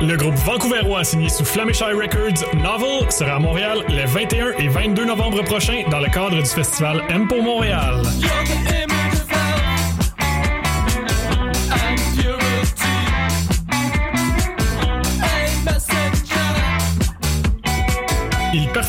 Le 0.00 0.16
groupe 0.16 0.36
vancouverois 0.36 1.02
signé 1.02 1.28
sous 1.28 1.44
Flamish 1.44 1.80
Eye 1.80 1.92
Records, 1.92 2.54
Novel, 2.54 3.10
sera 3.10 3.36
à 3.36 3.38
Montréal 3.40 3.78
les 3.88 4.04
21 4.04 4.52
et 4.58 4.68
22 4.68 5.04
novembre 5.06 5.42
prochains 5.42 5.82
dans 5.90 5.98
le 5.98 6.08
cadre 6.08 6.36
du 6.36 6.44
festival 6.48 7.02
pour 7.28 7.42
Montréal. 7.42 8.02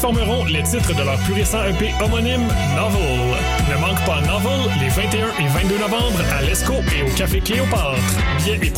Performeront 0.01 0.45
les 0.45 0.63
titres 0.63 0.93
de 0.95 1.03
leur 1.03 1.17
plus 1.23 1.33
récent 1.33 1.61
EP 1.65 1.93
homonyme 2.01 2.47
Novel. 2.75 3.35
Ne 3.69 3.81
manque 3.81 4.05
pas 4.05 4.21
Novel 4.21 4.71
les 4.79 4.87
21 4.87 5.27
et 5.39 5.47
22 5.47 5.77
novembre 5.77 6.19
à 6.37 6.41
l'ESCO 6.41 6.75
et 6.97 7.03
au 7.03 7.13
Café 7.15 7.41
Cléopâtre. 7.41 7.99
Billets 8.37 8.55
et 8.55 8.59